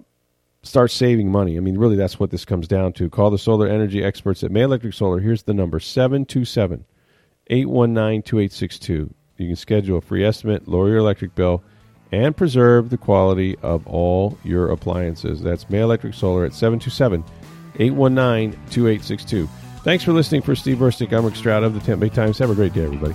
start 0.62 0.90
saving 0.90 1.30
money. 1.30 1.56
I 1.56 1.60
mean, 1.60 1.76
really, 1.76 1.96
that's 1.96 2.18
what 2.18 2.30
this 2.30 2.46
comes 2.46 2.66
down 2.66 2.94
to. 2.94 3.10
Call 3.10 3.30
the 3.30 3.38
solar 3.38 3.68
energy 3.68 4.02
experts 4.02 4.42
at 4.42 4.50
May 4.50 4.62
Electric 4.62 4.94
Solar. 4.94 5.20
Here's 5.20 5.42
the 5.42 5.54
number 5.54 5.78
727 5.78 6.84
819 7.48 8.22
2862. 8.22 9.14
You 9.36 9.48
can 9.48 9.56
schedule 9.56 9.98
a 9.98 10.00
free 10.00 10.24
estimate, 10.24 10.66
lower 10.66 10.88
your 10.88 10.98
electric 10.98 11.34
bill, 11.34 11.62
and 12.10 12.34
preserve 12.34 12.88
the 12.88 12.96
quality 12.96 13.56
of 13.62 13.86
all 13.86 14.38
your 14.44 14.70
appliances. 14.70 15.42
That's 15.42 15.68
May 15.68 15.80
Electric 15.80 16.14
Solar 16.14 16.46
at 16.46 16.54
727 16.54 17.22
819 17.78 18.52
2862. 18.70 19.48
Thanks 19.84 20.02
for 20.02 20.12
listening. 20.12 20.40
For 20.40 20.56
Steve 20.56 20.78
Burstick, 20.78 21.12
I'm 21.12 21.26
Rick 21.26 21.36
Stroud 21.36 21.62
of 21.62 21.74
the 21.74 21.80
Tampa 21.80 22.06
Bay 22.06 22.08
Times. 22.08 22.38
Have 22.38 22.48
a 22.48 22.54
great 22.54 22.72
day, 22.72 22.84
everybody. 22.84 23.14